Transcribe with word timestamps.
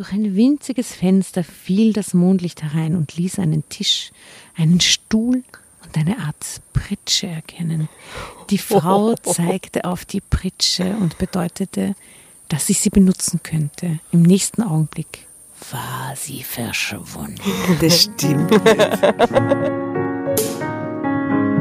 Durch 0.00 0.12
ein 0.12 0.34
winziges 0.34 0.94
Fenster 0.94 1.44
fiel 1.44 1.92
das 1.92 2.14
Mondlicht 2.14 2.62
herein 2.62 2.96
und 2.96 3.16
ließ 3.16 3.38
einen 3.38 3.68
Tisch, 3.68 4.12
einen 4.56 4.80
Stuhl 4.80 5.42
und 5.84 5.94
eine 5.94 6.20
Art 6.20 6.62
Pritsche 6.72 7.26
erkennen. 7.26 7.86
Die 8.48 8.56
Frau 8.56 9.14
zeigte 9.22 9.84
auf 9.84 10.06
die 10.06 10.22
Pritsche 10.22 10.96
und 10.98 11.18
bedeutete, 11.18 11.94
dass 12.48 12.70
ich 12.70 12.80
sie 12.80 12.88
benutzen 12.88 13.40
könnte. 13.42 13.98
Im 14.10 14.22
nächsten 14.22 14.62
Augenblick 14.62 15.26
war 15.70 16.16
sie 16.16 16.44
verschwunden. 16.44 17.42
Das 17.82 18.04
stimmt. 18.04 18.52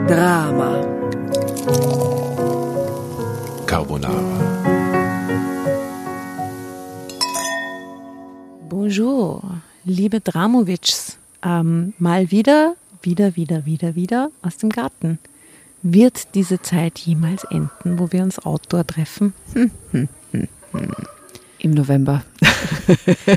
Drama. 0.07 0.81
Carbonara. 3.65 4.58
Bonjour, 8.69 9.41
liebe 9.83 10.19
Dramovics. 10.19 11.17
Ähm, 11.43 11.93
mal 11.97 12.29
wieder, 12.29 12.75
wieder, 13.01 13.35
wieder, 13.35 13.65
wieder, 13.65 13.95
wieder 13.95 14.29
aus 14.43 14.57
dem 14.57 14.69
Garten. 14.69 15.17
Wird 15.81 16.35
diese 16.35 16.61
Zeit 16.61 16.99
jemals 16.99 17.45
enden, 17.45 17.97
wo 17.97 18.11
wir 18.11 18.21
uns 18.21 18.37
outdoor 18.37 18.85
treffen? 18.85 19.33
Hm, 19.53 19.71
hm, 19.91 20.07
hm. 20.31 20.47
Im 21.57 21.71
November. 21.71 22.23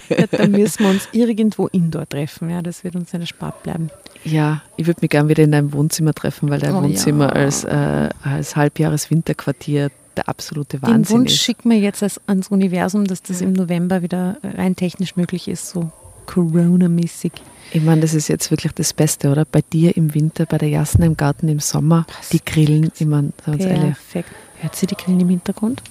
Ja, 0.08 0.26
dann 0.30 0.52
müssen 0.52 0.84
wir 0.84 0.90
uns 0.90 1.08
irgendwo 1.12 1.66
indoor 1.66 2.08
treffen. 2.08 2.48
Ja, 2.48 2.62
das 2.62 2.84
wird 2.84 2.96
uns 2.96 3.12
nicht 3.12 3.20
erspart 3.20 3.62
bleiben. 3.62 3.90
Ja, 4.24 4.62
ich 4.76 4.86
würde 4.86 5.00
mich 5.02 5.10
gern 5.10 5.28
wieder 5.28 5.44
in 5.44 5.52
deinem 5.52 5.72
Wohnzimmer 5.72 6.14
treffen, 6.14 6.48
weil 6.48 6.58
dein 6.58 6.74
Oh 6.74 6.82
Wohnzimmer 6.82 7.26
ja. 7.26 7.32
als, 7.32 7.64
äh, 7.64 8.08
als 8.22 8.56
Halbjahres-Winterquartier 8.56 9.90
der 10.16 10.28
absolute 10.28 10.78
Den 10.78 10.82
Wahnsinn 10.82 11.18
Wunsch 11.18 11.32
ist. 11.32 11.42
schicken 11.42 11.70
wir 11.70 11.78
jetzt 11.78 12.02
ans 12.26 12.48
Universum, 12.48 13.06
dass 13.06 13.22
das 13.22 13.40
im 13.40 13.52
November 13.52 14.02
wieder 14.02 14.38
rein 14.42 14.76
technisch 14.76 15.16
möglich 15.16 15.48
ist, 15.48 15.68
so 15.68 15.90
Corona-mäßig. 16.26 17.32
Ich 17.72 17.82
meine, 17.82 18.02
das 18.02 18.14
ist 18.14 18.28
jetzt 18.28 18.50
wirklich 18.50 18.72
das 18.72 18.92
Beste, 18.92 19.30
oder? 19.30 19.44
Bei 19.44 19.60
dir 19.60 19.96
im 19.96 20.14
Winter, 20.14 20.46
bei 20.46 20.58
der 20.58 20.68
Jasna 20.68 21.06
im 21.06 21.16
Garten 21.16 21.48
im 21.48 21.60
Sommer, 21.60 22.06
die 22.32 22.44
Grillen, 22.44 22.92
ich 22.98 23.06
meine, 23.06 23.32
sagen 23.44 23.58
uns 23.58 23.64
ehrlich. 23.64 23.94
Perfekt. 23.94 24.30
Hört 24.60 24.76
sie 24.76 24.86
die 24.86 24.94
Grillen 24.94 25.20
im 25.20 25.28
Hintergrund? 25.28 25.82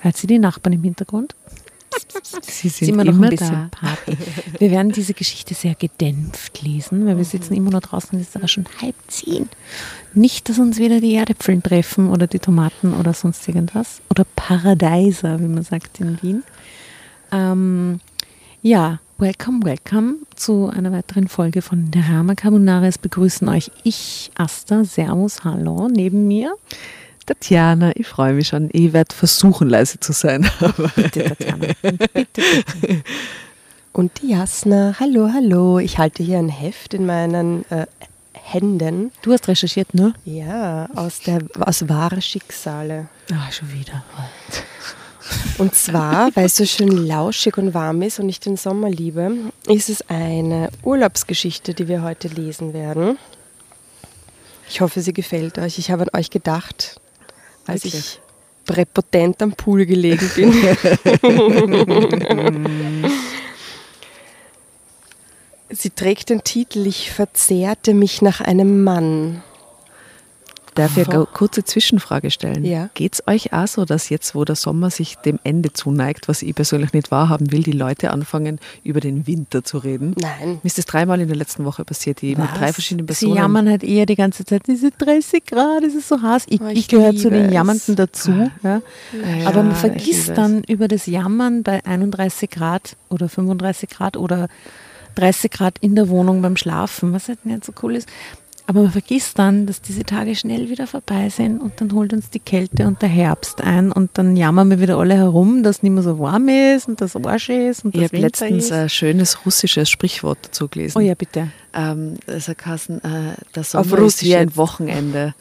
Hört 0.00 0.16
sie 0.16 0.26
die 0.26 0.38
Nachbarn 0.38 0.74
im 0.74 0.82
Hintergrund? 0.82 1.34
Sie 2.42 2.68
sind 2.68 2.88
immer 2.88 3.02
immer, 3.02 3.12
noch 3.12 3.22
ein 3.22 3.30
bisschen 3.30 3.50
da. 3.50 3.68
Party. 3.70 4.16
Wir 4.58 4.70
werden 4.70 4.92
diese 4.92 5.14
Geschichte 5.14 5.54
sehr 5.54 5.74
gedämpft 5.74 6.62
lesen, 6.62 7.06
weil 7.06 7.16
wir 7.16 7.24
sitzen 7.24 7.54
immer 7.54 7.70
noch 7.70 7.80
draußen, 7.80 8.18
es 8.18 8.28
ist 8.28 8.36
aber 8.36 8.48
schon 8.48 8.66
halb 8.80 8.94
zehn. 9.08 9.48
Nicht, 10.14 10.48
dass 10.48 10.58
uns 10.58 10.78
wieder 10.78 11.00
die 11.00 11.14
Erdäpfeln 11.14 11.62
treffen 11.62 12.10
oder 12.10 12.26
die 12.26 12.38
Tomaten 12.38 12.94
oder 12.94 13.14
sonst 13.14 13.46
irgendwas. 13.48 14.00
Oder 14.10 14.24
Paradeiser, 14.36 15.40
wie 15.40 15.48
man 15.48 15.62
sagt 15.62 16.00
in 16.00 16.20
Wien. 16.22 16.44
Ähm, 17.30 18.00
ja, 18.62 19.00
welcome, 19.18 19.64
welcome 19.64 20.16
zu 20.36 20.68
einer 20.68 20.92
weiteren 20.92 21.28
Folge 21.28 21.62
von 21.62 21.90
Drama 21.90 22.34
Carbonara. 22.34 22.86
Es 22.86 22.98
begrüßen 22.98 23.48
euch 23.48 23.70
ich, 23.84 24.30
Asta, 24.36 24.84
Servus, 24.84 25.44
hallo, 25.44 25.88
neben 25.88 26.28
mir. 26.28 26.54
Tatjana, 27.26 27.92
ich 27.94 28.06
freue 28.06 28.34
mich 28.34 28.48
schon. 28.48 28.68
Ich 28.72 28.92
werde 28.92 29.14
versuchen, 29.14 29.68
leise 29.68 30.00
zu 30.00 30.12
sein. 30.12 30.48
Bitte, 30.96 31.24
Tatjana. 31.24 31.66
Bitte, 31.82 32.08
bitte. 32.12 32.42
Und 33.92 34.22
die 34.22 34.30
Jasna, 34.30 34.96
hallo, 34.98 35.30
hallo. 35.32 35.78
Ich 35.78 35.98
halte 35.98 36.22
hier 36.22 36.38
ein 36.38 36.48
Heft 36.48 36.94
in 36.94 37.04
meinen 37.04 37.70
äh, 37.70 37.86
Händen. 38.32 39.12
Du 39.22 39.32
hast 39.32 39.48
recherchiert, 39.48 39.92
ne? 39.94 40.14
Ja, 40.24 40.88
aus, 40.94 41.20
der, 41.20 41.40
aus 41.60 41.88
wahre 41.88 42.22
Schicksale. 42.22 43.08
Ah, 43.30 43.50
schon 43.52 43.70
wieder. 43.72 44.02
Und 45.58 45.74
zwar, 45.74 46.34
weil 46.34 46.46
es 46.46 46.56
so 46.56 46.64
schön 46.64 46.88
lauschig 46.88 47.56
und 47.58 47.74
warm 47.74 48.02
ist 48.02 48.18
und 48.18 48.28
ich 48.28 48.40
den 48.40 48.56
Sommer 48.56 48.90
liebe, 48.90 49.30
ist 49.66 49.88
es 49.88 50.08
eine 50.08 50.70
Urlaubsgeschichte, 50.82 51.74
die 51.74 51.88
wir 51.88 52.02
heute 52.02 52.28
lesen 52.28 52.72
werden. 52.72 53.18
Ich 54.68 54.80
hoffe, 54.80 55.02
sie 55.02 55.12
gefällt 55.12 55.58
euch. 55.58 55.78
Ich 55.78 55.90
habe 55.90 56.04
an 56.04 56.18
euch 56.18 56.30
gedacht, 56.30 57.00
als 57.66 57.84
Wirklich? 57.84 57.94
ich 57.94 58.20
präpotent 58.64 59.42
am 59.42 59.52
Pool 59.52 59.84
gelegen 59.86 60.30
bin. 60.36 60.52
Sie 65.70 65.90
trägt 65.90 66.30
den 66.30 66.44
Titel 66.44 66.86
Ich 66.86 67.10
verzehrte 67.10 67.92
mich 67.94 68.22
nach 68.22 68.40
einem 68.40 68.84
Mann. 68.84 69.42
Darf 70.74 70.96
ich 70.96 71.08
eine 71.08 71.26
kurze 71.26 71.64
Zwischenfrage 71.64 72.30
stellen? 72.30 72.64
Ja. 72.64 72.88
Geht 72.94 73.14
es 73.14 73.22
euch 73.26 73.52
auch 73.52 73.66
so, 73.66 73.84
dass 73.84 74.08
jetzt, 74.08 74.34
wo 74.34 74.44
der 74.44 74.56
Sommer 74.56 74.90
sich 74.90 75.16
dem 75.16 75.38
Ende 75.44 75.72
zuneigt, 75.72 76.28
was 76.28 76.42
ich 76.42 76.54
persönlich 76.54 76.92
nicht 76.92 77.10
wahrhaben 77.10 77.52
will, 77.52 77.62
die 77.62 77.72
Leute 77.72 78.10
anfangen, 78.10 78.58
über 78.84 79.00
den 79.00 79.26
Winter 79.26 79.64
zu 79.64 79.78
reden? 79.78 80.14
Nein. 80.18 80.52
Mir 80.62 80.64
ist 80.64 80.78
das 80.78 80.86
dreimal 80.86 81.20
in 81.20 81.28
der 81.28 81.36
letzten 81.36 81.64
Woche 81.64 81.84
passiert, 81.84 82.22
die 82.22 82.36
mit 82.36 82.48
drei 82.56 82.72
verschiedenen 82.72 83.06
Sie 83.08 83.26
Personen. 83.26 83.36
jammern 83.36 83.68
halt 83.68 83.84
eher 83.84 84.06
die 84.06 84.16
ganze 84.16 84.44
Zeit, 84.44 84.66
diese 84.66 84.90
30 84.90 85.44
Grad, 85.46 85.82
es 85.84 85.94
ist 85.94 86.08
so 86.08 86.20
heiß. 86.22 86.44
Ich, 86.48 86.60
Oh, 86.60 86.66
ich 86.68 86.78
ich 86.80 86.88
gehöre 86.88 87.14
zu 87.16 87.28
den. 87.30 87.52
Jammernden 87.52 87.96
dazu. 87.96 88.30
Ja. 88.30 88.50
Ja, 88.62 88.80
Aber 89.46 89.62
man 89.62 89.72
ich 89.72 89.78
vergisst 89.78 90.30
dann 90.36 90.62
über 90.64 90.88
das 90.88 91.06
Jammern 91.06 91.62
bei 91.62 91.84
31 91.84 92.50
Grad 92.50 92.96
oder 93.08 93.28
35 93.28 93.88
Grad 93.90 94.16
oder 94.16 94.48
30 95.16 95.50
Grad 95.50 95.74
in 95.80 95.94
der 95.94 96.08
Wohnung 96.08 96.40
beim 96.40 96.56
Schlafen, 96.56 97.12
was 97.12 97.28
halt 97.28 97.44
nicht 97.44 97.64
so 97.64 97.72
cool 97.82 97.96
ist. 97.96 98.08
Aber 98.72 98.84
man 98.84 98.90
vergisst 98.90 99.38
dann, 99.38 99.66
dass 99.66 99.82
diese 99.82 100.02
Tage 100.02 100.34
schnell 100.34 100.70
wieder 100.70 100.86
vorbei 100.86 101.28
sind 101.28 101.60
und 101.60 101.78
dann 101.78 101.92
holt 101.92 102.14
uns 102.14 102.30
die 102.30 102.38
Kälte 102.38 102.86
und 102.86 103.02
der 103.02 103.10
Herbst 103.10 103.60
ein 103.60 103.92
und 103.92 104.12
dann 104.16 104.34
jammern 104.34 104.70
wir 104.70 104.80
wieder 104.80 104.96
alle 104.96 105.14
herum, 105.14 105.62
dass 105.62 105.76
es 105.76 105.82
nicht 105.82 105.92
mehr 105.92 106.02
so 106.02 106.18
warm 106.18 106.48
ist 106.48 106.88
und 106.88 106.98
das 107.02 107.14
Arsch 107.14 107.50
ist 107.50 107.84
und 107.84 107.94
Ich 107.94 108.00
das 108.00 108.04
habe 108.08 108.12
Winter 108.14 108.26
letztens 108.28 108.64
ist. 108.64 108.72
ein 108.72 108.88
schönes 108.88 109.44
russisches 109.44 109.90
Sprichwort 109.90 110.38
dazu 110.42 110.68
gelesen. 110.68 110.96
Oh 110.96 111.02
ja, 111.02 111.14
bitte. 111.14 111.48
Ähm, 111.74 112.14
das 112.24 112.48
hat 112.48 112.56
geheißen, 112.56 113.04
äh, 113.04 113.34
der 113.54 113.60
Auf 113.60 113.68
Sommer 113.68 113.84
ist 113.84 114.00
Russisch 114.00 114.28
wie 114.28 114.36
ein. 114.36 114.56
Wochenende. 114.56 115.34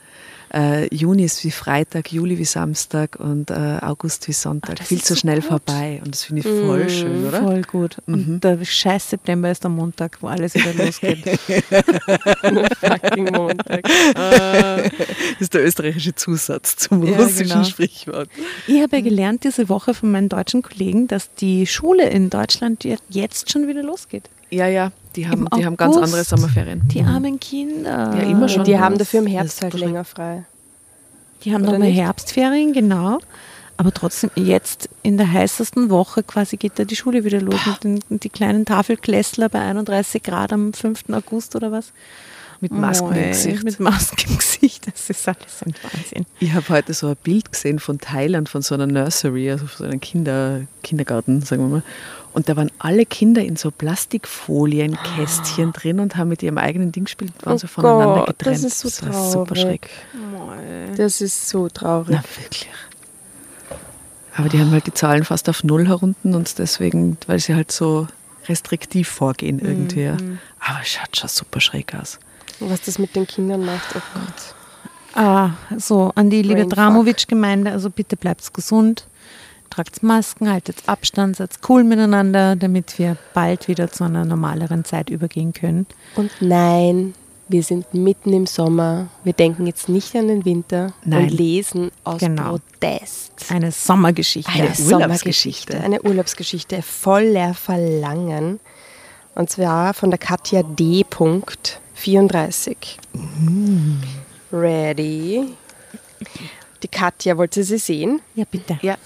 Äh, 0.54 0.94
Juni 0.94 1.24
ist 1.24 1.44
wie 1.46 1.52
Freitag, 1.52 2.12
Juli 2.12 2.38
wie 2.38 2.44
Samstag 2.46 3.16
und 3.20 3.52
äh, 3.52 3.54
August 3.82 4.28
wie 4.28 4.34
Sonntag. 4.34 4.72
Ah, 4.72 4.76
das 4.80 4.88
Viel 4.88 5.02
zu 5.02 5.14
so 5.14 5.20
schnell 5.22 5.40
gut. 5.40 5.48
vorbei. 5.48 6.02
Und 6.04 6.14
das 6.14 6.24
finde 6.26 6.42
ich 6.42 6.46
voll 6.66 6.90
schön, 6.90 7.26
oder? 7.26 7.42
Voll 7.42 7.62
gut. 7.62 7.98
Und 8.06 8.42
der 8.44 8.64
scheiß 8.64 9.12
September 9.12 9.50
ist 9.50 9.64
der 9.64 9.72
Montag, 9.72 10.18
wo 10.22 10.28
alles 10.28 10.54
wieder 10.56 10.74
losgeht. 10.74 11.24
Fucking 12.80 13.26
Montag. 13.34 13.84
Das 13.84 14.92
ist 15.40 15.54
der 15.54 15.64
österreichische 15.66 16.16
Zusatz 16.16 16.76
zum 16.76 17.04
Ja, 17.06 17.18
russischen 17.18 17.48
genau. 17.50 17.64
Sprichwort. 17.64 18.30
Ich 18.68 18.82
habe 18.82 18.98
ja 18.98 19.02
gelernt 19.04 19.44
diese 19.44 19.70
Woche 19.70 19.94
von 19.94 20.12
meinen 20.12 20.30
deutschen 20.30 20.62
Kollegen, 20.62 21.08
dass 21.08 21.34
die 21.36 21.66
Schule 21.68 22.10
in 22.10 22.30
Deutschland 22.30 22.84
je- 22.84 22.98
jetzt 23.10 23.52
schon 23.52 23.68
wieder 23.68 23.84
losgeht. 23.84 24.30
Ja, 24.52 24.68
ja, 24.68 24.92
die 25.16 25.28
haben, 25.28 25.48
Im 25.52 25.60
die 25.60 25.66
haben 25.66 25.78
ganz 25.78 25.96
andere 25.96 26.24
Sommerferien. 26.24 26.82
Die 26.90 27.02
armen 27.02 27.40
Kinder. 27.40 28.14
Ja, 28.16 28.24
immer 28.24 28.50
schon. 28.50 28.66
Die 28.66 28.78
haben 28.78 28.98
dafür 28.98 29.22
im 29.22 29.28
Herbst 29.28 29.62
halt 29.62 29.74
länger 29.74 30.04
frei. 30.04 30.44
Die 31.44 31.54
haben 31.54 31.64
nochmal? 31.64 31.90
Herbstferien, 31.90 32.74
genau. 32.74 33.20
Aber 33.78 33.92
trotzdem, 33.92 34.30
jetzt 34.36 34.90
in 35.02 35.18
der 35.18 35.32
heißesten 35.32 35.90
Woche 35.90 36.22
quasi 36.22 36.58
geht 36.58 36.74
da 36.78 36.84
die 36.84 36.96
Schule 36.96 37.24
wieder 37.24 37.42
los 37.42 37.60
den, 37.82 38.00
und 38.10 38.24
die 38.24 38.30
kleinen 38.30 38.66
Tafelklässler 38.66 39.50
bei 39.50 39.60
31 39.60 40.22
Grad 40.22 40.54
am 40.54 40.74
5. 40.74 41.06
August 41.12 41.56
oder 41.56 41.72
was. 41.72 41.92
Mit 42.60 42.72
Masken 42.72 43.08
im 43.08 43.22
Mei, 43.22 43.28
Gesicht. 43.30 43.64
Mit 43.64 43.80
Masken 43.80 44.30
im 44.30 44.38
Gesicht, 44.38 44.86
das 44.86 45.10
ist 45.10 45.28
alles 45.28 45.64
ein 45.66 45.74
Wahnsinn. 45.82 46.28
Ich 46.40 46.54
habe 46.54 46.70
heute 46.70 46.94
so 46.94 47.08
ein 47.08 47.16
Bild 47.24 47.52
gesehen 47.52 47.80
von 47.80 47.98
Thailand, 47.98 48.50
von 48.50 48.62
so 48.62 48.76
einer 48.76 48.86
Nursery, 48.86 49.50
also 49.50 49.66
von 49.66 49.78
so 49.80 49.84
einem 49.86 50.00
Kinder, 50.00 50.62
Kindergarten, 50.84 51.42
sagen 51.42 51.64
wir 51.64 51.70
mal. 51.70 51.84
Und 52.34 52.48
da 52.48 52.56
waren 52.56 52.72
alle 52.80 53.06
Kinder 53.06 53.42
in 53.44 53.58
so 53.58 53.72
Plastikfolienkästchen 53.72 55.74
drin 55.74 56.00
und 56.00 56.16
haben 56.16 56.30
mit 56.30 56.42
ihrem 56.44 56.58
eigenen 56.58 56.92
Ding 56.92 57.06
gespielt 57.06 57.34
und 57.40 57.46
waren 57.46 57.56
Oh 57.56 57.58
so 57.58 57.68
voneinander 57.68 58.26
Gott, 58.26 58.40
getrennt. 58.40 58.56
das 58.56 58.64
ist 58.64 58.80
so 58.80 59.06
war 59.08 59.32
super 59.32 59.56
traurig. 59.56 59.82
schräg. 59.82 59.90
Das 60.98 61.22
ist 61.22 61.50
so 61.50 61.68
traurig. 61.70 62.10
Na, 62.12 62.24
wirklich. 62.42 62.70
Aber 64.38 64.50
die 64.50 64.60
haben 64.60 64.72
halt 64.72 64.88
die 64.88 64.94
Zahlen 64.94 65.26
fast 65.26 65.50
auf 65.50 65.64
Null 65.64 65.88
herunten 65.88 66.36
und 66.36 66.58
deswegen, 66.58 67.18
weil 67.28 67.40
sie 67.40 67.54
halt 67.54 67.72
so 67.72 68.08
restriktiv 68.48 69.10
vorgehen 69.10 69.60
irgendwie. 69.60 70.04
ja. 70.04 70.18
Aber 70.60 70.80
es 70.82 70.90
schaut 70.90 71.16
schon 71.18 71.30
super 71.30 71.60
schräg 71.60 71.94
aus. 71.96 72.18
Was 72.60 72.82
das 72.82 72.98
mit 72.98 73.16
den 73.16 73.28
Kindern 73.28 73.66
macht, 73.66 73.96
oh 73.96 74.00
Gott. 74.14 74.56
Ah, 75.22 75.50
so, 75.78 76.12
an 76.16 76.30
die 76.30 76.42
liebe. 76.42 76.66
Dramovic-Gemeinde, 76.66 77.72
also 77.72 77.90
bitte 77.90 78.16
bleibt 78.16 78.54
gesund, 78.54 79.06
tragt 79.72 80.04
Masken, 80.04 80.52
haltet 80.52 80.84
Abstand, 80.86 81.38
seid 81.38 81.52
cool 81.68 81.84
miteinander, 81.84 82.56
damit 82.56 83.00
wir 83.00 83.18
bald 83.34 83.68
wieder 83.68 83.92
zu 83.92 84.04
einer 84.04 84.26
normaleren 84.26 84.86
Zeit 84.86 85.10
übergehen 85.10 85.54
können. 85.54 85.88
Und 86.16 86.30
nein, 86.42 87.16
wir 87.48 87.64
sind 87.64 87.94
mitten 87.94 88.32
im 88.34 88.46
Sommer. 88.46 89.08
Wir 89.24 89.34
denken 89.34 89.66
jetzt 89.66 89.90
nicht 89.90 90.16
an 90.16 90.28
den 90.28 90.46
Winter 90.46 90.94
Nein. 91.04 91.24
und 91.24 91.32
lesen 91.32 91.92
aus 92.04 92.20
Genau. 92.20 92.60
Protest. 92.80 93.32
Eine 93.50 93.72
Sommergeschichte. 93.72 94.52
Eine 94.52 94.72
Urlaubsgeschichte. 94.80 95.82
Eine 95.82 96.02
Urlaubsgeschichte 96.02 96.82
voller 96.82 97.54
Verlangen. 97.54 98.60
Und 99.36 99.50
zwar 99.50 99.94
von 99.94 100.12
der 100.12 100.20
Katja 100.20 100.64
D. 100.64 101.04
Punkt 101.10 101.80
34. 101.96 103.00
Ready? 104.52 105.48
Die 106.84 106.88
Katja, 106.88 107.38
wollte 107.38 107.64
sie 107.64 107.78
sehen? 107.78 108.22
Ja, 108.36 108.46
bitte. 108.50 108.80
Ja. 108.82 108.98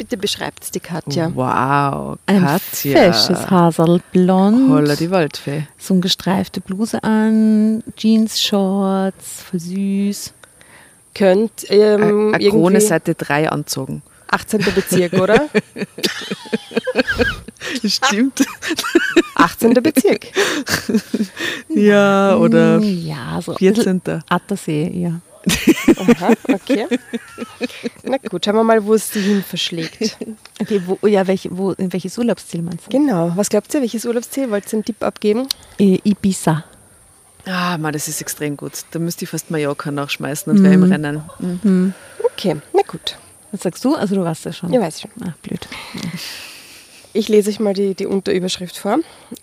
Bitte 0.00 0.16
beschreibt 0.16 0.64
es 0.64 0.70
die 0.70 0.80
Katja. 0.80 1.30
Wow, 1.34 2.16
Ein 2.24 2.42
Katja. 2.46 3.12
fesches 3.12 3.50
Haserl, 3.50 4.00
blond, 4.12 4.70
Holla 4.70 4.96
die 4.96 5.10
Waldfee. 5.10 5.66
so 5.76 5.92
eine 5.92 6.00
gestreifte 6.00 6.62
Bluse 6.62 7.04
an, 7.04 7.82
Jeans, 7.96 8.40
Shorts, 8.40 9.42
voll 9.42 9.60
süß. 9.60 10.32
Könnt 11.14 11.66
ähm, 11.68 12.32
Eine 12.34 12.48
Krone 12.48 12.80
Seite 12.80 13.14
3 13.14 13.50
anzogen. 13.50 14.00
18. 14.30 14.60
Bezirk, 14.74 15.12
oder? 15.12 15.50
Stimmt. 17.84 18.42
18. 19.34 19.74
Bezirk. 19.74 20.28
ja, 21.68 22.36
oder 22.36 22.80
Mm, 22.80 23.06
Ja, 23.06 23.38
so 23.42 23.52
ein 23.52 23.58
14. 23.58 24.00
bisschen 24.00 24.24
Attersee, 24.30 24.90
ja. 24.94 25.20
Aha, 25.96 26.34
okay. 26.52 26.86
Na 28.02 28.16
gut, 28.18 28.44
schauen 28.44 28.56
wir 28.56 28.64
mal, 28.64 28.84
wo 28.84 28.94
es 28.94 29.10
sie 29.10 29.20
hin 29.20 29.42
verschlägt. 29.42 30.16
Okay, 30.60 30.82
wo, 30.86 31.06
ja, 31.06 31.26
welche, 31.26 31.56
wo, 31.56 31.72
in 31.72 31.92
welches 31.92 32.18
Urlaubsziel 32.18 32.62
meinst 32.62 32.86
du? 32.86 32.90
Genau. 32.90 33.32
Was 33.36 33.48
glaubt 33.48 33.72
ihr, 33.74 33.80
welches 33.80 34.04
Urlaubsziel? 34.04 34.50
Wollt 34.50 34.66
ihr 34.66 34.74
einen 34.74 34.84
Tipp 34.84 35.02
abgeben? 35.02 35.48
Äh, 35.78 35.98
Ibiza. 36.04 36.64
Ah, 37.46 37.78
man, 37.78 37.92
das 37.92 38.06
ist 38.08 38.20
extrem 38.20 38.56
gut. 38.56 38.72
Da 38.90 38.98
müsste 38.98 39.24
ich 39.24 39.30
fast 39.30 39.50
Mallorca 39.50 39.90
nachschmeißen 39.90 40.52
und 40.52 40.62
wäre 40.62 40.74
im 40.74 40.82
Rennen. 40.82 41.22
Mhm. 41.38 41.94
Okay, 42.32 42.56
na 42.74 42.82
gut. 42.86 43.16
Was 43.52 43.62
sagst 43.62 43.84
du? 43.84 43.94
Also 43.94 44.14
du 44.14 44.22
weißt 44.24 44.44
ja 44.44 44.52
schon. 44.52 44.72
Ja, 44.72 44.80
weiß 44.80 44.96
ich 44.96 45.02
schon. 45.02 45.10
Ach, 45.26 45.36
blöd. 45.38 45.66
Ich 47.12 47.28
lese 47.28 47.50
euch 47.50 47.58
mal 47.58 47.74
die, 47.74 47.94
die 47.94 48.06
Unterüberschrift 48.06 48.76
vor. 48.76 48.98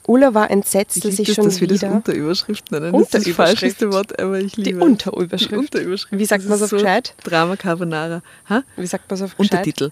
Ulla 0.06 0.34
war 0.34 0.50
entsetzt, 0.50 1.04
dass 1.04 1.20
ich 1.20 1.28
das, 1.28 1.36
schon 1.36 1.46
dass 1.46 1.60
wir 1.60 1.68
das 1.68 1.82
wieder... 1.82 1.94
Unterüberschrift 1.94 2.72
nennen. 2.72 2.94
Das 2.94 3.02
ist 3.02 3.28
das 3.28 3.36
falscheste 3.36 3.92
Wort, 3.92 4.18
aber 4.20 4.40
ich 4.40 4.54
Die 4.54 4.64
liebe 4.64 4.84
Unterüberschrift. 4.84 5.52
Die 5.52 5.56
Unterüberschrift. 5.58 6.18
Wie 6.18 6.26
sagt 6.26 6.44
Das 6.44 6.50
man's 6.50 6.62
ist 6.62 6.66
auf 6.66 6.70
so 6.72 6.78
gescheit? 6.78 7.14
Drama 7.24 7.58
Carbonara. 7.58 8.22
Ha? 8.50 8.64
Wie 8.78 8.88
sagt 8.88 9.10
man 9.10 9.18
so 9.18 9.26
auf 9.26 9.36
gescheit? 9.36 9.52
Untertitel. 9.52 9.92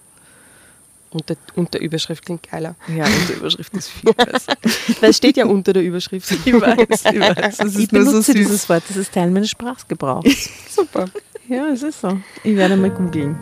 Unter, 1.12 1.36
Unterüberschrift 1.56 2.26
klingt 2.26 2.50
geiler. 2.50 2.76
Ja, 2.96 3.06
Unterüberschrift 3.06 3.74
ist 3.74 3.90
viel 3.90 4.14
besser. 4.26 4.54
Weil 5.02 5.10
es 5.10 5.18
steht 5.18 5.36
ja 5.38 5.46
unter 5.46 5.74
der 5.74 5.84
Überschrift. 5.84 6.30
ich 6.32 6.54
weiß, 6.54 6.78
ich 7.14 7.20
weiß. 7.20 7.58
Das 7.58 7.60
Ich 7.76 7.84
ist 7.84 7.92
so 7.92 7.98
benutze 7.98 8.22
süß. 8.24 8.36
dieses 8.36 8.70
Wort, 8.70 8.84
das 8.88 8.98
ist 8.98 9.14
Teil 9.14 9.32
meines 9.32 9.50
Sprachgebrauchs. 9.50 10.50
Super. 10.70 11.06
ja, 11.48 11.68
es 11.70 11.84
ist 11.84 12.02
so. 12.02 12.20
Ich 12.44 12.56
werde 12.56 12.76
mal 12.78 12.90
googeln. 12.90 13.38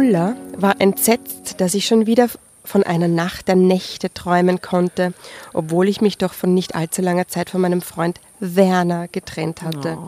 Ulla 0.00 0.34
war 0.56 0.80
entsetzt, 0.80 1.56
dass 1.60 1.74
ich 1.74 1.84
schon 1.84 2.06
wieder 2.06 2.30
von 2.64 2.82
einer 2.82 3.06
Nacht 3.06 3.48
der 3.48 3.56
Nächte 3.56 4.10
träumen 4.10 4.62
konnte, 4.62 5.12
obwohl 5.52 5.88
ich 5.88 6.00
mich 6.00 6.16
doch 6.16 6.32
von 6.32 6.54
nicht 6.54 6.74
allzu 6.74 7.02
langer 7.02 7.28
Zeit 7.28 7.50
von 7.50 7.60
meinem 7.60 7.82
Freund 7.82 8.18
Werner 8.38 9.08
getrennt 9.08 9.60
hatte. 9.60 9.98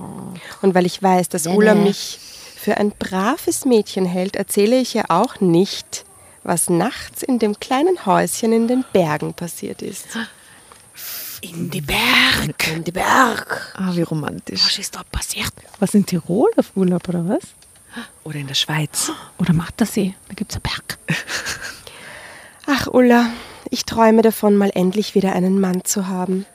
Und 0.63 0.75
weil 0.75 0.87
ich 0.87 1.03
weiß, 1.03 1.29
dass 1.29 1.47
Ulla 1.47 1.75
mich 1.75 2.19
für 2.57 2.79
ein 2.79 2.93
braves 2.99 3.67
Mädchen 3.67 4.07
hält, 4.07 4.35
erzähle 4.35 4.81
ich 4.81 4.95
ihr 4.95 5.11
auch 5.11 5.41
nicht, 5.41 6.07
was 6.43 6.71
nachts 6.71 7.23
in 7.23 7.39
dem 7.39 7.61
kleinen 7.61 8.07
Häuschen 8.07 8.55
in 8.55 8.69
den 8.69 8.87
Bergen 8.95 9.35
passiert 9.35 9.83
ist. 9.83 10.07
In 11.43 11.69
die 11.69 11.83
Berg. 11.83 12.67
In 12.73 12.83
die 12.83 12.93
Berg. 12.93 13.75
Ah, 13.77 13.91
wie 13.93 14.03
romantisch. 14.03 14.79
ist 14.79 14.95
da 14.95 15.03
passiert? 15.13 15.53
Was 15.81 15.93
in 15.93 16.07
Tirol 16.07 16.51
auf 16.57 16.73
Urlaub 16.77 17.07
oder 17.11 17.29
was? 17.29 17.43
Oder 18.25 18.37
in 18.37 18.47
der 18.47 18.55
Schweiz. 18.55 19.13
Oder 19.39 19.53
Mattersee? 19.53 20.15
Da 20.29 20.35
gibt 20.35 20.53
es 20.53 20.57
einen 20.57 20.63
Berg. 20.63 20.99
Ach, 22.67 22.87
Ulla, 22.87 23.31
ich 23.71 23.85
träume 23.85 24.23
davon, 24.23 24.57
mal 24.57 24.71
endlich 24.75 25.15
wieder 25.15 25.33
einen 25.33 25.61
Mann 25.61 25.85
zu 25.85 26.09
haben. 26.09 26.47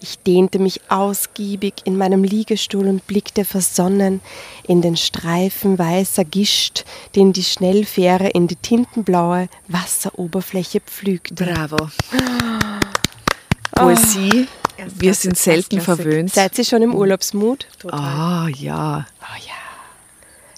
Ich 0.00 0.18
dehnte 0.18 0.58
mich 0.58 0.82
ausgiebig 0.90 1.74
in 1.84 1.96
meinem 1.96 2.24
Liegestuhl 2.24 2.88
und 2.88 3.06
blickte 3.06 3.46
versonnen 3.46 4.20
in 4.66 4.82
den 4.82 4.98
Streifen 4.98 5.78
weißer 5.78 6.26
Gischt, 6.26 6.84
den 7.16 7.32
die 7.32 7.44
Schnellfähre 7.44 8.28
in 8.28 8.46
die 8.46 8.56
tintenblaue 8.56 9.48
Wasseroberfläche 9.68 10.80
pflügte. 10.80 11.44
Bravo. 11.44 11.88
Poesie. 13.72 14.46
Wir 14.94 15.14
sind 15.14 15.38
selten 15.38 15.80
verwöhnt. 15.80 16.34
Seid 16.34 16.58
ihr 16.58 16.64
schon 16.64 16.82
im 16.82 16.94
Urlaubsmut? 16.94 17.66
Ah, 17.90 18.48
ja. 18.48 19.06
Oh 19.22 19.38
ja. 19.38 19.63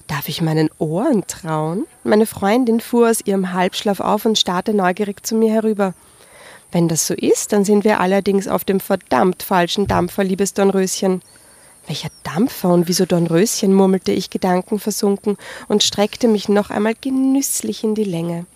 Darf 0.06 0.28
ich 0.28 0.40
meinen 0.40 0.70
Ohren 0.78 1.26
trauen? 1.26 1.86
Meine 2.04 2.26
Freundin 2.26 2.80
fuhr 2.80 3.10
aus 3.10 3.20
ihrem 3.24 3.52
Halbschlaf 3.52 4.00
auf 4.00 4.24
und 4.24 4.38
starrte 4.38 4.72
neugierig 4.72 5.26
zu 5.26 5.34
mir 5.34 5.52
herüber. 5.52 5.94
Wenn 6.70 6.88
das 6.88 7.06
so 7.06 7.14
ist, 7.14 7.52
dann 7.52 7.64
sind 7.64 7.84
wir 7.84 8.00
allerdings 8.00 8.48
auf 8.48 8.64
dem 8.64 8.80
verdammt 8.80 9.42
falschen 9.42 9.86
Dampfer, 9.86 10.24
liebes 10.24 10.54
Dornröschen. 10.54 11.22
Welcher 11.86 12.08
Dampfer 12.22 12.72
und 12.72 12.88
wieso 12.88 13.06
Dornröschen, 13.06 13.72
murmelte 13.72 14.12
ich 14.12 14.30
gedankenversunken 14.30 15.36
und 15.68 15.82
streckte 15.82 16.28
mich 16.28 16.48
noch 16.48 16.70
einmal 16.70 16.94
genüsslich 17.00 17.84
in 17.84 17.94
die 17.94 18.04
Länge. 18.04 18.46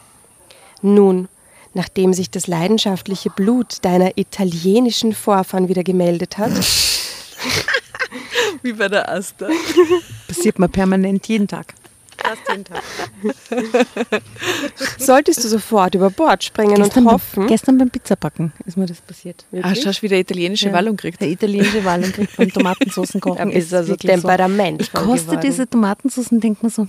Nun, 0.83 1.29
nachdem 1.75 2.13
sich 2.13 2.31
das 2.31 2.47
leidenschaftliche 2.47 3.31
Blut 3.31 3.85
deiner 3.85 4.19
italienischen 4.19 5.15
Vorfahren 5.15 5.69
wieder 5.69 5.85
gemeldet 5.85 6.39
hat, 6.39 6.53
Wie 8.63 8.73
bei 8.73 8.89
der 8.89 9.09
Asta. 9.09 9.49
Passiert 10.29 10.59
mir 10.59 10.69
permanent 10.69 11.27
jeden 11.29 11.49
Tag. 11.49 11.75
solltest 14.99 15.43
du 15.43 15.49
sofort 15.49 15.95
über 15.95 16.11
Bord 16.11 16.45
springen 16.45 16.77
Gestern, 16.77 17.07
und 17.07 17.13
hoffen. 17.15 17.41
beim, 17.41 17.49
gestern 17.49 17.79
beim 17.79 17.91
Pizzabacken 17.91 18.53
ist 18.67 18.77
mir 18.77 18.87
das 18.87 19.01
passiert. 19.01 19.45
Ah, 19.63 19.75
schau, 19.75 19.91
wie 20.01 20.09
der 20.09 20.21
italienische 20.21 20.73
Wallung 20.73 20.97
kriegt. 20.97 21.21
Der 21.21 21.29
italienische 21.29 21.85
Wallung 21.85 22.13
kriegt 22.13 22.37
beim 22.37 22.53
Tomatensoßen 22.53 23.21
kochen. 23.21 23.51
Ist 23.51 23.73
also 23.73 23.93
wirklich 23.93 24.13
so. 24.13 24.29
Temperament. 24.29 24.83
Ich 24.83 24.93
koste 24.93 25.27
geworden. 25.27 25.41
diese 25.41 25.69
Tomatensauce 25.69 26.33
und 26.33 26.45
denke 26.45 26.67
mir 26.67 26.71
so, 26.71 26.87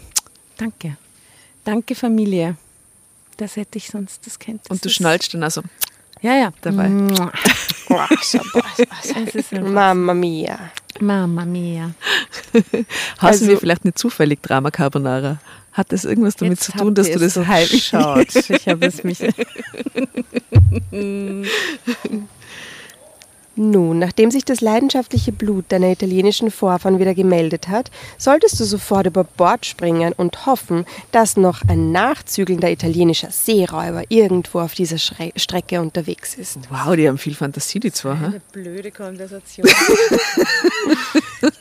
danke. 0.57 0.97
Danke 1.63 1.95
Familie. 1.95 2.55
Das 3.37 3.55
hätte 3.55 3.77
ich 3.77 3.87
sonst, 3.87 4.25
das 4.25 4.37
kennt 4.37 4.61
das 4.65 4.69
Und 4.69 4.85
du 4.85 4.89
schnallst 4.89 5.33
dann 5.33 5.43
also. 5.43 5.61
Ja, 6.21 6.35
ja. 6.35 6.51
dabei. 6.61 6.91
Also, 7.89 8.39
Mamma 9.61 10.13
mia. 10.13 10.57
Mamma 10.99 11.45
mia. 11.45 11.91
Hassen 12.53 12.85
Also- 13.19 13.47
wir 13.47 13.57
vielleicht 13.57 13.85
nicht 13.85 13.97
zufällig 13.97 14.41
Drama 14.41 14.71
Carbonara? 14.71 15.39
Hat 15.73 15.91
das 15.93 16.03
irgendwas 16.03 16.35
damit 16.35 16.59
Jetzt 16.59 16.65
zu 16.65 16.73
tun, 16.73 16.93
dass 16.95 17.09
du 17.09 17.17
das 17.17 17.33
so 17.33 17.47
heimlich 17.47 17.71
geschaut. 17.91 18.35
Ich 18.35 18.67
habe 18.67 18.85
es 18.85 19.03
mich. 19.05 19.19
Nun, 23.61 23.99
nachdem 23.99 24.31
sich 24.31 24.43
das 24.43 24.59
leidenschaftliche 24.59 25.31
Blut 25.31 25.65
deiner 25.69 25.91
italienischen 25.91 26.49
Vorfahren 26.49 26.97
wieder 26.97 27.13
gemeldet 27.13 27.67
hat, 27.67 27.91
solltest 28.17 28.59
du 28.59 28.63
sofort 28.63 29.05
über 29.05 29.23
Bord 29.23 29.67
springen 29.67 30.13
und 30.17 30.47
hoffen, 30.47 30.83
dass 31.11 31.37
noch 31.37 31.61
ein 31.67 31.91
nachzügelnder 31.91 32.71
italienischer 32.71 33.29
Seeräuber 33.29 34.01
irgendwo 34.09 34.61
auf 34.61 34.73
dieser 34.73 34.97
Schre 34.97 35.31
Strecke 35.35 35.79
unterwegs 35.79 36.33
ist. 36.33 36.57
Wow, 36.71 36.95
die 36.95 37.07
haben 37.07 37.19
viel 37.19 37.35
Fantasie, 37.35 37.79
die 37.79 37.91
zwei. 37.91 38.17
Hm? 38.17 38.41
blöde 38.51 38.89
Konversation. 38.89 39.69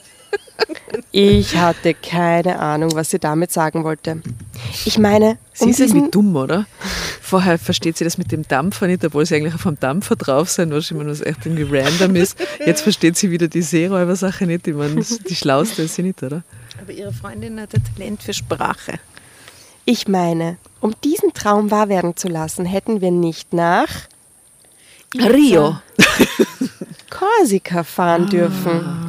Ich 1.11 1.55
hatte 1.57 1.93
keine 1.93 2.59
Ahnung, 2.59 2.91
was 2.95 3.09
sie 3.09 3.19
damit 3.19 3.51
sagen 3.51 3.83
wollte. 3.83 4.21
Ich 4.85 4.97
meine, 4.97 5.37
Sie 5.53 5.65
um 5.65 5.69
ist 5.71 5.79
irgendwie 5.79 6.09
dumm, 6.09 6.35
oder? 6.35 6.65
Vorher 7.21 7.57
versteht 7.59 7.97
sie 7.97 8.03
das 8.03 8.17
mit 8.17 8.31
dem 8.31 8.47
Dampfer 8.47 8.87
nicht, 8.87 9.03
obwohl 9.03 9.25
sie 9.25 9.35
eigentlich 9.35 9.53
auf 9.53 9.67
einem 9.67 9.79
Dampfer 9.79 10.15
drauf 10.15 10.49
sein, 10.49 10.71
was 10.71 10.89
immer 10.91 11.03
nur 11.03 11.15
so 11.15 11.23
echt 11.23 11.45
irgendwie 11.45 11.63
random 11.63 12.15
ist. 12.15 12.37
Jetzt 12.65 12.81
versteht 12.81 13.17
sie 13.17 13.31
wieder 13.31 13.47
die 13.47 13.61
Seeräuber-Sache 13.61 14.45
nicht. 14.45 14.67
Ich 14.67 14.73
meine, 14.75 15.01
die 15.01 15.35
schlauste 15.35 15.81
ist 15.83 15.95
sie 15.95 16.03
nicht, 16.03 16.21
oder? 16.23 16.43
Aber 16.81 16.91
ihre 16.91 17.13
Freundin 17.13 17.59
hat 17.59 17.73
ein 17.73 17.83
Talent 17.95 18.23
für 18.23 18.33
Sprache. 18.33 18.93
ich 19.85 20.07
meine, 20.07 20.57
um 20.79 20.93
diesen 21.03 21.33
Traum 21.33 21.71
wahr 21.71 21.89
werden 21.89 22.15
zu 22.15 22.27
lassen, 22.27 22.65
hätten 22.65 23.01
wir 23.01 23.11
nicht 23.11 23.53
nach 23.53 23.87
Rio. 25.15 25.77
Korsika 27.09 27.83
fahren 27.83 28.29
dürfen. 28.29 29.00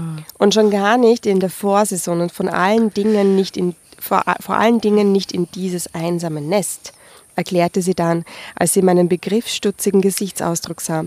Und 0.42 0.54
schon 0.54 0.72
gar 0.72 0.98
nicht 0.98 1.24
in 1.24 1.38
der 1.38 1.50
Vorsaison 1.50 2.20
und 2.20 2.32
von 2.32 2.48
allen 2.48 2.92
Dingen 2.92 3.36
nicht 3.36 3.56
in, 3.56 3.76
vor, 4.00 4.24
vor 4.40 4.56
allen 4.56 4.80
Dingen 4.80 5.12
nicht 5.12 5.30
in 5.30 5.46
dieses 5.52 5.94
einsame 5.94 6.40
Nest, 6.40 6.94
erklärte 7.36 7.80
sie 7.80 7.94
dann, 7.94 8.24
als 8.56 8.72
sie 8.72 8.82
meinen 8.82 9.08
begriffsstutzigen 9.08 10.00
Gesichtsausdruck 10.00 10.80
sah. 10.80 11.04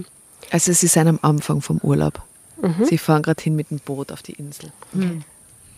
Also 0.52 0.72
sie 0.72 0.88
sind 0.88 1.10
am 1.10 1.20
Anfang 1.22 1.60
vom 1.60 1.80
Urlaub. 1.80 2.22
Sie 2.86 2.98
fahren 2.98 3.24
gerade 3.24 3.44
hin 3.44 3.58
mit 3.58 3.72
dem 3.72 3.80
Boot 3.80 4.14
auf 4.14 4.24
die 4.24 4.32
Insel. 4.32 4.72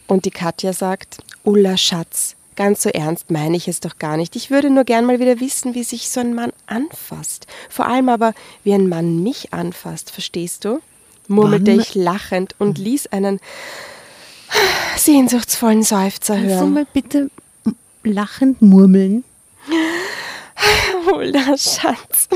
Und 0.05 0.25
die 0.25 0.29
Katja 0.29 0.71
sagt, 0.71 1.17
Ulla 1.43 1.77
Schatz, 1.77 2.35
ganz 2.55 2.83
so 2.83 2.89
ernst 2.89 3.31
meine 3.31 3.57
ich 3.57 3.67
es 3.67 3.79
doch 3.79 3.97
gar 3.97 4.17
nicht. 4.17 4.35
Ich 4.35 4.51
würde 4.51 4.69
nur 4.69 4.83
gern 4.83 5.05
mal 5.05 5.19
wieder 5.19 5.39
wissen, 5.39 5.73
wie 5.73 5.83
sich 5.83 6.09
so 6.09 6.19
ein 6.19 6.35
Mann 6.35 6.53
anfasst. 6.67 7.47
Vor 7.71 7.87
allem 7.87 8.09
aber, 8.09 8.35
wie 8.63 8.75
ein 8.75 8.87
Mann 8.87 9.23
mich 9.23 9.51
anfasst, 9.51 10.11
verstehst 10.11 10.63
du? 10.63 10.79
Murmelte 11.27 11.72
Wann- 11.72 11.79
ich 11.79 11.96
lachend 11.96 12.55
und 12.60 12.77
ließ 12.77 13.07
einen 13.07 13.39
sehnsuchtsvollen 14.96 15.84
Seufzer 15.84 16.36
Kannst 16.36 16.50
du 16.51 16.55
hören. 16.55 16.74
mal 16.74 16.88
bitte 16.93 17.29
lachend 18.03 18.62
murmeln? 18.62 19.24
Ulla 21.13 21.57
Schatz. 21.57 22.27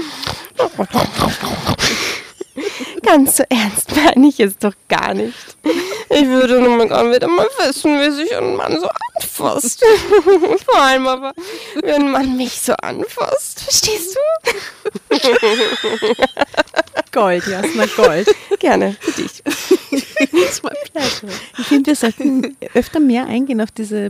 Ganz 3.04 3.38
so 3.38 3.44
ernst 3.50 3.90
meine 3.96 4.28
ich 4.28 4.40
es 4.40 4.58
doch 4.58 4.74
gar 4.90 5.14
nicht. 5.14 5.34
Ich 6.10 6.26
würde 6.26 6.60
nur 6.62 6.78
mal 6.78 6.88
gerne 6.88 7.16
wieder 7.16 7.28
mal 7.28 7.48
wissen, 7.66 8.00
wie 8.00 8.12
sich 8.12 8.36
ein 8.36 8.56
Mann 8.56 8.80
so 8.80 8.88
anfasst. 9.18 9.84
Vor 10.66 10.82
allem 10.82 11.08
aber, 11.08 11.34
wenn 11.82 12.04
ein 12.06 12.12
Mann 12.12 12.38
mich 12.38 12.60
so 12.62 12.74
anfasst. 12.74 13.62
Verstehst 13.62 14.16
du? 14.16 14.20
Gold, 17.12 17.46
Jasna, 17.48 17.86
Gold. 17.96 18.28
Gerne, 18.60 18.96
für 19.00 19.12
dich. 19.22 19.44
Ich 20.22 21.66
finde, 21.68 21.88
wir 21.88 21.96
sollten 21.96 22.56
öfter 22.74 23.00
mehr 23.00 23.26
eingehen 23.26 23.60
auf 23.62 23.72
diese 23.72 24.10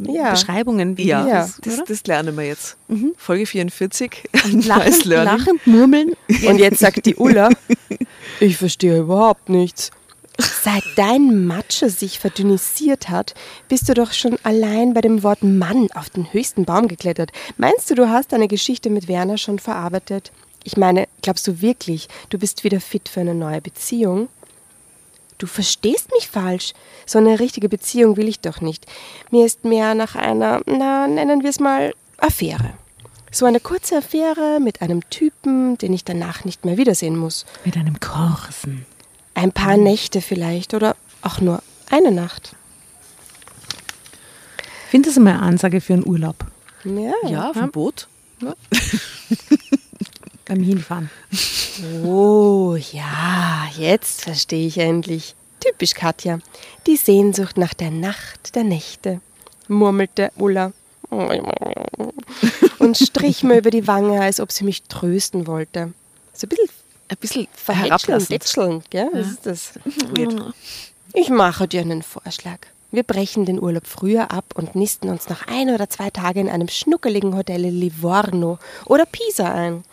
Ja. 0.00 0.30
Beschreibungen. 0.30 0.96
Wie 0.96 1.04
Ja, 1.06 1.26
Ja. 1.26 1.40
das, 1.40 1.58
das, 1.62 1.84
das 1.86 2.06
lernen 2.06 2.36
wir 2.36 2.44
jetzt. 2.44 2.76
Folge 3.16 3.46
44. 3.46 4.24
Und 4.44 4.54
Neues 4.54 4.66
lachend, 4.66 5.04
Learning. 5.04 5.38
lachend 5.38 5.66
murmeln. 5.66 6.16
Und 6.46 6.58
jetzt 6.58 6.78
sagt 6.80 7.04
die 7.06 7.16
Ulla, 7.16 7.50
ich 8.40 8.56
verstehe 8.56 8.98
überhaupt 8.98 9.48
nichts. 9.48 9.90
Seit 10.40 10.84
dein 10.94 11.46
Macho 11.46 11.88
sich 11.88 12.20
verdünnisiert 12.20 13.08
hat, 13.08 13.34
bist 13.68 13.88
du 13.88 13.94
doch 13.94 14.12
schon 14.12 14.38
allein 14.44 14.94
bei 14.94 15.00
dem 15.00 15.24
Wort 15.24 15.42
Mann 15.42 15.88
auf 15.94 16.10
den 16.10 16.32
höchsten 16.32 16.64
Baum 16.64 16.86
geklettert. 16.86 17.32
Meinst 17.56 17.90
du, 17.90 17.96
du 17.96 18.08
hast 18.08 18.32
deine 18.32 18.46
Geschichte 18.46 18.88
mit 18.88 19.08
Werner 19.08 19.36
schon 19.36 19.58
verarbeitet? 19.58 20.30
Ich 20.62 20.76
meine, 20.76 21.08
glaubst 21.22 21.46
du 21.48 21.60
wirklich, 21.60 22.08
du 22.28 22.38
bist 22.38 22.62
wieder 22.62 22.80
fit 22.80 23.08
für 23.08 23.20
eine 23.20 23.34
neue 23.34 23.60
Beziehung? 23.60 24.28
Du 25.38 25.46
verstehst 25.46 26.10
mich 26.12 26.28
falsch. 26.28 26.72
So 27.06 27.18
eine 27.18 27.40
richtige 27.40 27.68
Beziehung 27.68 28.16
will 28.16 28.28
ich 28.28 28.40
doch 28.40 28.60
nicht. 28.60 28.86
Mir 29.30 29.46
ist 29.46 29.64
mehr 29.64 29.94
nach 29.94 30.14
einer, 30.14 30.60
na, 30.66 31.08
nennen 31.08 31.42
wir 31.42 31.50
es 31.50 31.58
mal, 31.58 31.94
Affäre. 32.16 32.74
So 33.30 33.44
eine 33.46 33.60
kurze 33.60 33.98
Affäre 33.98 34.58
mit 34.60 34.80
einem 34.80 35.08
Typen, 35.10 35.76
den 35.78 35.92
ich 35.92 36.04
danach 36.04 36.44
nicht 36.44 36.64
mehr 36.64 36.76
wiedersehen 36.78 37.16
muss. 37.16 37.44
Mit 37.64 37.76
einem 37.76 38.00
Korsen. 38.00 38.86
Ein 39.34 39.52
paar 39.52 39.76
Nächte 39.76 40.20
vielleicht 40.20 40.74
oder 40.74 40.96
auch 41.22 41.40
nur 41.40 41.62
eine 41.90 42.10
Nacht. 42.10 42.56
Ich 44.84 44.90
finde 44.90 45.10
das 45.10 45.16
immer 45.18 45.30
eine 45.34 45.42
Ansage 45.42 45.80
für 45.80 45.92
einen 45.92 46.06
Urlaub. 46.06 46.36
Ja. 46.84 47.12
Ja, 47.28 47.52
vom 47.52 47.70
Boot. 47.70 48.08
Beim 50.46 50.62
Hinfahren. 50.62 51.10
Oh, 52.04 52.76
ja, 52.92 53.68
jetzt 53.76 54.22
verstehe 54.22 54.66
ich 54.66 54.78
endlich. 54.78 55.34
Typisch 55.60 55.92
Katja. 55.92 56.38
Die 56.86 56.96
Sehnsucht 56.96 57.58
nach 57.58 57.74
der 57.74 57.90
Nacht 57.90 58.54
der 58.54 58.64
Nächte, 58.64 59.20
murmelte 59.68 60.32
Ulla 60.36 60.72
und 61.10 62.96
strich 62.96 63.42
mir 63.42 63.58
über 63.58 63.70
die 63.70 63.86
Wange, 63.86 64.20
als 64.20 64.40
ob 64.40 64.52
sie 64.52 64.64
mich 64.64 64.82
trösten 64.84 65.46
wollte. 65.46 65.92
So 66.32 66.46
ein 66.46 66.48
bisschen 66.50 66.68
Ein 67.08 67.16
bisschen 67.18 67.48
verhätschelnd, 67.54 67.90
herablassend. 68.08 68.28
tätschelnd, 68.30 68.90
gell? 68.90 69.10
Das 69.12 69.26
ist 69.28 69.46
das. 69.46 69.70
Weird. 70.16 70.54
Ich 71.14 71.30
mache 71.30 71.66
dir 71.66 71.80
einen 71.80 72.02
Vorschlag. 72.02 72.58
Wir 72.90 73.02
brechen 73.02 73.44
den 73.44 73.60
Urlaub 73.60 73.86
früher 73.86 74.30
ab 74.30 74.44
und 74.54 74.74
nisten 74.74 75.08
uns 75.10 75.28
noch 75.28 75.46
ein 75.46 75.70
oder 75.70 75.90
zwei 75.90 76.10
Tage 76.10 76.40
in 76.40 76.48
einem 76.48 76.68
schnuckeligen 76.68 77.36
Hotel 77.36 77.64
in 77.66 77.78
Livorno 77.80 78.58
oder 78.86 79.04
Pisa 79.04 79.52
ein. 79.52 79.84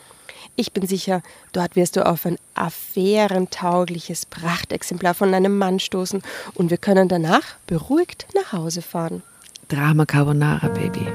Ich 0.58 0.72
bin 0.72 0.86
sicher, 0.86 1.22
dort 1.52 1.76
wirst 1.76 1.96
du 1.96 2.06
auf 2.06 2.24
ein 2.24 2.38
affärentaugliches 2.54 4.24
Prachtexemplar 4.26 5.12
von 5.12 5.34
einem 5.34 5.58
Mann 5.58 5.78
stoßen 5.80 6.22
und 6.54 6.70
wir 6.70 6.78
können 6.78 7.08
danach 7.10 7.42
beruhigt 7.66 8.26
nach 8.34 8.52
Hause 8.52 8.80
fahren. 8.80 9.22
Drama 9.68 10.06
Carbonara, 10.06 10.68
Baby. 10.68 11.08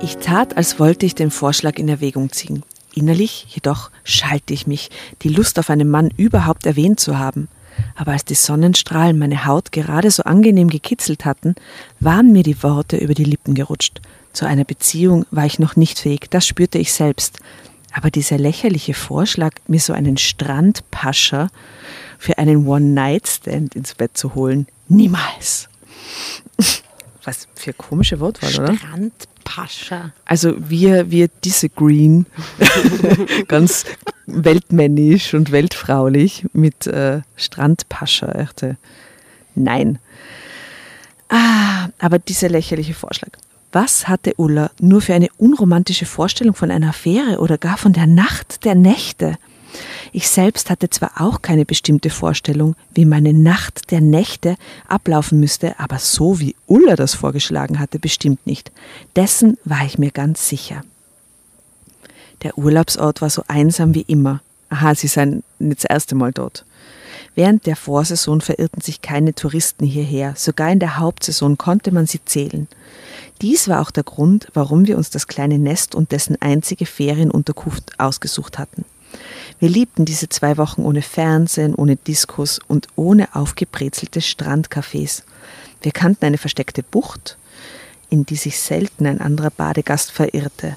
Ich 0.00 0.16
tat, 0.16 0.56
als 0.56 0.78
wollte 0.78 1.04
ich 1.04 1.14
den 1.14 1.30
Vorschlag 1.30 1.78
in 1.78 1.90
Erwägung 1.90 2.32
ziehen. 2.32 2.62
Innerlich 2.94 3.44
jedoch 3.50 3.90
schalte 4.02 4.54
ich 4.54 4.66
mich, 4.66 4.88
die 5.20 5.28
Lust 5.28 5.58
auf 5.58 5.68
einen 5.68 5.90
Mann 5.90 6.10
überhaupt 6.16 6.64
erwähnt 6.64 7.00
zu 7.00 7.18
haben. 7.18 7.48
Aber 7.96 8.12
als 8.12 8.24
die 8.24 8.34
Sonnenstrahlen 8.34 9.18
meine 9.18 9.44
Haut 9.44 9.72
gerade 9.72 10.10
so 10.10 10.22
angenehm 10.22 10.68
gekitzelt 10.68 11.26
hatten, 11.26 11.54
waren 12.00 12.32
mir 12.32 12.44
die 12.44 12.62
Worte 12.62 12.96
über 12.96 13.12
die 13.12 13.24
Lippen 13.24 13.54
gerutscht. 13.54 14.00
Zu 14.32 14.46
einer 14.46 14.64
Beziehung 14.64 15.26
war 15.30 15.44
ich 15.44 15.58
noch 15.58 15.76
nicht 15.76 15.98
fähig, 15.98 16.30
das 16.30 16.46
spürte 16.46 16.78
ich 16.78 16.94
selbst. 16.94 17.40
Aber 17.92 18.10
dieser 18.10 18.38
lächerliche 18.38 18.94
Vorschlag, 18.94 19.52
mir 19.66 19.80
so 19.80 19.92
einen 19.92 20.16
Strandpascher 20.16 21.50
für 22.18 22.38
einen 22.38 22.66
One-Night-Stand 22.66 23.74
ins 23.74 23.94
Bett 23.94 24.16
zu 24.16 24.34
holen, 24.34 24.66
niemals. 24.88 25.68
Was 27.24 27.48
für 27.54 27.72
komische 27.72 28.20
Wortwahl, 28.20 28.54
oder? 28.54 28.76
Strandpascha. 28.76 30.12
Also 30.24 30.54
wir, 30.58 31.10
wir 31.10 31.28
disagreeen 31.28 32.26
ganz 33.48 33.84
weltmännisch 34.26 35.34
und 35.34 35.50
weltfraulich 35.50 36.46
mit 36.52 36.86
äh, 36.86 37.20
Strandpascha. 37.36 38.32
Echte. 38.32 38.76
Nein. 39.54 39.98
Ah, 41.28 41.88
aber 41.98 42.18
dieser 42.18 42.48
lächerliche 42.48 42.94
Vorschlag. 42.94 43.30
Was 43.72 44.08
hatte 44.08 44.34
Ulla 44.36 44.70
nur 44.80 45.00
für 45.00 45.14
eine 45.14 45.28
unromantische 45.38 46.06
Vorstellung 46.06 46.54
von 46.54 46.70
einer 46.70 46.88
Affäre 46.88 47.38
oder 47.38 47.56
gar 47.56 47.76
von 47.76 47.92
der 47.92 48.06
Nacht 48.06 48.64
der 48.64 48.74
Nächte? 48.74 49.38
Ich 50.12 50.28
selbst 50.28 50.70
hatte 50.70 50.90
zwar 50.90 51.20
auch 51.20 51.42
keine 51.42 51.64
bestimmte 51.64 52.10
Vorstellung, 52.10 52.74
wie 52.92 53.04
meine 53.04 53.32
Nacht 53.32 53.92
der 53.92 54.00
Nächte 54.00 54.56
ablaufen 54.88 55.38
müsste, 55.38 55.78
aber 55.78 56.00
so 56.00 56.40
wie 56.40 56.56
Ulla 56.66 56.96
das 56.96 57.14
vorgeschlagen 57.14 57.78
hatte, 57.78 58.00
bestimmt 58.00 58.44
nicht. 58.44 58.72
Dessen 59.14 59.56
war 59.64 59.84
ich 59.84 59.98
mir 59.98 60.10
ganz 60.10 60.48
sicher. 60.48 60.82
Der 62.42 62.58
Urlaubsort 62.58 63.20
war 63.20 63.30
so 63.30 63.44
einsam 63.46 63.94
wie 63.94 64.02
immer. 64.02 64.40
Aha, 64.70 64.96
sie 64.96 65.06
seien 65.06 65.44
nicht 65.60 65.84
das 65.84 65.90
erste 65.90 66.16
Mal 66.16 66.32
dort. 66.32 66.64
Während 67.34 67.66
der 67.66 67.76
Vorsaison 67.76 68.40
verirrten 68.40 68.82
sich 68.82 69.02
keine 69.02 69.34
Touristen 69.34 69.86
hierher, 69.86 70.34
sogar 70.36 70.70
in 70.70 70.80
der 70.80 70.98
Hauptsaison 70.98 71.56
konnte 71.58 71.92
man 71.92 72.06
sie 72.06 72.24
zählen. 72.24 72.68
Dies 73.40 73.68
war 73.68 73.80
auch 73.80 73.90
der 73.90 74.02
Grund, 74.02 74.48
warum 74.52 74.86
wir 74.86 74.98
uns 74.98 75.10
das 75.10 75.26
kleine 75.26 75.58
Nest 75.58 75.94
und 75.94 76.12
dessen 76.12 76.36
einzige 76.40 76.86
Ferienunterkunft 76.86 77.98
ausgesucht 77.98 78.58
hatten. 78.58 78.84
Wir 79.58 79.68
liebten 79.68 80.04
diese 80.04 80.28
zwei 80.28 80.56
Wochen 80.56 80.82
ohne 80.82 81.02
Fernsehen, 81.02 81.74
ohne 81.74 81.96
Diskos 81.96 82.60
und 82.66 82.88
ohne 82.96 83.34
aufgebrezelte 83.34 84.20
Strandcafés. 84.20 85.22
Wir 85.82 85.92
kannten 85.92 86.26
eine 86.26 86.38
versteckte 86.38 86.82
Bucht, 86.82 87.36
in 88.10 88.26
die 88.26 88.36
sich 88.36 88.58
selten 88.58 89.06
ein 89.06 89.20
anderer 89.20 89.50
Badegast 89.50 90.10
verirrte. 90.10 90.76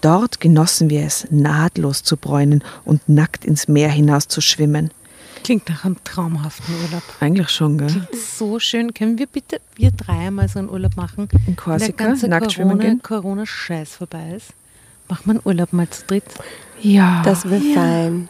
Dort 0.00 0.40
genossen 0.40 0.90
wir 0.90 1.04
es, 1.04 1.26
nahtlos 1.30 2.02
zu 2.02 2.16
bräunen 2.16 2.62
und 2.84 3.08
nackt 3.08 3.44
ins 3.44 3.68
Meer 3.68 3.88
hinaus 3.88 4.28
zu 4.28 4.40
schwimmen. 4.40 4.90
Klingt 5.44 5.68
nach 5.68 5.84
einem 5.84 5.96
traumhaften 6.04 6.74
Urlaub. 6.84 7.02
Eigentlich 7.20 7.50
schon, 7.50 7.78
gell? 7.78 8.08
So 8.36 8.58
schön. 8.58 8.94
Können 8.94 9.18
wir 9.18 9.26
bitte, 9.26 9.60
wir 9.76 9.90
drei 9.90 10.30
mal 10.30 10.48
so 10.48 10.58
einen 10.58 10.70
Urlaub 10.70 10.96
machen? 10.96 11.28
In 11.46 11.54
Korsika, 11.54 12.04
Wenn 12.08 12.18
der 12.18 12.28
nackt 12.30 12.52
schwimmen 12.52 12.70
Corona, 12.78 12.84
gehen? 12.88 13.02
Corona-Scheiß 13.02 13.96
vorbei 13.96 14.32
ist. 14.36 14.48
Machen 15.08 15.22
wir 15.26 15.30
einen 15.32 15.42
Urlaub 15.44 15.72
mal 15.74 15.88
zu 15.90 16.02
dritt. 16.06 16.24
Ja, 16.80 17.22
Das 17.24 17.48
wäre 17.48 17.60
fein. 17.74 18.28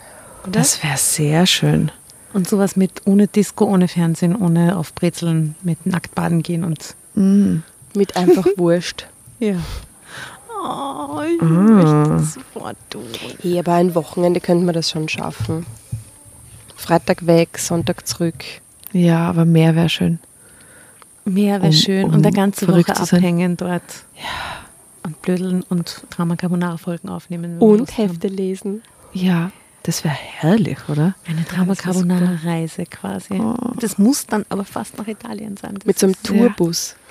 das 0.50 0.82
wäre 0.82 0.96
sehr 0.98 1.46
schön. 1.46 1.90
Und 2.32 2.48
sowas 2.48 2.74
mit 2.74 3.02
ohne 3.06 3.28
Disco, 3.28 3.64
ohne 3.64 3.86
Fernsehen, 3.86 4.34
ohne 4.34 4.76
auf 4.76 4.92
Brezeln, 4.92 5.54
mit 5.62 5.86
nackt 5.86 6.16
baden 6.16 6.42
gehen 6.42 6.64
und. 6.64 6.96
Mit 7.94 8.16
einfach 8.16 8.44
Wurscht. 8.56 9.06
Ja. 9.38 9.54
Oh, 10.66 11.20
ich 11.22 11.40
möchte 11.40 12.04
das 12.08 12.34
sofort 12.34 12.76
tun. 12.90 13.04
Hey, 13.40 13.58
aber 13.60 13.74
ein 13.74 13.94
Wochenende 13.94 14.40
könnte 14.40 14.64
man 14.64 14.74
das 14.74 14.90
schon 14.90 15.08
schaffen. 15.08 15.64
Freitag 16.84 17.26
weg, 17.26 17.56
Sonntag 17.58 18.06
zurück. 18.06 18.44
Ja, 18.92 19.26
aber 19.28 19.46
mehr 19.46 19.74
wäre 19.74 19.88
schön. 19.88 20.18
Mehr 21.24 21.56
wäre 21.62 21.68
Um- 21.68 21.72
schön. 21.72 22.04
um 22.04 22.10
und 22.14 22.26
eine 22.26 22.36
ganze 22.36 22.66
verrückt 22.66 22.90
Woche 22.90 23.00
abhängen 23.16 23.56
dort. 23.56 23.82
Ja. 24.16 24.66
Und 25.02 25.22
blödeln 25.22 25.62
und 25.62 26.02
Drama 26.10 26.36
Carbonara 26.36 26.76
Folgen 26.76 27.08
aufnehmen. 27.08 27.58
Und 27.58 27.78
Lust 27.78 27.96
haben. 27.96 28.08
Hefte 28.10 28.28
lesen. 28.28 28.82
Ja, 29.14 29.50
das 29.82 30.04
wäre 30.04 30.14
herrlich, 30.14 30.78
oder? 30.88 31.14
Eine 31.26 31.42
Drama 31.42 31.74
Carbonara 31.74 32.38
Reise 32.44 32.84
quasi. 32.84 33.40
Das 33.80 33.96
muss 33.96 34.26
dann 34.26 34.44
aber 34.50 34.64
fast 34.66 34.98
nach 34.98 35.08
Italien 35.08 35.56
sein. 35.56 35.74
Das 35.76 35.86
Mit 35.86 35.98
so 35.98 36.06
einem 36.06 36.16
Tourbus. 36.22 36.96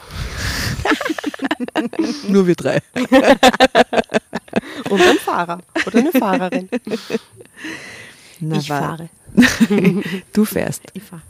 Nur 2.28 2.46
wir 2.46 2.56
drei. 2.56 2.80
Und 4.90 5.02
ein 5.02 5.18
Fahrer 5.18 5.60
oder 5.88 6.00
eine 6.00 6.12
Fahrerin. 6.12 6.70
Na, 8.40 8.58
Ich 8.58 8.68
fahre. 8.68 9.10
Du 10.34 10.46
fährst. 10.46 10.82
Ich 10.94 11.04
fahre. 11.04 11.22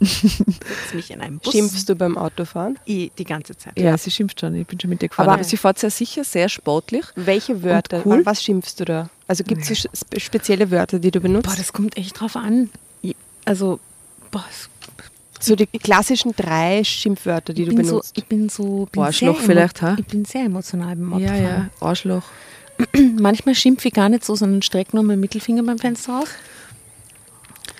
Mich 0.93 1.11
in 1.11 1.21
einen 1.21 1.39
Bus. 1.39 1.53
Schimpfst 1.53 1.85
du 1.87 1.95
beim 1.95 2.17
Autofahren? 2.17 2.77
Ich, 2.85 3.11
die 3.17 3.23
ganze 3.23 3.55
Zeit. 3.57 3.77
Ja, 3.79 3.97
sie 3.97 4.11
schimpft 4.11 4.39
schon. 4.39 4.55
Ich 4.55 4.67
bin 4.67 4.79
schon 4.79 4.89
mit 4.89 5.01
dir 5.01 5.09
gefahren. 5.09 5.27
Aber- 5.27 5.35
Aber 5.35 5.43
sie 5.43 5.57
fährt 5.57 5.79
sehr 5.79 5.89
sicher, 5.89 6.23
sehr 6.23 6.49
sportlich. 6.49 7.05
Welche 7.15 7.63
Wörter? 7.63 8.01
cool? 8.05 8.25
Was 8.25 8.43
schimpfst 8.43 8.75
du 8.79 8.85
da? 8.85 9.09
Also 9.27 9.43
gibt 9.43 9.61
es 9.61 9.67
so 9.69 9.75
spe- 9.93 10.19
spezielle 10.19 10.69
Wörter, 10.71 10.99
die 10.99 11.11
du 11.11 11.19
benutzt? 11.19 11.47
Boah, 11.47 11.55
das 11.55 11.71
kommt 11.73 11.97
echt 11.97 12.19
drauf 12.19 12.35
an. 12.35 12.69
Also, 13.45 13.79
boah, 14.31 14.45
so 15.39 15.55
die 15.57 15.65
klassischen 15.67 16.33
drei 16.35 16.81
Schimpfwörter, 16.85 17.53
die 17.53 17.63
ich 17.63 17.69
du 17.69 17.75
bin 17.75 17.85
so, 17.85 17.91
benutzt. 17.91 18.13
ich 18.17 18.25
bin 18.25 18.47
so 18.47 18.87
bin 18.91 19.01
Arschloch 19.03 19.37
vielleicht, 19.41 19.81
ha? 19.81 19.97
Ich 19.99 20.05
bin 20.05 20.23
sehr 20.23 20.45
emotional 20.45 20.95
beim 20.95 21.09
Ja, 21.19 21.31
Autofahren. 21.31 21.43
ja, 21.43 21.69
Arschloch. 21.85 22.23
Manchmal 23.19 23.53
schimpfe 23.55 23.89
ich 23.89 23.93
gar 23.93 24.07
nicht 24.07 24.23
so, 24.23 24.35
sondern 24.35 24.61
strecke 24.61 24.95
nur 24.95 25.03
meinen 25.03 25.19
Mittelfinger 25.19 25.61
beim 25.63 25.77
Fenster 25.77 26.19
aus. 26.21 26.29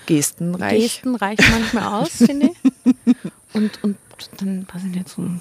Gestenreich. 0.06 0.80
Gesten 0.80 1.14
reichen 1.14 1.44
manchmal 1.50 2.02
aus, 2.02 2.10
finde 2.10 2.50
ich. 2.50 2.94
Und, 3.54 3.84
und 3.84 3.96
dann, 4.38 4.66
ich 4.76 4.82
nicht, 4.82 5.08
so 5.08 5.22
ein 5.22 5.40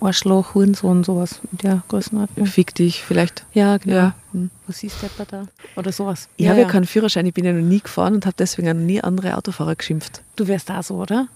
Arschloch, 0.00 0.54
Hurensohn, 0.54 1.02
sowas 1.02 1.40
in 1.50 1.58
der 1.58 1.82
Größenordnung. 1.88 2.46
Fick 2.46 2.72
dich 2.74 3.02
vielleicht. 3.02 3.44
Ja, 3.52 3.78
genau. 3.78 3.96
Ja. 3.96 4.14
Hm. 4.32 4.50
Was 4.68 4.82
ist 4.84 4.96
der 5.02 5.26
da? 5.26 5.46
Oder 5.74 5.90
sowas. 5.90 6.28
Ich 6.36 6.48
habe 6.48 6.60
ja 6.60 6.68
keinen 6.68 6.86
Führerschein, 6.86 7.26
ich 7.26 7.34
bin 7.34 7.44
ja 7.44 7.52
noch 7.52 7.60
nie 7.66 7.80
gefahren 7.80 8.14
und 8.14 8.26
habe 8.26 8.36
deswegen 8.38 8.68
auch 8.68 8.74
noch 8.74 8.80
nie 8.80 9.00
andere 9.00 9.36
Autofahrer 9.36 9.74
geschimpft. 9.74 10.22
Du 10.36 10.46
wärst 10.46 10.68
da 10.68 10.82
so, 10.84 10.94
oder? 10.96 11.26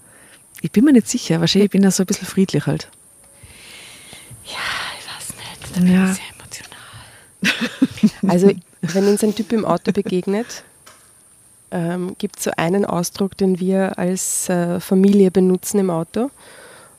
Ich 0.62 0.70
bin 0.70 0.84
mir 0.84 0.92
nicht 0.92 1.08
sicher, 1.08 1.40
wahrscheinlich 1.40 1.70
bin 1.70 1.82
ich 1.82 1.94
so 1.94 2.04
ein 2.04 2.06
bisschen 2.06 2.26
friedlich 2.28 2.66
halt. 2.66 2.88
Ja, 4.44 4.52
ich 4.98 5.06
weiß 5.06 5.36
nicht. 5.36 5.76
Da 5.76 5.80
bin 5.80 5.92
Ja. 5.92 6.10
ich 6.10 6.16
sehr 6.16 6.24
emotional. 6.38 8.06
Also, 8.28 8.52
wenn 8.80 9.08
uns 9.08 9.22
ein 9.24 9.34
Typ 9.34 9.52
im 9.52 9.64
Auto 9.64 9.92
begegnet, 9.92 10.62
ähm, 11.70 12.14
gibt 12.18 12.38
es 12.38 12.44
so 12.44 12.50
einen 12.56 12.84
Ausdruck, 12.84 13.36
den 13.36 13.58
wir 13.60 13.98
als 13.98 14.48
äh, 14.48 14.80
Familie 14.80 15.30
benutzen 15.30 15.78
im 15.80 15.90
Auto. 15.90 16.30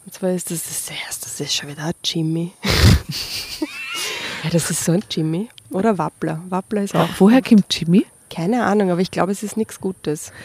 Und 0.06 0.14
zwar 0.14 0.32
ist 0.32 0.52
das, 0.52 0.64
das, 0.64 0.90
ist- 1.10 1.26
das 1.26 1.40
ist 1.40 1.54
schon 1.56 1.70
wieder 1.70 1.84
ein 1.86 1.94
Jimmy. 2.04 2.52
ja, 4.44 4.50
das 4.52 4.70
ist 4.70 4.84
so 4.86 4.92
ein 4.92 5.04
Jimmy. 5.10 5.50
Oder 5.72 5.98
Wappler. 5.98 6.42
Wappler 6.50 6.84
ist 6.84 6.96
auch. 6.96 7.10
Woher 7.20 7.42
kommt 7.42 7.66
Jimmy? 7.74 8.06
Keine 8.30 8.64
Ahnung, 8.66 8.92
aber 8.92 9.02
ich 9.02 9.12
glaube, 9.12 9.32
es 9.32 9.44
ist 9.44 9.58
nichts 9.58 9.80
Gutes. 9.80 10.32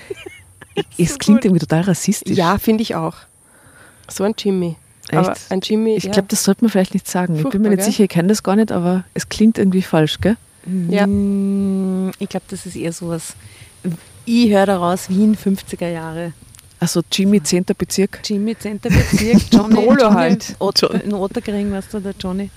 Es 0.96 1.18
klingt 1.18 1.44
irgendwie 1.44 1.60
total 1.60 1.82
rassistisch. 1.82 2.34
Ja, 2.34 2.56
finde 2.56 2.80
ich 2.80 2.94
auch. 2.94 3.14
So 4.10 4.24
ein 4.24 4.32
Jimmy. 4.38 4.76
Aber 5.10 5.32
Echt? 5.32 5.50
ein 5.52 5.60
Jimmy, 5.62 5.96
Ich 5.96 6.04
ja. 6.04 6.12
glaube, 6.12 6.28
das 6.28 6.44
sollte 6.44 6.64
man 6.64 6.70
vielleicht 6.70 6.94
nicht 6.94 7.06
sagen. 7.06 7.36
ich 7.36 7.42
bin 7.42 7.60
mir 7.60 7.68
Furchtbar, 7.68 7.68
nicht 7.72 7.76
gell? 7.76 7.84
sicher, 7.84 8.04
ich 8.04 8.08
kenne 8.08 8.28
das 8.28 8.42
gar 8.42 8.56
nicht, 8.56 8.72
aber 8.72 9.04
es 9.12 9.28
klingt 9.28 9.58
irgendwie 9.58 9.82
falsch, 9.82 10.18
gell? 10.22 10.38
Ja. 10.88 11.06
Mm, 11.06 12.12
Ich 12.18 12.26
glaube, 12.30 12.46
das 12.48 12.64
ist 12.64 12.74
eher 12.76 12.94
sowas. 12.94 13.34
Ich 14.24 14.50
höre 14.50 14.66
daraus 14.66 15.08
Wien 15.08 15.36
50er 15.36 15.88
Jahre. 15.88 16.32
Also 16.80 17.00
Jimmy, 17.10 17.42
10. 17.42 17.64
Bezirk. 17.78 18.20
Jimmy, 18.24 18.56
10. 18.58 18.80
Bezirk, 18.80 19.40
Johnny, 19.52 19.74
Polo 19.74 19.96
Johnny 20.00 20.14
halt. 20.14 20.56
Ot, 20.58 20.82
in 20.82 21.14
Otterkring, 21.14 21.70
weißt 21.70 21.94
du, 21.94 22.00
der 22.00 22.14
Johnny. 22.18 22.50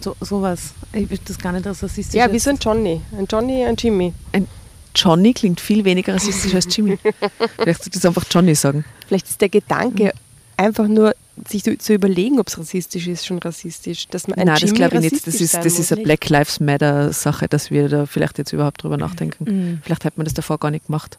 So, 0.00 0.14
sowas. 0.20 0.72
Ich 0.92 1.10
will 1.10 1.18
das 1.24 1.38
gar 1.38 1.52
nicht 1.52 1.66
als 1.66 1.82
rassistisch. 1.82 2.14
ja, 2.14 2.28
so 2.38 2.50
ein 2.50 2.58
Johnny. 2.58 3.00
Ein 3.16 3.26
Johnny, 3.28 3.64
ein 3.64 3.74
Jimmy. 3.76 4.12
Ein 4.32 4.46
Johnny 4.94 5.32
klingt 5.32 5.60
viel 5.60 5.84
weniger 5.84 6.14
rassistisch 6.14 6.54
als 6.54 6.74
Jimmy. 6.74 6.98
Vielleicht 7.56 7.82
sollte 7.82 7.98
ich 7.98 8.06
einfach 8.06 8.24
Johnny 8.30 8.54
sagen. 8.54 8.84
Vielleicht 9.06 9.28
ist 9.28 9.40
der 9.40 9.48
Gedanke, 9.48 10.12
einfach 10.56 10.86
nur 10.86 11.14
sich 11.48 11.64
zu, 11.64 11.76
zu 11.76 11.94
überlegen, 11.94 12.38
ob 12.40 12.48
es 12.48 12.58
rassistisch 12.58 13.06
ist, 13.06 13.26
schon 13.26 13.38
rassistisch. 13.38 14.08
Dass 14.08 14.28
man 14.28 14.38
ein 14.38 14.46
Nein, 14.46 14.54
das 14.54 14.62
Jimmy 14.62 14.76
glaube 14.76 14.96
ich 14.96 15.12
nicht. 15.12 15.26
Das 15.26 15.40
ist, 15.40 15.54
das 15.54 15.78
ist 15.78 15.92
eine 15.92 16.02
Black 16.02 16.28
Lives 16.28 16.60
Matter 16.60 17.12
Sache, 17.12 17.48
dass 17.48 17.70
wir 17.70 17.88
da 17.88 18.06
vielleicht 18.06 18.38
jetzt 18.38 18.52
überhaupt 18.52 18.82
drüber 18.82 18.96
nachdenken. 18.96 19.44
Mhm. 19.44 19.78
Vielleicht 19.82 20.04
hätte 20.04 20.18
man 20.18 20.24
das 20.24 20.34
davor 20.34 20.58
gar 20.58 20.70
nicht 20.70 20.86
gemacht. 20.86 21.18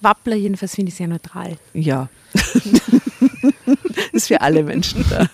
Wappler 0.00 0.36
jedenfalls 0.36 0.74
finde 0.74 0.90
ich 0.90 0.96
sehr 0.96 1.08
neutral. 1.08 1.56
Ja. 1.72 2.08
das 2.32 2.54
ist 4.12 4.28
für 4.28 4.40
alle 4.40 4.62
Menschen 4.62 5.04
da. 5.08 5.28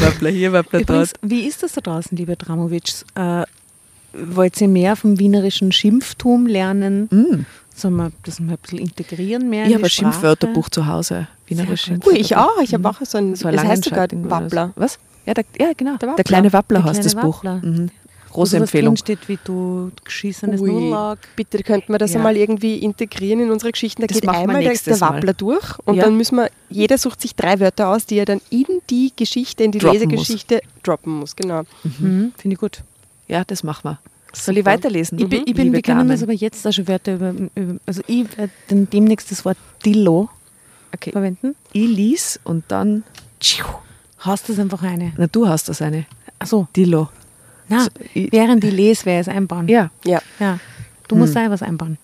Wappler 0.00 0.30
hier, 0.30 0.52
Wappler 0.52 0.80
Übrigens, 0.80 1.12
dort. 1.12 1.30
wie 1.30 1.46
ist 1.46 1.62
das 1.62 1.72
da 1.72 1.80
draußen, 1.80 2.16
lieber 2.16 2.36
Dramovic? 2.36 3.04
Äh, 3.14 3.44
wollt 4.12 4.60
ihr 4.60 4.68
mehr 4.68 4.96
vom 4.96 5.18
wienerischen 5.18 5.70
Schimpftum 5.70 6.46
lernen? 6.46 7.08
Mm. 7.10 7.46
Sollen 7.74 7.96
wir 7.96 8.10
das 8.24 8.40
mal 8.40 8.54
ein 8.54 8.58
bisschen 8.58 8.78
integrieren 8.78 9.48
mehr? 9.48 9.64
in 9.64 9.70
Ich 9.70 9.74
habe 9.76 9.84
ein? 9.84 9.90
Schimpfwörterbuch 9.90 10.68
zu 10.68 10.86
Hause. 10.86 11.28
Wienerisch. 11.48 11.90
Ui, 12.06 12.16
ich 12.16 12.36
auch. 12.36 12.60
Ich 12.62 12.74
habe 12.74 12.88
auch 12.88 12.96
so 13.02 13.18
ein, 13.18 13.30
Mhm. 13.30 13.36
So 13.36 13.48
es 13.48 13.62
heißt 13.64 13.84
sogar 13.84 14.08
Wappler. 14.12 14.72
so. 14.76 14.80
Was? 14.82 14.98
Ja, 15.26 15.34
der, 15.34 15.44
ja 15.58 15.72
genau. 15.76 15.92
Der 15.92 15.98
Der, 15.98 16.08
Wappler. 16.10 16.24
kleine 16.24 16.52
Wappler 16.52 16.82
Der 16.82 16.90
heißt 16.90 17.04
das 17.04 17.14
Buch. 17.14 17.44
Wappler. 17.44 17.60
Mhm. 17.62 17.90
Große 18.30 18.50
sowas 18.50 18.62
Empfehlung. 18.68 18.94
drinsteht, 18.94 19.26
wie 19.28 19.38
du 19.42 19.90
geschissenes 20.04 20.60
Nudellag. 20.60 21.18
bitte 21.34 21.62
könnten 21.62 21.92
wir 21.92 21.98
das 21.98 22.12
Ja. 22.12 22.18
einmal 22.18 22.36
irgendwie 22.36 22.76
integrieren 22.76 23.40
in 23.40 23.50
unsere 23.50 23.72
Geschichten. 23.72 24.02
Da 24.02 24.06
Das 24.06 24.20
geht 24.20 24.28
einmal 24.28 24.62
der, 24.62 24.74
der 24.74 24.96
Mal. 24.98 25.14
Wappler 25.14 25.32
durch 25.32 25.78
und 25.86 25.94
Ja. 25.96 26.04
dann 26.04 26.16
müssen 26.16 26.36
wir, 26.36 26.50
jeder 26.68 26.98
sucht 26.98 27.22
sich 27.22 27.34
drei 27.34 27.58
Wörter 27.58 27.88
aus, 27.88 28.04
die 28.04 28.16
er 28.18 28.26
dann 28.26 28.42
in 28.50 28.66
die 28.90 29.12
Geschichte, 29.16 29.64
in 29.64 29.72
die 29.72 29.78
Droppen 29.78 29.94
Lesegeschichte 30.10 30.60
droppen 30.82 31.14
muss. 31.14 31.36
Genau. 31.36 31.62
Mhm. 31.84 32.32
Finde 32.36 32.54
ich 32.54 32.60
gut. 32.60 32.82
Ja, 33.28 33.44
das 33.46 33.62
machen 33.62 33.80
wir. 33.84 33.98
Soll 34.34 34.58
ich 34.58 34.66
weiterlesen? 34.66 35.18
Ich 35.18 35.26
bin, 35.28 35.42
ich 35.46 35.54
bin, 35.54 35.72
wir 35.72 35.80
können 35.80 36.06
das 36.08 36.22
aber 36.22 36.34
jetzt 36.34 36.66
auch 36.66 36.72
schon 36.72 36.86
Wörter 36.86 37.14
über, 37.14 37.30
über 37.54 37.80
also 37.86 38.02
ich 38.06 38.26
werde 38.36 38.52
dann 38.68 38.88
demnächst 38.90 39.30
das 39.30 39.44
Wort 39.46 39.56
Dillo 39.84 40.28
Okay. 40.94 41.12
verwenden. 41.12 41.54
Ich 41.72 41.86
lies 41.88 42.40
und 42.44 42.64
dann. 42.68 43.04
Haust 44.24 44.48
das 44.48 44.58
einfach 44.58 44.82
eine. 44.82 45.12
Na, 45.16 45.26
du 45.28 45.46
hast 45.46 45.68
das 45.68 45.80
eine. 45.82 46.04
Achso, 46.38 46.66
Dillo. 46.74 47.08
na, 47.68 47.84
So, 47.84 47.90
ich- 48.14 48.32
während 48.32 48.62
die 48.64 48.70
lese, 48.70 49.04
werde 49.06 49.20
ich 49.20 49.28
es 49.28 49.34
einbauen. 49.34 49.68
Ja. 49.68 49.90
Ja. 50.04 50.20
ja. 50.40 50.58
Du 51.06 51.14
musst 51.16 51.36
da 51.36 51.48
was 51.50 51.62
einbauen. 51.62 51.98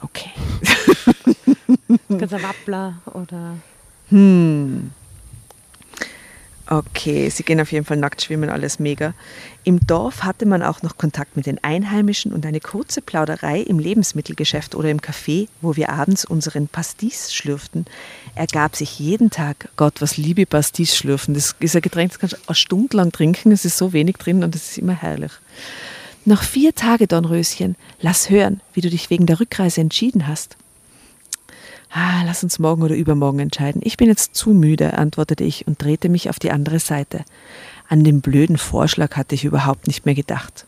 Okay. 0.00 0.30
Du 2.08 2.18
kannst 2.18 2.34
ein 2.34 2.42
Wappler 2.42 2.94
oder 3.12 3.56
Hm. 4.10 4.90
Okay, 6.66 7.28
sie 7.28 7.42
gehen 7.42 7.60
auf 7.60 7.72
jeden 7.72 7.84
Fall 7.84 7.98
nackt 7.98 8.22
schwimmen, 8.22 8.48
alles 8.48 8.78
mega. 8.78 9.12
Im 9.64 9.86
Dorf 9.86 10.22
hatte 10.22 10.46
man 10.46 10.62
auch 10.62 10.80
noch 10.80 10.96
Kontakt 10.96 11.36
mit 11.36 11.44
den 11.44 11.62
Einheimischen 11.62 12.32
und 12.32 12.46
eine 12.46 12.60
kurze 12.60 13.02
Plauderei 13.02 13.60
im 13.60 13.78
Lebensmittelgeschäft 13.78 14.74
oder 14.74 14.88
im 14.88 15.00
Café, 15.00 15.48
wo 15.60 15.76
wir 15.76 15.90
abends 15.90 16.24
unseren 16.24 16.68
Pastis 16.68 17.34
schlürften, 17.34 17.84
ergab 18.34 18.76
sich 18.76 18.98
jeden 18.98 19.28
Tag, 19.28 19.68
Gott, 19.76 20.00
was 20.00 20.16
liebe 20.16 20.46
Pastis 20.46 20.96
schlürfen. 20.96 21.34
Das 21.34 21.54
ist 21.60 21.76
ein 21.76 21.82
Getränk, 21.82 22.12
das 22.12 22.18
kannst 22.18 22.36
du 22.36 22.38
eine 22.46 22.54
Stunde 22.54 22.96
lang 22.96 23.12
trinken, 23.12 23.52
es 23.52 23.66
ist 23.66 23.76
so 23.76 23.92
wenig 23.92 24.16
drin 24.16 24.42
und 24.42 24.54
es 24.54 24.70
ist 24.70 24.78
immer 24.78 24.94
herrlich. 24.94 25.32
Noch 26.24 26.42
vier 26.42 26.74
Tage, 26.74 27.06
Dornröschen, 27.06 27.76
lass 28.00 28.30
hören, 28.30 28.62
wie 28.72 28.80
du 28.80 28.88
dich 28.88 29.10
wegen 29.10 29.26
der 29.26 29.38
Rückreise 29.38 29.82
entschieden 29.82 30.26
hast. 30.26 30.56
Ah, 31.96 32.24
lass 32.26 32.42
uns 32.42 32.58
morgen 32.58 32.82
oder 32.82 32.96
übermorgen 32.96 33.38
entscheiden. 33.38 33.80
Ich 33.84 33.96
bin 33.96 34.08
jetzt 34.08 34.34
zu 34.34 34.50
müde, 34.50 34.98
antwortete 34.98 35.44
ich 35.44 35.68
und 35.68 35.80
drehte 35.80 36.08
mich 36.08 36.28
auf 36.28 36.40
die 36.40 36.50
andere 36.50 36.80
Seite. 36.80 37.24
An 37.88 38.02
den 38.02 38.20
blöden 38.20 38.58
Vorschlag 38.58 39.14
hatte 39.14 39.36
ich 39.36 39.44
überhaupt 39.44 39.86
nicht 39.86 40.04
mehr 40.04 40.16
gedacht. 40.16 40.66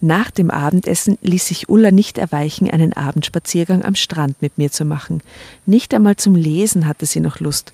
Nach 0.00 0.30
dem 0.30 0.52
Abendessen 0.52 1.18
ließ 1.22 1.48
sich 1.48 1.68
Ulla 1.68 1.90
nicht 1.90 2.18
erweichen, 2.18 2.70
einen 2.70 2.92
Abendspaziergang 2.92 3.84
am 3.84 3.96
Strand 3.96 4.40
mit 4.42 4.56
mir 4.56 4.70
zu 4.70 4.84
machen. 4.84 5.22
Nicht 5.66 5.92
einmal 5.92 6.14
zum 6.14 6.36
Lesen 6.36 6.86
hatte 6.86 7.06
sie 7.06 7.18
noch 7.18 7.40
Lust. 7.40 7.72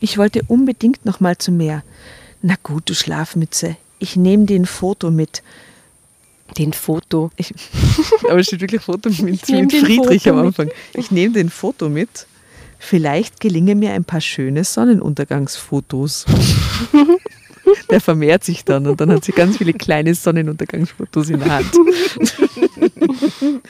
Ich 0.00 0.18
wollte 0.18 0.42
unbedingt 0.48 1.04
noch 1.04 1.20
mal 1.20 1.38
zum 1.38 1.58
Meer. 1.58 1.84
Na 2.42 2.56
gut, 2.60 2.90
du 2.90 2.94
Schlafmütze, 2.94 3.76
ich 4.00 4.16
nehme 4.16 4.46
dir 4.46 4.58
ein 4.58 4.66
Foto 4.66 5.12
mit. 5.12 5.44
Den 6.56 6.72
Foto. 6.72 7.30
Ich, 7.36 7.52
aber 8.24 8.38
es 8.38 8.46
steht 8.46 8.60
wirklich 8.60 8.82
Foto 8.82 9.10
mit, 9.10 9.48
mit 9.48 9.72
Friedrich 9.72 10.24
Foto 10.24 10.30
am 10.30 10.36
mit. 10.36 10.46
Anfang. 10.46 10.70
Ich 10.94 11.10
nehme 11.10 11.34
den 11.34 11.50
Foto 11.50 11.88
mit. 11.88 12.26
Vielleicht 12.78 13.40
gelingen 13.40 13.78
mir 13.78 13.92
ein 13.92 14.04
paar 14.04 14.20
schöne 14.20 14.64
Sonnenuntergangsfotos. 14.64 16.26
Der 17.90 18.00
vermehrt 18.00 18.44
sich 18.44 18.64
dann 18.64 18.86
und 18.86 19.00
dann 19.00 19.10
hat 19.10 19.24
sie 19.24 19.32
ganz 19.32 19.56
viele 19.56 19.72
kleine 19.72 20.14
Sonnenuntergangsfotos 20.14 21.30
in 21.30 21.40
der 21.40 21.50
Hand. 21.50 21.72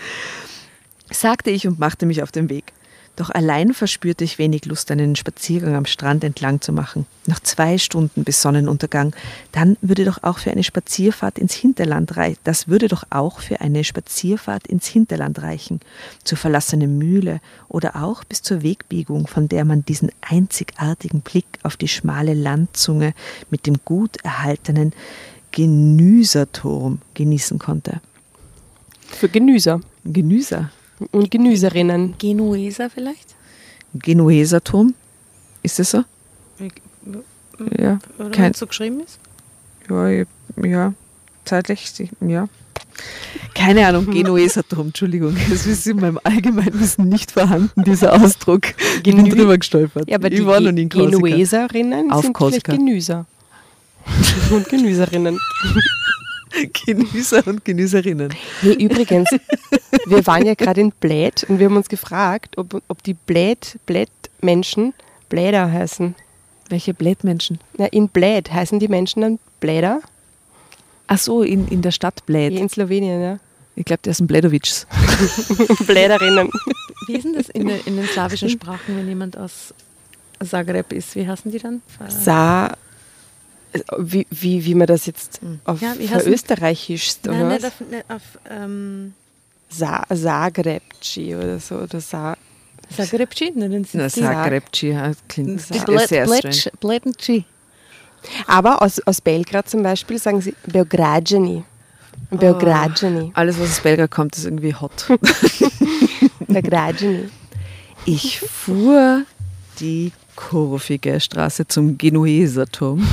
sagte 1.10 1.50
ich 1.50 1.66
und 1.66 1.78
machte 1.78 2.04
mich 2.04 2.22
auf 2.22 2.30
den 2.30 2.50
Weg. 2.50 2.72
Doch 3.16 3.30
allein 3.30 3.72
verspürte 3.72 4.24
ich 4.24 4.38
wenig 4.38 4.66
Lust, 4.66 4.90
einen 4.90 5.16
Spaziergang 5.16 5.74
am 5.74 5.86
Strand 5.86 6.22
entlang 6.22 6.60
zu 6.60 6.72
machen. 6.72 7.06
Noch 7.26 7.40
zwei 7.40 7.78
Stunden 7.78 8.24
bis 8.24 8.42
Sonnenuntergang. 8.42 9.16
Dann 9.52 9.78
würde 9.80 10.04
doch 10.04 10.22
auch 10.22 10.38
für 10.38 10.50
eine 10.50 10.62
Spazierfahrt 10.62 11.38
ins 11.38 11.54
Hinterland 11.54 12.16
reichen. 12.16 12.38
Das 12.44 12.68
würde 12.68 12.88
doch 12.88 13.04
auch 13.08 13.40
für 13.40 13.62
eine 13.62 13.84
Spazierfahrt 13.84 14.66
ins 14.66 14.86
Hinterland 14.86 15.40
reichen. 15.40 15.80
Zur 16.24 16.36
verlassenen 16.36 16.98
Mühle 16.98 17.40
oder 17.68 17.96
auch 17.96 18.22
bis 18.22 18.42
zur 18.42 18.62
Wegbiegung, 18.62 19.26
von 19.26 19.48
der 19.48 19.64
man 19.64 19.84
diesen 19.84 20.10
einzigartigen 20.20 21.22
Blick 21.22 21.46
auf 21.62 21.76
die 21.76 21.88
schmale 21.88 22.34
Landzunge 22.34 23.14
mit 23.50 23.66
dem 23.66 23.76
gut 23.84 24.18
erhaltenen 24.22 24.92
Genüserturm 25.52 27.00
genießen 27.14 27.58
konnte. 27.58 28.02
Für 29.08 29.28
Genüser 29.28 29.80
Genüser. 30.04 30.70
Und 31.12 31.30
Genüserinnen. 31.30 32.14
Genueser 32.18 32.90
vielleicht? 32.90 33.34
Genueser 33.94 34.62
Turm. 34.62 34.94
Ist 35.62 35.78
das 35.78 35.90
so? 35.90 36.04
Ja, 37.78 37.98
Oder 38.18 38.30
Kein- 38.30 38.54
so 38.54 38.66
geschrieben 38.66 39.00
ist? 39.00 39.18
ja, 39.88 40.08
ich- 40.10 40.26
ja, 40.64 40.92
zeitlich, 41.44 41.92
ja. 42.20 42.48
Keine 43.54 43.86
Ahnung, 43.86 44.06
Genueser 44.10 44.62
Turm, 44.66 44.88
Entschuldigung. 44.88 45.36
Es 45.52 45.66
ist 45.66 45.86
in 45.86 45.96
meinem 45.98 46.18
Allgemeinwissen 46.22 47.08
nicht 47.08 47.30
vorhanden, 47.30 47.84
dieser 47.84 48.12
Ausdruck. 48.14 48.62
Ich 48.96 49.02
bin 49.02 49.26
Genü- 49.26 49.34
drüber 49.36 49.56
gestolpert. 49.58 50.08
Ja, 50.08 50.16
aber 50.16 50.30
ich 50.30 50.40
die 50.40 50.46
war 50.46 50.60
noch 50.60 50.72
nie 50.72 50.82
in 50.82 50.88
Korsika. 50.88 51.16
Genueserinnen 51.18 52.10
Auf 52.10 52.24
sind 52.24 52.32
Korsika. 52.34 52.72
vielleicht 52.72 52.86
Genüser. 52.86 53.26
und 54.50 54.68
Genüserinnen. 54.68 55.38
Genüser 56.84 57.46
und 57.46 57.64
Genüserinnen. 57.64 58.34
Hey, 58.60 58.72
übrigens, 58.74 59.28
wir 60.06 60.26
waren 60.26 60.46
ja 60.46 60.54
gerade 60.54 60.80
in 60.80 60.90
Bled 60.92 61.44
und 61.48 61.58
wir 61.58 61.66
haben 61.66 61.76
uns 61.76 61.88
gefragt, 61.88 62.56
ob, 62.58 62.82
ob 62.88 63.02
die 63.02 63.14
Bled, 63.14 63.78
Bled-Menschen 63.86 64.94
Bläder 65.28 65.70
heißen. 65.70 66.14
Welche 66.68 66.94
Blätmenschen? 66.94 67.58
Na, 67.78 67.86
in 67.86 68.08
Bled 68.08 68.52
heißen 68.52 68.78
die 68.78 68.88
Menschen 68.88 69.22
dann 69.22 69.38
Bläder? 69.60 70.00
Ach 71.06 71.18
so, 71.18 71.42
in, 71.42 71.68
in 71.68 71.82
der 71.82 71.92
Stadt 71.92 72.26
Bled. 72.26 72.52
In 72.52 72.68
Slowenien, 72.68 73.20
ja. 73.22 73.38
Ich 73.76 73.84
glaube, 73.84 74.00
der 74.04 74.12
ist 74.12 74.20
ein 74.20 74.26
Bledovics. 74.26 74.86
Bläderinnen. 75.86 76.50
Wie 77.06 77.14
ist 77.16 77.24
denn 77.24 77.34
das 77.34 77.48
in, 77.50 77.66
den- 77.68 77.80
in 77.84 77.96
den 77.96 78.06
slawischen 78.06 78.48
Sprachen, 78.48 78.96
wenn 78.96 79.06
jemand 79.06 79.36
aus 79.36 79.74
Zagreb 80.44 80.92
ist? 80.92 81.14
Wie 81.14 81.26
heißen 81.28 81.50
die 81.52 81.58
dann? 81.58 81.82
Sa, 82.08 82.72
wie, 83.98 84.26
wie, 84.30 84.64
wie 84.64 84.74
man 84.74 84.86
das 84.86 85.06
jetzt 85.06 85.40
auf 85.64 85.80
Ja, 85.80 85.94
verösterreichisch 85.94 87.16
oder 87.24 87.44
Nein, 87.44 87.62
was? 87.62 87.62
nicht 87.62 87.66
auf, 87.66 87.80
nicht 87.90 88.10
auf 88.10 88.22
ähm, 88.50 89.14
Sa 89.68 90.04
Zagrebci 90.14 91.34
oder 91.34 91.58
so. 91.58 91.76
Oder 91.76 92.00
Sa 92.00 92.36
Zagrebci? 92.94 93.52
Nein, 93.54 93.72
dann 93.72 93.84
sind 93.84 94.00
Na, 94.00 94.08
Zagrebci 94.08 94.88
ja, 94.88 95.12
klingt 95.28 95.60
Die 95.74 95.78
sehr, 96.06 96.26
strange. 96.26 97.44
Aber 98.46 98.82
aus, 98.82 99.00
aus 99.06 99.20
Belgrad 99.20 99.68
zum 99.68 99.82
Beispiel 99.82 100.18
sagen 100.18 100.40
sie 100.40 100.54
Beogradzeni. 100.66 101.64
Beogradzeni. 102.30 103.30
Alles, 103.34 103.58
was 103.60 103.70
aus 103.70 103.80
Belgrad 103.80 104.10
kommt, 104.10 104.36
ist 104.36 104.44
irgendwie 104.44 104.74
hot. 104.74 105.06
Beogradzeni. 106.48 107.28
Ich 108.04 108.40
fuhr 108.40 109.24
die 109.80 110.12
kurvige 110.36 111.18
Straße 111.18 111.66
zum 111.66 111.98
Genueserturm 111.98 113.06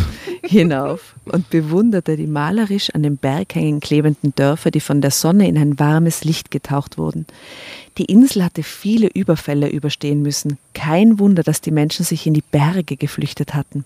hinauf 0.44 1.16
und 1.26 1.50
bewunderte 1.50 2.18
die 2.18 2.28
malerisch 2.28 2.90
an 2.92 3.04
den 3.04 3.18
Berghängen 3.18 3.80
klebenden 3.80 4.36
Dörfer, 4.36 4.72
die 4.72 4.82
von 4.82 5.02
der 5.02 5.12
Sonne 5.12 5.48
in 5.48 5.58
ein 5.58 5.80
warmes 5.80 6.24
Licht 6.24 6.52
getaucht 6.52 6.98
wurden. 6.98 7.26
Die 7.98 8.06
Insel 8.06 8.44
hatte 8.44 8.64
viele 8.64 9.08
Überfälle 9.08 9.70
überstehen 9.70 10.22
müssen. 10.22 10.58
Kein 10.74 11.20
Wunder, 11.20 11.44
dass 11.44 11.62
die 11.62 11.72
Menschen 11.72 12.04
sich 12.04 12.26
in 12.26 12.34
die 12.34 12.44
Berge 12.52 12.98
geflüchtet 12.98 13.54
hatten. 13.54 13.86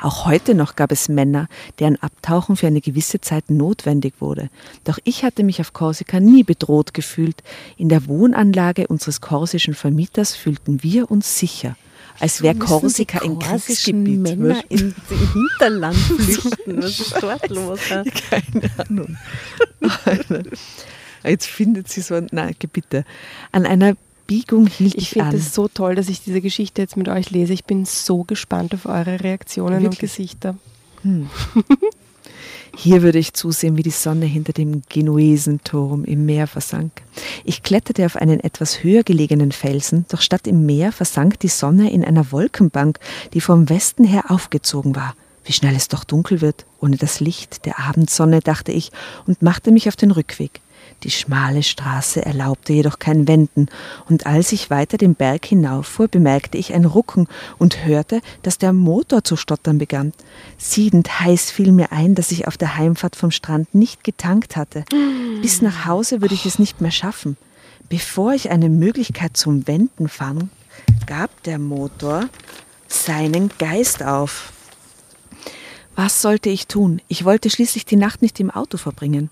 Auch 0.00 0.26
heute 0.26 0.54
noch 0.54 0.76
gab 0.76 0.92
es 0.92 1.08
Männer, 1.08 1.48
deren 1.78 1.96
Abtauchen 2.02 2.56
für 2.56 2.66
eine 2.66 2.80
gewisse 2.80 3.20
Zeit 3.20 3.50
notwendig 3.50 4.14
wurde. 4.20 4.48
Doch 4.84 4.98
ich 5.04 5.24
hatte 5.24 5.44
mich 5.44 5.60
auf 5.60 5.72
Korsika 5.72 6.20
nie 6.20 6.42
bedroht 6.42 6.94
gefühlt. 6.94 7.42
In 7.76 7.88
der 7.88 8.06
Wohnanlage 8.06 8.86
unseres 8.86 9.20
korsischen 9.20 9.74
Vermieters 9.74 10.34
fühlten 10.34 10.82
wir 10.82 11.10
uns 11.10 11.38
sicher, 11.38 11.76
als 12.18 12.42
wäre 12.42 12.54
Korsika 12.54 13.18
ein 13.20 13.38
Kriegsgebiet. 13.38 14.20
Männer 14.20 14.62
ins 14.68 14.94
Hinterland 15.32 15.96
flüchten. 15.96 16.82
Was 16.82 17.00
ist 17.00 17.14
dort 17.20 17.48
los? 17.50 17.80
ja? 17.88 18.04
Keine 18.30 18.70
Ahnung. 18.78 19.16
Jetzt 21.24 21.46
findet 21.46 21.88
sie 21.88 22.00
so 22.00 22.14
ein, 22.14 22.26
nein, 22.32 22.54
bitte. 22.72 23.04
An 23.52 23.66
einer 23.66 23.94
Biegung 24.26 24.66
hielt 24.66 24.94
Ich 24.94 25.02
ich, 25.02 25.10
finde 25.10 25.26
an. 25.28 25.36
es 25.36 25.54
so 25.54 25.68
toll, 25.68 25.94
dass 25.94 26.08
ich 26.08 26.22
diese 26.22 26.40
Geschichte 26.40 26.80
jetzt 26.80 26.96
mit 26.96 27.08
euch 27.08 27.30
lese. 27.30 27.52
Ich 27.52 27.64
bin 27.64 27.84
so 27.84 28.24
gespannt 28.24 28.74
auf 28.74 28.86
eure 28.86 29.20
Reaktionen 29.20 29.78
und 29.78 29.82
Wirklich? 29.84 30.00
Gesichter. 30.12 30.56
Hier 32.74 33.02
würde 33.02 33.18
ich 33.18 33.34
zusehen, 33.34 33.76
wie 33.76 33.82
die 33.82 33.90
Sonne 33.90 34.24
hinter 34.24 34.52
dem 34.52 34.82
Genuesenturm 34.88 36.04
im 36.04 36.24
Meer 36.24 36.46
versank. 36.46 37.02
Ich 37.44 37.62
kletterte 37.62 38.06
auf 38.06 38.16
einen 38.16 38.40
etwas 38.40 38.82
höher 38.82 39.02
gelegenen 39.02 39.52
Felsen, 39.52 40.06
doch 40.08 40.22
statt 40.22 40.46
im 40.46 40.64
Meer 40.64 40.90
versank 40.90 41.38
die 41.40 41.48
Sonne 41.48 41.92
in 41.92 42.04
einer 42.04 42.32
Wolkenbank, 42.32 42.98
die 43.34 43.42
vom 43.42 43.68
Westen 43.68 44.04
her 44.04 44.30
aufgezogen 44.30 44.96
war. 44.96 45.14
Wie 45.44 45.52
schnell 45.52 45.76
es 45.76 45.88
doch 45.88 46.04
dunkel 46.04 46.40
wird, 46.40 46.64
ohne 46.80 46.96
das 46.96 47.20
Licht 47.20 47.66
der 47.66 47.78
Abendsonne, 47.78 48.40
dachte 48.40 48.72
ich, 48.72 48.90
und 49.26 49.42
machte 49.42 49.70
mich 49.70 49.88
auf 49.88 49.96
den 49.96 50.10
Rückweg. 50.10 50.61
Die 51.04 51.10
schmale 51.10 51.62
Straße 51.62 52.24
erlaubte 52.24 52.72
jedoch 52.72 52.98
kein 52.98 53.26
Wenden, 53.26 53.66
und 54.08 54.26
als 54.26 54.52
ich 54.52 54.70
weiter 54.70 54.98
den 54.98 55.14
Berg 55.14 55.44
hinauffuhr, 55.46 56.08
bemerkte 56.08 56.58
ich 56.58 56.72
ein 56.74 56.84
Rucken 56.84 57.26
und 57.58 57.84
hörte, 57.84 58.20
dass 58.42 58.58
der 58.58 58.72
Motor 58.72 59.24
zu 59.24 59.36
stottern 59.36 59.78
begann. 59.78 60.12
Siedend 60.58 61.20
heiß 61.20 61.50
fiel 61.50 61.72
mir 61.72 61.90
ein, 61.90 62.14
dass 62.14 62.30
ich 62.30 62.46
auf 62.46 62.56
der 62.56 62.76
Heimfahrt 62.76 63.16
vom 63.16 63.30
Strand 63.30 63.74
nicht 63.74 64.04
getankt 64.04 64.56
hatte. 64.56 64.84
Bis 65.40 65.60
nach 65.60 65.86
Hause 65.86 66.20
würde 66.20 66.34
ich 66.34 66.46
es 66.46 66.58
nicht 66.58 66.80
mehr 66.80 66.92
schaffen. 66.92 67.36
Bevor 67.88 68.32
ich 68.32 68.50
eine 68.50 68.68
Möglichkeit 68.68 69.36
zum 69.36 69.66
Wenden 69.66 70.08
fand, 70.08 70.48
gab 71.06 71.42
der 71.42 71.58
Motor 71.58 72.28
seinen 72.88 73.50
Geist 73.58 74.02
auf. 74.02 74.51
Was 75.94 76.22
sollte 76.22 76.48
ich 76.48 76.68
tun? 76.68 77.02
Ich 77.08 77.24
wollte 77.26 77.50
schließlich 77.50 77.84
die 77.84 77.96
Nacht 77.96 78.22
nicht 78.22 78.40
im 78.40 78.50
Auto 78.50 78.78
verbringen. 78.78 79.28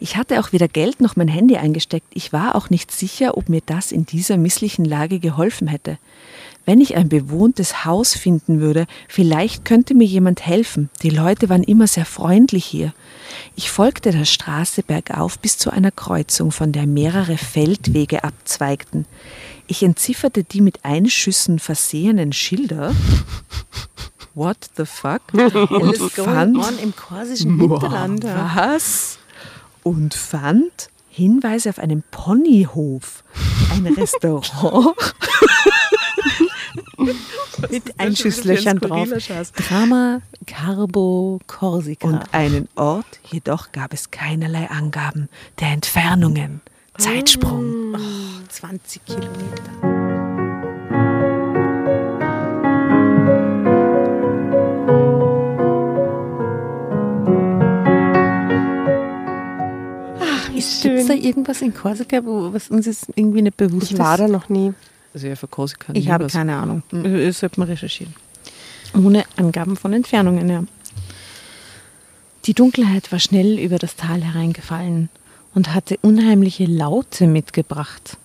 Ich 0.00 0.16
hatte 0.16 0.40
auch 0.40 0.52
weder 0.52 0.66
Geld 0.66 1.00
noch 1.02 1.16
mein 1.16 1.28
Handy 1.28 1.58
eingesteckt. 1.58 2.06
Ich 2.14 2.32
war 2.32 2.54
auch 2.54 2.70
nicht 2.70 2.90
sicher, 2.90 3.36
ob 3.36 3.50
mir 3.50 3.60
das 3.64 3.92
in 3.92 4.06
dieser 4.06 4.38
misslichen 4.38 4.86
Lage 4.86 5.18
geholfen 5.18 5.68
hätte. 5.68 5.98
Wenn 6.64 6.80
ich 6.80 6.96
ein 6.96 7.08
bewohntes 7.08 7.84
Haus 7.84 8.14
finden 8.14 8.60
würde, 8.60 8.86
vielleicht 9.08 9.64
könnte 9.64 9.94
mir 9.94 10.06
jemand 10.06 10.44
helfen. 10.44 10.90
Die 11.02 11.10
Leute 11.10 11.48
waren 11.48 11.62
immer 11.62 11.86
sehr 11.86 12.04
freundlich 12.04 12.64
hier. 12.64 12.92
Ich 13.54 13.70
folgte 13.70 14.10
der 14.10 14.24
Straße 14.26 14.82
bergauf 14.82 15.38
bis 15.38 15.56
zu 15.56 15.70
einer 15.70 15.90
Kreuzung, 15.90 16.52
von 16.52 16.72
der 16.72 16.86
mehrere 16.86 17.38
Feldwege 17.38 18.24
abzweigten. 18.24 19.06
Ich 19.66 19.82
entzifferte 19.82 20.44
die 20.44 20.60
mit 20.60 20.84
Einschüssen 20.84 21.58
versehenen 21.58 22.32
Schilder. 22.32 22.94
What 24.38 24.70
the 24.76 24.84
fuck? 24.86 25.22
Und 25.34 25.96
fand, 26.12 26.80
im 26.80 26.94
korsischen 26.94 27.58
Hinterland. 27.58 28.22
was? 28.22 29.18
Und 29.82 30.14
fand 30.14 30.90
Hinweise 31.08 31.70
auf 31.70 31.80
einen 31.80 32.04
Ponyhof, 32.12 33.24
ein 33.72 33.84
Restaurant 33.94 34.94
Mit 37.68 37.98
Einschusslöchern 37.98 38.78
drauf. 38.78 39.08
Drama 39.56 40.20
Carbo 40.46 41.40
Corsica. 41.48 42.06
und 42.06 42.32
einen 42.32 42.68
Ort, 42.76 43.18
jedoch 43.32 43.72
gab 43.72 43.92
es 43.92 44.12
keinerlei 44.12 44.70
Angaben 44.70 45.28
der 45.58 45.70
Entfernungen. 45.72 46.60
Zeitsprung. 46.96 47.96
20 48.48 49.04
Kilometer. 49.04 49.97
Ist 60.58 60.82
schön. 60.82 61.06
da 61.06 61.14
irgendwas 61.14 61.62
in 61.62 61.74
Korsika, 61.74 62.24
wo, 62.24 62.52
was 62.52 62.68
uns 62.70 62.86
jetzt 62.86 63.06
irgendwie 63.14 63.42
nicht 63.42 63.56
bewusst 63.56 63.92
Ich 63.92 63.98
war 63.98 64.14
ist? 64.14 64.20
da 64.20 64.28
noch 64.28 64.48
nie. 64.48 64.72
Also 65.14 65.26
ja, 65.26 65.36
für 65.36 65.48
Korsika 65.48 65.92
Ich 65.94 66.08
habe 66.10 66.24
was. 66.24 66.32
keine 66.32 66.56
Ahnung. 66.56 66.82
Das 66.90 67.40
sollte 67.40 67.60
man 67.60 67.68
recherchieren. 67.68 68.14
Ohne 68.94 69.24
Angaben 69.36 69.76
von 69.76 69.92
Entfernungen, 69.92 70.48
ja. 70.48 70.64
Die 72.44 72.54
Dunkelheit 72.54 73.10
war 73.12 73.18
schnell 73.18 73.58
über 73.58 73.78
das 73.78 73.96
Tal 73.96 74.22
hereingefallen 74.22 75.10
und 75.54 75.74
hatte 75.74 75.98
unheimliche 76.02 76.64
Laute 76.66 77.26
mitgebracht. 77.26 78.16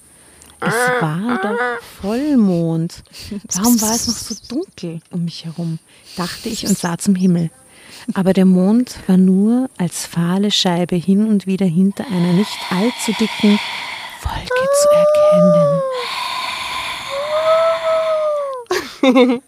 Es 0.62 0.74
war 1.02 1.40
doch 1.42 1.58
Vollmond. 2.02 3.04
Warum 3.54 3.82
war 3.82 3.94
es 3.96 4.08
noch 4.08 4.16
so 4.16 4.36
dunkel 4.48 5.02
um 5.12 5.26
mich 5.26 5.44
herum? 5.46 5.80
dachte 6.16 6.48
ich 6.48 6.66
und 6.66 6.78
sah 6.78 6.98
zum 6.98 7.16
Himmel. 7.16 7.50
Aber 8.14 8.34
der 8.34 8.46
Mond 8.46 8.98
war 9.08 9.18
nur 9.18 9.70
als 9.78 10.06
fahle 10.06 10.52
Scheibe 10.52 10.96
hin 10.96 11.28
und 11.28 11.48
wieder 11.48 11.66
hinter 11.66 12.06
einer 12.08 12.34
nicht 12.34 12.58
allzu 12.70 13.12
dicken 13.20 13.60
Wolke 14.22 14.70
zu 14.82 14.90
erkennen. 19.04 19.42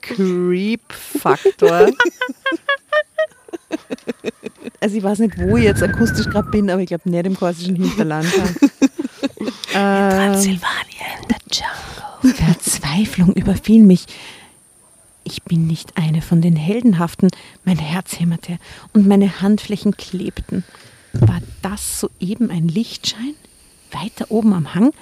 Creep-Faktor. 0.00 1.90
Also 4.80 4.96
ich 4.96 5.02
weiß 5.02 5.20
nicht, 5.20 5.38
wo 5.38 5.56
ich 5.56 5.64
jetzt 5.64 5.82
akustisch 5.82 6.26
gerade 6.26 6.50
bin, 6.50 6.70
aber 6.70 6.82
ich 6.82 6.88
glaube 6.88 7.08
nicht 7.08 7.26
im 7.26 7.36
korsischen 7.36 7.76
Hinterland. 7.76 8.26
Transsilvanien, 9.72 10.60
the 11.28 11.36
jungle. 11.50 12.34
Verzweiflung 12.34 13.32
überfiel 13.32 13.82
mich. 13.82 14.06
Ich 15.24 15.42
bin 15.42 15.66
nicht 15.66 15.96
eine 15.96 16.22
von 16.22 16.42
den 16.42 16.54
Heldenhaften. 16.54 17.30
Mein 17.64 17.78
Herz 17.78 18.20
hämmerte 18.20 18.58
und 18.92 19.06
meine 19.06 19.40
Handflächen 19.40 19.96
klebten. 19.96 20.64
War 21.14 21.40
das 21.62 22.00
soeben 22.00 22.50
ein 22.50 22.68
Lichtschein? 22.68 23.34
Weiter 23.90 24.30
oben 24.30 24.52
am 24.52 24.74
Hang? 24.74 24.92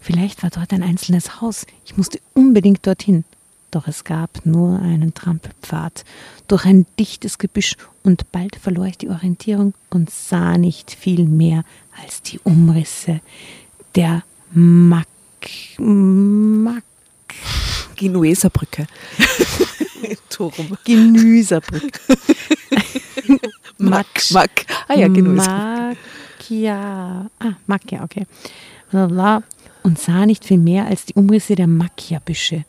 Vielleicht 0.00 0.42
war 0.42 0.50
dort 0.50 0.72
ein 0.72 0.82
einzelnes 0.82 1.40
Haus. 1.40 1.66
Ich 1.84 1.96
musste 1.96 2.20
unbedingt 2.34 2.86
dorthin. 2.86 3.24
Doch 3.72 3.88
es 3.88 4.04
gab 4.04 4.44
nur 4.44 4.78
einen 4.80 5.14
Trampelpfad 5.14 6.04
durch 6.46 6.66
ein 6.66 6.86
dichtes 6.98 7.38
Gebüsch 7.38 7.76
und 8.02 8.30
bald 8.30 8.56
verlor 8.56 8.84
ich 8.84 8.98
die 8.98 9.08
Orientierung 9.08 9.72
und 9.88 10.10
sah 10.10 10.58
nicht 10.58 10.90
viel 10.90 11.26
mehr 11.26 11.64
als 12.02 12.20
die 12.20 12.38
Umrisse 12.44 13.20
der 13.94 14.24
Mack. 14.52 15.06
Mack. 15.78 16.84
Genueserbrücke. 17.96 18.86
Turm. 20.30 20.76
Genüserbrücke. 20.84 22.00
Mack. 23.78 24.06
Mack. 24.30 24.66
Ah 24.88 24.94
ja, 24.94 25.08
Genueserbrücke. 25.08 25.96
Macchia. 26.52 27.30
Ah, 27.38 27.52
Macchia, 27.66 28.04
okay. 28.04 28.26
Und 29.82 29.98
sah 29.98 30.26
nicht 30.26 30.44
viel 30.44 30.58
mehr 30.58 30.86
als 30.86 31.06
die 31.06 31.14
Umrisse 31.14 31.54
der 31.54 31.66
Macchia-Büsche, 31.66 32.64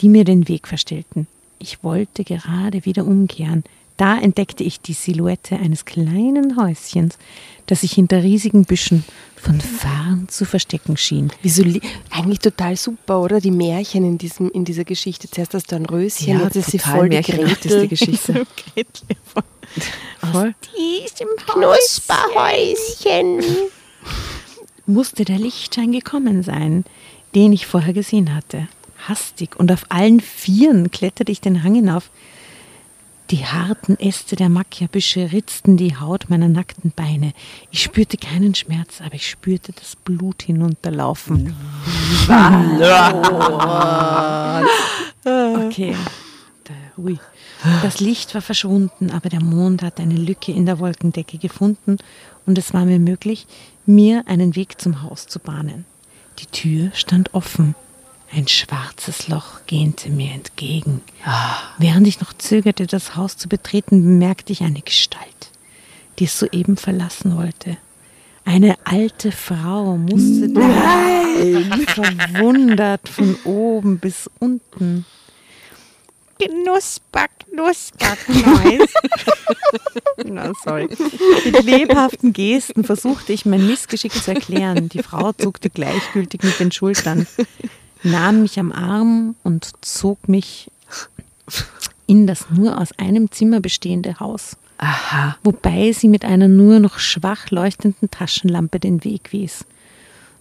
die 0.00 0.08
mir 0.08 0.24
den 0.24 0.48
Weg 0.48 0.66
verstellten. 0.66 1.26
Ich 1.58 1.82
wollte 1.82 2.24
gerade 2.24 2.84
wieder 2.84 3.04
umkehren. 3.04 3.64
Da 3.98 4.18
entdeckte 4.18 4.64
ich 4.64 4.80
die 4.80 4.94
Silhouette 4.94 5.56
eines 5.56 5.84
kleinen 5.84 6.56
Häuschens, 6.56 7.18
das 7.66 7.82
sich 7.82 7.92
hinter 7.92 8.22
riesigen 8.22 8.64
Büschen 8.64 9.04
von 9.36 9.60
fern 9.60 10.26
zu 10.28 10.44
verstecken 10.46 10.96
schien. 10.96 11.30
Wieso 11.42 11.62
li- 11.64 11.82
eigentlich 12.10 12.38
total 12.38 12.76
super, 12.76 13.20
oder? 13.20 13.40
Die 13.40 13.50
Märchen 13.50 14.04
in, 14.04 14.16
diesem, 14.16 14.50
in 14.52 14.64
dieser 14.64 14.84
Geschichte. 14.84 15.28
Zuerst 15.30 15.52
hast 15.52 15.70
du 15.72 15.76
ein 15.76 15.84
Röschen, 15.84 16.40
jetzt 16.40 16.56
ist 16.56 16.70
sie 16.70 16.78
voll 16.78 17.08
die 17.10 17.20
Geschichte. 17.88 18.46
Voll. 20.32 20.54
Diesem 20.78 21.28
Knusperhäuschen. 21.46 23.42
musste 24.86 25.24
der 25.24 25.38
Lichtschein 25.38 25.92
gekommen 25.92 26.42
sein, 26.42 26.84
den 27.34 27.52
ich 27.52 27.66
vorher 27.66 27.92
gesehen 27.92 28.34
hatte. 28.34 28.68
Hastig 29.06 29.56
und 29.56 29.70
auf 29.70 29.84
allen 29.90 30.20
Vieren 30.20 30.90
kletterte 30.90 31.30
ich 31.30 31.40
den 31.40 31.62
Hang 31.62 31.74
hinauf. 31.74 32.10
Die 33.30 33.44
harten 33.44 33.98
Äste 33.98 34.36
der 34.36 34.48
Macchia-Büsche 34.48 35.32
ritzten 35.32 35.76
die 35.76 35.94
Haut 35.96 36.30
meiner 36.30 36.48
nackten 36.48 36.92
Beine. 36.96 37.34
Ich 37.70 37.82
spürte 37.82 38.16
keinen 38.16 38.54
Schmerz, 38.54 39.02
aber 39.04 39.16
ich 39.16 39.28
spürte 39.28 39.72
das 39.72 39.96
Blut 39.96 40.42
hinunterlaufen. 40.42 41.54
Okay. 45.24 45.94
Ui. 46.96 47.18
Das 47.82 48.00
Licht 48.00 48.34
war 48.34 48.42
verschwunden, 48.42 49.10
aber 49.10 49.28
der 49.28 49.42
Mond 49.42 49.82
hatte 49.82 50.02
eine 50.02 50.14
Lücke 50.14 50.52
in 50.52 50.64
der 50.64 50.78
Wolkendecke 50.78 51.38
gefunden 51.38 51.98
und 52.46 52.56
es 52.56 52.72
war 52.72 52.84
mir 52.84 52.98
möglich, 52.98 53.46
mir 53.84 54.22
einen 54.26 54.56
Weg 54.56 54.80
zum 54.80 55.02
Haus 55.02 55.26
zu 55.26 55.38
bahnen. 55.38 55.84
Die 56.38 56.46
Tür 56.46 56.90
stand 56.94 57.34
offen. 57.34 57.74
Ein 58.30 58.46
schwarzes 58.46 59.28
Loch 59.28 59.60
gähnte 59.66 60.10
mir 60.10 60.32
entgegen. 60.32 61.00
Während 61.78 62.06
ich 62.06 62.20
noch 62.20 62.32
zögerte, 62.34 62.86
das 62.86 63.16
Haus 63.16 63.36
zu 63.36 63.48
betreten, 63.48 64.02
bemerkte 64.02 64.52
ich 64.52 64.62
eine 64.62 64.82
Gestalt, 64.82 65.50
die 66.18 66.24
es 66.24 66.38
soeben 66.38 66.76
verlassen 66.76 67.36
wollte. 67.36 67.78
Eine 68.44 68.76
alte 68.84 69.32
Frau 69.32 69.96
musterte 69.96 70.60
verwundert 71.86 73.08
von 73.08 73.36
oben 73.44 73.98
bis 73.98 74.30
unten. 74.38 75.04
Knusper, 76.38 77.26
knusper, 77.50 78.16
Knäus. 78.26 78.90
Na, 80.24 80.52
sorry. 80.62 80.88
Mit 81.44 81.64
lebhaften 81.64 82.32
Gesten 82.32 82.84
versuchte 82.84 83.32
ich 83.32 83.44
mein 83.44 83.66
Missgeschick 83.66 84.12
zu 84.12 84.32
erklären. 84.32 84.88
Die 84.88 85.02
Frau 85.02 85.32
zuckte 85.32 85.68
gleichgültig 85.68 86.42
mit 86.42 86.60
den 86.60 86.70
Schultern, 86.70 87.26
nahm 88.02 88.42
mich 88.42 88.58
am 88.58 88.72
Arm 88.72 89.34
und 89.42 89.72
zog 89.80 90.28
mich 90.28 90.70
in 92.06 92.26
das 92.26 92.50
nur 92.50 92.80
aus 92.80 92.98
einem 92.98 93.30
Zimmer 93.30 93.60
bestehende 93.60 94.18
Haus, 94.20 94.56
Aha. 94.78 95.36
wobei 95.42 95.92
sie 95.92 96.08
mit 96.08 96.24
einer 96.24 96.48
nur 96.48 96.80
noch 96.80 96.98
schwach 96.98 97.50
leuchtenden 97.50 98.10
Taschenlampe 98.10 98.80
den 98.80 99.04
Weg 99.04 99.32
wies. 99.32 99.64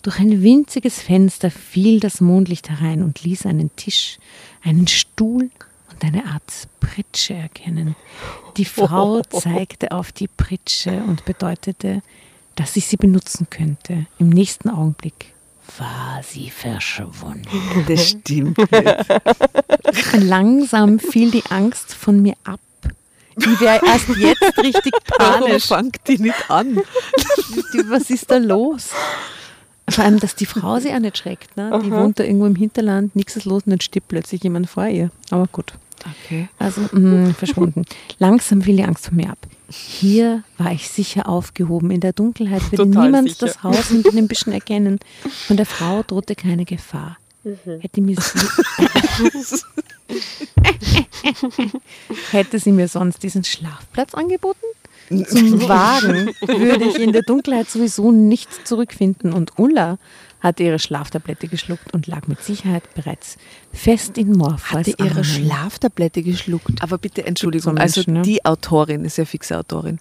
Durch 0.03 0.19
ein 0.19 0.41
winziges 0.41 1.01
Fenster 1.01 1.51
fiel 1.51 1.99
das 1.99 2.21
Mondlicht 2.21 2.69
herein 2.69 3.03
und 3.03 3.23
ließ 3.23 3.45
einen 3.45 3.75
Tisch, 3.75 4.19
einen 4.63 4.87
Stuhl 4.87 5.49
und 5.91 6.03
eine 6.03 6.25
Art 6.25 6.67
Pritsche 6.79 7.33
erkennen. 7.33 7.95
Die 8.55 8.65
Frau 8.65 9.21
zeigte 9.29 9.91
auf 9.91 10.11
die 10.11 10.29
Pritsche 10.29 11.03
und 11.07 11.25
bedeutete, 11.25 12.01
dass 12.55 12.75
ich 12.77 12.87
sie 12.87 12.97
benutzen 12.97 13.47
könnte. 13.49 14.05
Im 14.17 14.29
nächsten 14.29 14.69
Augenblick 14.69 15.33
war 15.79 16.21
sie 16.23 16.49
verschwunden. 16.49 17.47
Das 17.87 18.09
stimmt. 18.09 18.57
Langsam 20.13 20.99
fiel 20.99 21.31
die 21.31 21.43
Angst 21.49 21.93
von 21.93 22.21
mir 22.21 22.35
ab. 22.43 22.59
Ich 23.39 23.59
wäre 23.61 23.85
erst 23.85 24.09
jetzt 24.17 24.57
richtig 24.57 24.93
Warum 25.19 25.41
panisch. 25.47 25.65
fangt 25.67 25.97
die 26.07 26.17
nicht 26.17 26.49
an? 26.49 26.77
Was 27.87 28.09
ist 28.09 28.31
da 28.31 28.37
los? 28.37 28.89
Vor 29.89 30.03
allem, 30.03 30.19
dass 30.19 30.35
die 30.35 30.45
Frau 30.47 30.79
sie 30.79 30.91
auch 30.93 30.99
nicht 30.99 31.17
schreckt. 31.19 31.55
Ne? 31.55 31.79
Die 31.83 31.91
wohnt 31.91 32.19
da 32.19 32.23
irgendwo 32.23 32.47
im 32.47 32.55
Hinterland, 32.55 33.15
nichts 33.15 33.35
ist 33.35 33.45
los 33.45 33.63
und 33.65 33.71
dann 33.71 33.81
stirbt 33.81 34.07
plötzlich 34.09 34.43
jemand 34.43 34.69
vor 34.69 34.87
ihr. 34.87 35.11
Aber 35.29 35.47
gut. 35.47 35.73
Okay. 36.25 36.49
Also 36.60 36.81
mh, 36.91 37.33
verschwunden. 37.38 37.83
Langsam 38.19 38.62
fiel 38.62 38.77
die 38.77 38.83
Angst 38.83 39.07
von 39.07 39.15
mir 39.17 39.29
ab. 39.31 39.39
Hier 39.69 40.43
war 40.57 40.71
ich 40.71 40.88
sicher 40.89 41.27
aufgehoben. 41.27 41.91
In 41.91 41.99
der 41.99 42.13
Dunkelheit 42.13 42.63
würde 42.71 42.89
Total 42.89 43.05
niemand 43.05 43.29
sicher. 43.29 43.47
das 43.47 43.63
Haus 43.63 43.89
hinter 43.89 44.12
den 44.12 44.27
Büschen 44.27 44.53
erkennen. 44.53 44.99
Von 45.47 45.57
der 45.57 45.65
Frau 45.65 46.03
drohte 46.03 46.36
keine 46.36 46.63
Gefahr. 46.65 47.17
Hätte, 47.81 48.01
mir 48.01 48.17
sie, 48.19 48.39
hätte 52.31 52.60
sie 52.60 52.71
mir 52.71 52.88
sonst 52.88 53.23
diesen 53.23 53.43
Schlafplatz 53.43 54.13
angeboten? 54.13 54.60
Zum 55.10 55.67
Wagen 55.69 56.31
würde 56.45 56.83
ich 56.86 56.99
in 56.99 57.13
der 57.13 57.21
Dunkelheit 57.21 57.69
sowieso 57.69 58.12
nichts 58.12 58.65
zurückfinden. 58.65 59.31
Und 59.31 59.57
Ulla 59.57 59.97
hatte 60.39 60.63
ihre 60.63 60.80
Schlaftablette 60.80 61.47
geschluckt 61.47 61.93
und 61.93 62.08
lag 62.08 62.28
mit 62.28 62.43
Sicherheit 62.43 62.93
bereits 62.93 63.38
fest 63.73 64.17
in 64.17 64.34
Morpheus 64.34 64.80
Hatte 64.80 64.95
ihre 65.00 65.10
Armen. 65.10 65.23
Schlaftablette 65.23 66.21
geschluckt. 66.21 66.82
Aber 66.82 66.97
bitte 66.97 67.26
Entschuldigung, 67.26 67.76
so 67.76 67.82
also 67.82 68.02
Menschen, 68.02 68.13
ne? 68.13 68.21
die 68.21 68.45
Autorin 68.45 69.06
ist 69.06 69.17
ja 69.17 69.26
fixe 69.26 69.58
Autorin. 69.58 70.00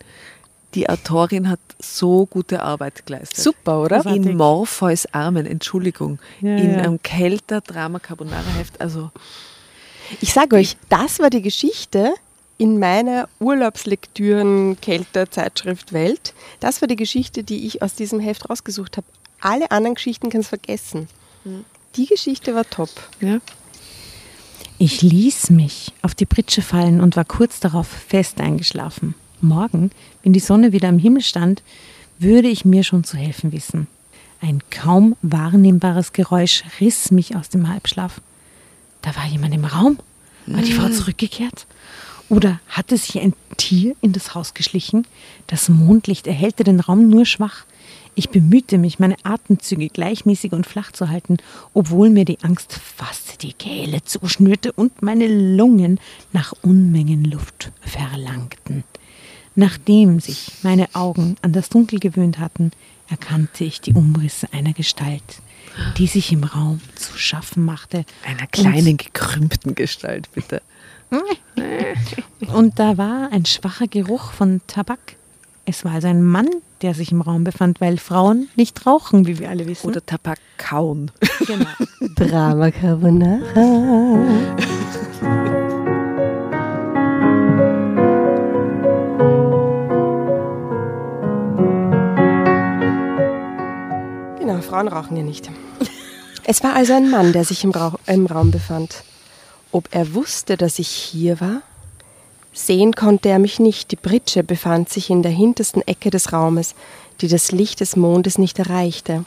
Die 0.75 0.89
Autorin 0.91 1.49
hat 1.49 1.61
so 1.81 2.27
gute 2.27 2.63
Arbeit 2.63 3.07
geleistet. 3.07 3.43
Super, 3.43 3.83
oder? 3.83 3.97
Großartig. 3.97 4.27
In 4.27 4.37
Morpheus 4.37 5.07
Armen, 5.13 5.47
Entschuldigung. 5.47 6.19
Ja, 6.43 6.57
in 6.57 6.73
ja. 6.73 6.79
einem 6.79 7.03
Kelter 7.03 7.63
Drama 7.63 7.99
Carbonara 7.99 8.51
Heft. 8.59 8.81
Also 8.81 9.11
Ich 10.21 10.35
sage 10.35 10.57
euch, 10.57 10.77
das 10.91 11.19
war 11.19 11.31
die 11.31 11.41
Geschichte 11.41 12.13
in 12.59 12.79
meiner 12.79 13.29
Urlaubslektüren-Kelter-Zeitschrift 13.39 15.93
Welt. 15.93 16.35
Das 16.61 16.81
war 16.81 16.89
die 16.89 16.97
Geschichte, 16.97 17.45
die 17.45 17.67
ich 17.67 17.83
aus 17.83 17.95
diesem 17.95 18.21
Heft 18.21 18.51
rausgesucht 18.51 18.97
habe. 18.99 19.07
Alle 19.47 19.71
anderen 19.71 19.95
Geschichten 19.95 20.29
kannst 20.29 20.49
du 20.49 20.59
vergessen. 20.59 21.09
Die 21.95 22.07
Geschichte 22.07 22.55
war 22.57 22.69
top. 22.69 22.91
ja. 23.21 23.39
Ich 24.79 25.01
ließ 25.01 25.51
mich 25.51 25.93
auf 26.03 26.15
die 26.15 26.27
Pritsche 26.27 26.61
fallen 26.61 27.01
und 27.01 27.17
war 27.17 27.25
kurz 27.25 27.61
darauf 27.61 27.87
fest 27.87 28.41
eingeschlafen. 28.41 29.15
Morgen, 29.41 29.91
wenn 30.23 30.33
die 30.33 30.41
Sonne 30.41 30.73
wieder 30.73 30.89
am 30.89 30.99
Himmel 30.99 31.23
stand, 31.23 31.63
würde 32.19 32.49
ich 32.49 32.65
mir 32.65 32.83
schon 32.83 33.05
zu 33.05 33.17
helfen 33.17 33.53
wissen. 33.53 33.87
Ein 34.43 34.63
kaum 34.71 35.17
wahrnehmbares 35.23 36.13
Geräusch 36.13 36.65
riss 36.81 37.11
mich 37.11 37.37
aus 37.37 37.49
dem 37.49 37.69
Halbschlaf. 37.69 38.21
Da 39.01 39.15
war 39.17 39.27
jemand 39.27 39.55
im 39.55 39.65
Raum. 39.65 39.99
War 40.47 40.61
die 40.61 40.73
Frau 40.73 40.89
zurückgekehrt? 40.89 41.67
Oder 42.29 42.61
hatte 42.69 42.99
sich 42.99 43.21
ein 43.21 43.33
Tier 43.57 43.95
in 44.01 44.13
das 44.13 44.35
Haus 44.35 44.55
geschlichen? 44.55 45.07
Das 45.47 45.69
Mondlicht 45.69 46.27
erhellte 46.27 46.65
den 46.65 46.81
Raum 46.81 47.09
nur 47.09 47.25
schwach. 47.25 47.65
Ich 48.19 48.31
bemühte 48.31 48.79
mich, 48.79 48.99
meine 48.99 49.17
Atemzüge 49.25 49.91
gleichmäßig 49.91 50.53
und 50.53 50.67
flach 50.67 50.91
zu 50.91 51.11
halten, 51.11 51.37
obwohl 51.75 52.09
mir 52.09 52.25
die 52.25 52.39
Angst 52.43 52.73
fast 52.73 53.43
die 53.43 53.53
Kehle 53.53 54.03
zuschnürte 54.03 54.73
und 54.73 55.03
meine 55.03 55.29
Lungen 55.29 56.01
nach 56.33 56.55
Unmengen 56.63 57.27
Luft 57.27 57.73
verlangten. 57.83 58.85
Nachdem 59.55 60.21
sich 60.21 60.51
meine 60.63 60.95
Augen 60.95 61.37
an 61.43 61.53
das 61.53 61.69
Dunkel 61.69 61.99
gewöhnt 61.99 62.39
hatten, 62.39 62.71
erkannte 63.11 63.65
ich 63.65 63.83
die 63.83 63.93
Umrisse 63.93 64.51
einer 64.51 64.73
Gestalt, 64.73 65.43
die 65.99 66.07
sich 66.07 66.33
im 66.33 66.45
Raum 66.45 66.81
zu 66.95 67.19
schaffen 67.19 67.67
machte. 67.67 68.07
Einer 68.25 68.47
kleinen, 68.47 68.97
gekrümmten 68.97 69.75
Gestalt, 69.75 70.33
bitte. 70.33 70.63
Und 72.55 72.79
da 72.79 72.97
war 72.97 73.31
ein 73.31 73.45
schwacher 73.45 73.89
Geruch 73.89 74.33
von 74.33 74.63
Tabak. 74.67 75.17
Es 75.69 75.85
war 75.85 75.95
also 75.95 76.07
ein 76.07 76.23
Mann, 76.23 76.49
der 76.81 76.95
sich 76.95 77.11
im 77.11 77.21
Raum 77.21 77.43
befand, 77.43 77.81
weil 77.81 77.99
Frauen 77.99 78.49
nicht 78.55 78.87
rauchen, 78.87 79.27
wie 79.27 79.41
wir 79.41 79.51
alle 79.51 79.67
wissen. 79.67 79.89
Oder 79.89 80.07
Tabak 80.07 80.39
kauen. 80.59 81.11
genau. 81.45 81.67
Drama 82.15 82.71
Carbonara. 82.71 83.41
Genau, 94.39 94.61
Frauen 94.61 94.87
rauchen 94.87 95.17
ja 95.17 95.25
nicht. 95.25 95.51
Es 96.49 96.63
war 96.63 96.77
also 96.77 96.93
ein 96.93 97.11
Mann, 97.11 97.33
der 97.33 97.43
sich 97.43 97.65
im, 97.65 97.73
Rauch, 97.73 97.99
im 98.07 98.27
Raum 98.27 98.53
befand. 98.53 99.03
Ob 99.73 99.89
er 99.91 100.15
wusste, 100.15 100.57
dass 100.57 100.79
ich 100.79 100.87
hier 100.87 101.41
war? 101.41 101.63
Sehen 102.57 102.95
konnte 102.95 103.29
er 103.29 103.39
mich 103.39 103.61
nicht. 103.61 103.91
Die 103.91 103.97
Pritsche 103.97 104.43
befand 104.43 104.89
sich 104.89 105.11
in 105.11 105.23
der 105.23 105.31
hintersten 105.31 105.83
Ecke 105.83 106.09
des 106.09 106.33
Raumes, 106.33 106.75
die 107.21 107.29
das 107.29 107.53
Licht 107.53 107.81
des 107.81 107.97
Mondes 107.97 108.39
nicht 108.39 108.59
erreichte. 108.59 109.27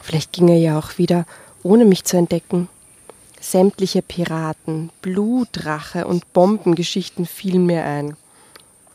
Vielleicht 0.00 0.32
ging 0.32 0.48
er 0.48 0.56
ja 0.56 0.78
auch 0.78 0.96
wieder, 0.96 1.26
ohne 1.62 1.84
mich 1.84 2.04
zu 2.04 2.16
entdecken. 2.16 2.68
Sämtliche 3.42 4.00
Piraten, 4.00 4.90
Blutrache 5.02 6.06
und 6.06 6.32
Bombengeschichten 6.32 7.26
fielen 7.26 7.66
mir 7.66 7.84
ein. 7.84 8.16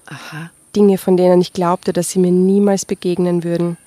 Aha. 0.08 0.50
Dinge, 0.76 0.98
von 0.98 1.16
denen 1.16 1.40
ich 1.40 1.54
glaubte, 1.54 1.94
dass 1.94 2.10
sie 2.10 2.20
mir 2.20 2.32
niemals 2.32 2.86
begegnen 2.86 3.44
würden. 3.44 3.78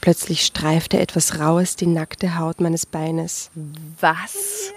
Plötzlich 0.00 0.46
streifte 0.46 1.00
etwas 1.00 1.40
Raues 1.40 1.74
die 1.74 1.88
nackte 1.88 2.38
Haut 2.38 2.60
meines 2.60 2.86
Beines. 2.86 3.50
Was? 3.98 4.72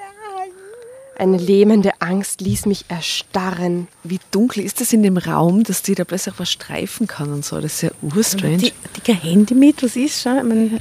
Eine 1.17 1.37
lähmende 1.37 1.93
Angst 1.99 2.41
ließ 2.41 2.67
mich 2.67 2.85
erstarren. 2.89 3.87
Wie 4.03 4.19
dunkel 4.29 4.63
ist 4.63 4.81
das 4.81 4.93
in 4.93 5.01
dem 5.01 5.17
Raum, 5.17 5.63
dass 5.63 5.81
die 5.81 5.95
da 5.95 6.03
plötzlich 6.03 6.35
was 6.37 6.51
streifen 6.51 7.07
kann 7.07 7.33
und 7.33 7.43
so? 7.43 7.59
Das 7.59 7.73
ist 7.73 7.81
ja 7.81 7.89
urstrange. 8.03 8.57
Die, 8.57 8.73
die 9.07 9.13
Handy 9.13 9.55
mit, 9.55 9.81
was 9.81 9.95
ist? 9.95 10.25
Meine, 10.25 10.79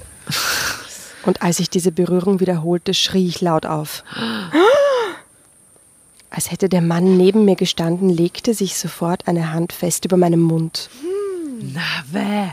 Und 1.25 1.41
als 1.41 1.59
ich 1.59 1.71
diese 1.71 1.91
Berührung 1.91 2.39
wiederholte, 2.41 2.93
schrie 2.93 3.27
ich 3.27 3.41
laut 3.41 3.65
auf. 3.65 4.05
Als 6.29 6.51
hätte 6.51 6.69
der 6.69 6.83
Mann 6.83 7.17
neben 7.17 7.47
mir 7.47 7.57
gestanden, 7.57 8.11
legte 8.11 8.53
sich 8.53 8.77
sofort 8.77 9.27
eine 9.27 9.55
Hand 9.55 9.73
fest 9.73 10.05
über 10.05 10.19
meinem 10.19 10.43
Mund. 10.43 10.91
Na, 11.63 11.81
weh. 12.13 12.51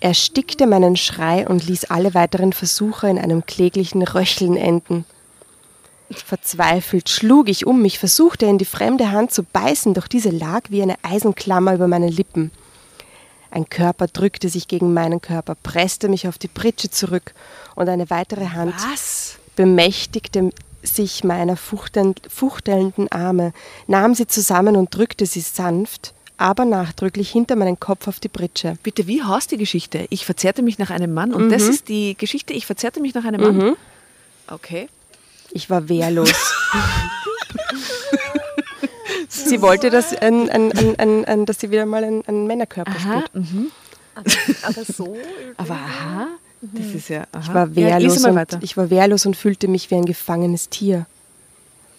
Er 0.00 0.14
stickte 0.14 0.66
meinen 0.66 0.96
Schrei 0.96 1.46
und 1.46 1.66
ließ 1.66 1.86
alle 1.86 2.14
weiteren 2.14 2.54
Versuche 2.54 3.08
in 3.10 3.18
einem 3.18 3.44
kläglichen 3.44 4.02
Röcheln 4.02 4.56
enden. 4.56 5.04
Verzweifelt 6.10 7.08
schlug 7.08 7.48
ich 7.48 7.66
um 7.66 7.82
mich, 7.82 7.98
versuchte 7.98 8.46
in 8.46 8.58
die 8.58 8.64
fremde 8.64 9.10
Hand 9.10 9.32
zu 9.32 9.42
beißen, 9.42 9.94
doch 9.94 10.08
diese 10.08 10.30
lag 10.30 10.62
wie 10.70 10.82
eine 10.82 10.96
Eisenklammer 11.02 11.74
über 11.74 11.86
meine 11.86 12.08
Lippen. 12.08 12.50
Ein 13.50 13.68
Körper 13.68 14.06
drückte 14.06 14.48
sich 14.48 14.68
gegen 14.68 14.92
meinen 14.92 15.20
Körper, 15.20 15.54
presste 15.54 16.08
mich 16.08 16.28
auf 16.28 16.38
die 16.38 16.48
Pritsche 16.48 16.90
zurück 16.90 17.34
und 17.74 17.88
eine 17.88 18.10
weitere 18.10 18.48
Hand 18.48 18.74
Was? 18.90 19.38
bemächtigte 19.56 20.50
sich 20.82 21.24
meiner 21.24 21.56
fuchteln- 21.56 22.14
fuchtelnden 22.28 23.10
Arme, 23.10 23.52
nahm 23.86 24.14
sie 24.14 24.26
zusammen 24.26 24.76
und 24.76 24.94
drückte 24.94 25.26
sie 25.26 25.40
sanft, 25.40 26.14
aber 26.36 26.64
nachdrücklich 26.64 27.30
hinter 27.30 27.56
meinen 27.56 27.80
Kopf 27.80 28.06
auf 28.06 28.20
die 28.20 28.28
Pritsche. 28.28 28.78
Bitte, 28.82 29.06
wie 29.06 29.22
heißt 29.22 29.50
die 29.50 29.56
Geschichte? 29.56 30.06
Ich 30.10 30.24
verzehrte 30.24 30.62
mich 30.62 30.78
nach 30.78 30.90
einem 30.90 31.12
Mann 31.12 31.34
und 31.34 31.50
das 31.50 31.62
ist 31.62 31.88
die 31.88 32.16
Geschichte, 32.16 32.52
ich 32.52 32.64
verzehrte 32.66 33.00
mich 33.00 33.14
nach 33.14 33.24
einem 33.24 33.40
Mann. 33.40 33.76
Okay. 34.50 34.88
Ich 35.50 35.70
war 35.70 35.88
wehrlos. 35.88 36.32
sie 39.28 39.60
wollte, 39.62 39.90
dass, 39.90 40.14
ein, 40.14 40.50
ein, 40.50 40.72
ein, 40.72 40.98
ein, 40.98 41.24
ein, 41.24 41.46
dass 41.46 41.60
sie 41.60 41.70
wieder 41.70 41.86
mal 41.86 42.04
einen, 42.04 42.26
einen 42.26 42.46
Männerkörper 42.46 42.92
spielt. 42.98 43.30
aber 44.62 44.84
so. 44.84 45.16
Aber 45.56 45.74
aha, 45.74 46.26
das 46.60 46.86
ist 46.86 47.08
ja. 47.08 47.24
Aha. 47.32 47.40
Ich 47.42 47.54
war 47.54 47.68
ja, 47.68 47.76
wehrlos, 47.76 48.20
mal 48.20 48.46
und, 48.50 48.62
ich 48.62 48.76
war 48.76 48.90
wehrlos 48.90 49.26
und 49.26 49.36
fühlte 49.36 49.68
mich 49.68 49.90
wie 49.90 49.96
ein 49.96 50.04
gefangenes 50.04 50.68
Tier. 50.68 51.06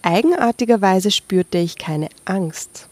Eigenartigerweise 0.02 1.12
spürte 1.12 1.58
ich 1.58 1.78
keine 1.78 2.10
Angst. 2.26 2.89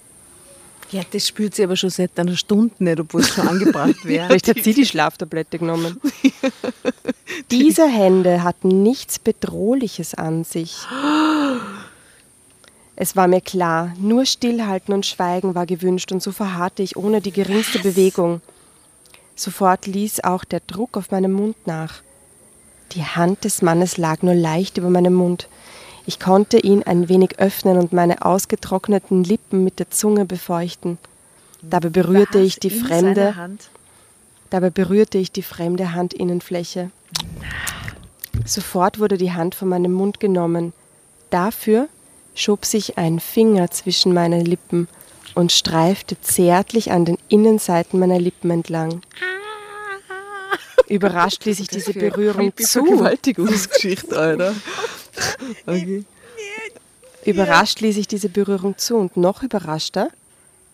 Ja, 0.91 1.01
das 1.11 1.27
spürt 1.27 1.53
sie 1.53 1.63
aber 1.63 1.75
schon 1.75 1.89
seit 1.89 2.17
einer 2.17 2.37
Stunde 2.37 2.75
nicht, 2.79 2.99
obwohl 2.99 3.21
es 3.21 3.29
schon 3.29 3.47
angebracht 3.47 3.95
wäre. 4.05 4.27
Vielleicht 4.27 4.47
hat 4.47 4.63
sie 4.63 4.73
die 4.73 4.85
Schlaftablette 4.91 5.59
genommen. 5.59 5.99
Diese 7.51 7.87
Hände 7.87 8.43
hatten 8.43 8.83
nichts 8.83 9.19
Bedrohliches 9.19 10.13
an 10.13 10.43
sich. 10.43 10.77
Es 12.99 13.15
war 13.15 13.27
mir 13.27 13.41
klar, 13.41 13.93
nur 13.99 14.25
Stillhalten 14.25 14.91
und 14.91 15.05
Schweigen 15.05 15.53
war 15.53 15.67
gewünscht 15.67 16.11
und 16.11 16.23
so 16.23 16.31
verharrte 16.31 16.81
ich 16.81 16.97
ohne 16.97 17.21
die 17.21 17.31
geringste 17.31 17.77
Bewegung. 17.77 18.41
Sofort 19.35 19.85
ließ 19.85 20.23
auch 20.23 20.43
der 20.43 20.61
Druck 20.61 20.97
auf 20.97 21.11
meinem 21.11 21.31
Mund 21.31 21.55
nach. 21.67 22.01
Die 22.93 23.03
Hand 23.03 23.43
des 23.43 23.61
Mannes 23.61 23.97
lag 23.97 24.23
nur 24.23 24.33
leicht 24.33 24.77
über 24.79 24.89
meinem 24.89 25.13
Mund. 25.13 25.47
Ich 26.07 26.21
konnte 26.21 26.57
ihn 26.57 26.83
ein 26.83 27.09
wenig 27.09 27.37
öffnen 27.37 27.77
und 27.77 27.91
meine 27.91 28.23
ausgetrockneten 28.23 29.25
Lippen 29.25 29.65
mit 29.65 29.77
der 29.77 29.91
Zunge 29.91 30.23
befeuchten. 30.23 30.97
Dabei 31.61 31.89
berührte 31.89 32.39
ich 32.39 32.61
die 32.61 32.69
fremde. 32.69 33.35
Dabei 34.49 34.69
berührte 34.69 35.17
ich 35.17 35.33
die 35.33 35.41
fremde 35.41 35.93
Handinnenfläche. 35.93 36.91
Sofort 38.45 38.99
wurde 38.99 39.17
die 39.17 39.33
Hand 39.33 39.53
von 39.53 39.67
meinem 39.67 39.91
Mund 39.91 40.21
genommen. 40.21 40.71
Dafür 41.29 41.89
schob 42.35 42.63
sich 42.63 42.97
ein 42.97 43.19
Finger 43.19 43.69
zwischen 43.71 44.13
meine 44.13 44.41
Lippen 44.41 44.87
und 45.35 45.51
streifte 45.51 46.19
zärtlich 46.21 46.89
an 46.89 47.03
den 47.03 47.17
Innenseiten 47.27 47.99
meiner 47.99 48.17
Lippen 48.17 48.49
entlang. 48.49 49.01
Überrascht 50.89 51.45
ließ 51.45 51.59
ich 51.59 51.67
diese 51.67 51.93
Berührung 51.93 52.55
zu. 52.57 52.85
Vergewaltigungsgeschichte, 52.85 54.17
Alter. 54.17 54.55
Okay. 55.65 56.05
Überrascht 57.25 57.81
ließ 57.81 57.97
ich 57.97 58.07
diese 58.07 58.29
Berührung 58.29 58.77
zu 58.77 58.95
und 58.95 59.17
noch 59.17 59.43
überraschter 59.43 60.09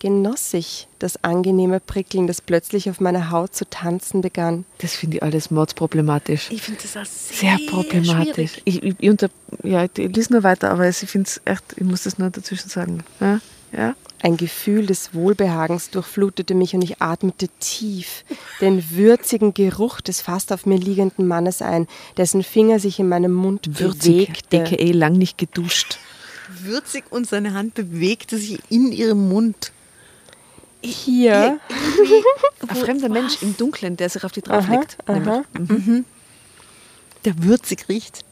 genoss 0.04 0.54
ich 0.54 0.89
das 0.99 1.23
angenehme 1.23 1.80
Prickeln, 1.80 2.28
das 2.28 2.41
plötzlich 2.41 2.89
auf 2.89 2.99
meiner 2.99 3.32
Haut 3.32 3.56
zu 3.56 3.69
tanzen 3.69 4.19
begann. 4.19 4.65
Das 4.80 4.95
finde 4.95 5.15
ich 5.15 5.23
alles 5.23 5.49
mordsproblematisch. 5.49 6.52
Ich 6.52 6.62
finde 6.62 6.82
das 6.82 6.97
auch 6.97 7.06
sehr, 7.06 7.58
Sehr 7.58 7.69
problematisch. 7.69 8.62
Ich, 8.65 8.84
ich, 8.84 8.95
ich, 8.99 9.10
unter, 9.10 9.30
ja, 9.63 9.86
ich 9.86 9.91
lese 9.95 10.34
nur 10.34 10.43
weiter, 10.43 10.71
aber 10.71 10.89
ich 10.89 10.97
finde 10.97 11.30
es 11.30 11.41
echt, 11.45 11.63
ich 11.78 11.86
muss 11.86 12.04
das 12.04 12.17
nur 12.17 12.30
dazwischen 12.30 12.67
sagen. 12.69 13.02
Ja? 13.21 13.39
ja? 13.71 13.95
Ein 14.24 14.38
Gefühl 14.38 14.86
des 14.86 15.14
Wohlbehagens 15.14 15.90
durchflutete 15.90 16.56
mich 16.56 16.74
und 16.74 16.82
ich 16.82 17.02
atmete 17.02 17.50
tief 17.60 18.24
den 18.62 18.90
würzigen 18.92 19.54
Geruch 19.54 20.00
des 20.00 20.22
fast 20.22 20.54
auf 20.54 20.66
mir 20.66 20.78
liegenden 20.78 21.28
Mannes 21.28 21.62
ein, 21.62 21.88
dessen 22.16 22.42
Finger 22.42 22.80
sich 22.80 23.00
in 23.00 23.10
meinem 23.10 23.34
Mund 23.34 23.80
Würzig, 23.82 24.30
bewegte. 24.50 24.62
aka 24.78 24.92
lang 24.98 25.14
nicht 25.18 25.38
geduscht. 25.38 25.98
Würzig 26.62 27.04
und 27.12 27.28
seine 27.28 27.54
Hand 27.54 27.74
bewegte 27.76 28.38
sich 28.38 28.60
in 28.70 28.94
ihrem 28.94 29.28
Mund. 29.28 29.74
Hier, 30.82 31.60
Ein 32.68 32.76
fremder 32.78 33.10
Mensch 33.10 33.42
im 33.42 33.58
Dunkeln, 33.58 33.98
der 33.98 34.08
sich 34.10 34.24
auf 34.24 34.32
die 34.32 34.44
aha, 34.46 34.62
drauflegt. 34.62 34.98
aha, 35.06 35.44
Der 37.26 37.44
würzig 37.44 37.90
riecht. 37.90 38.24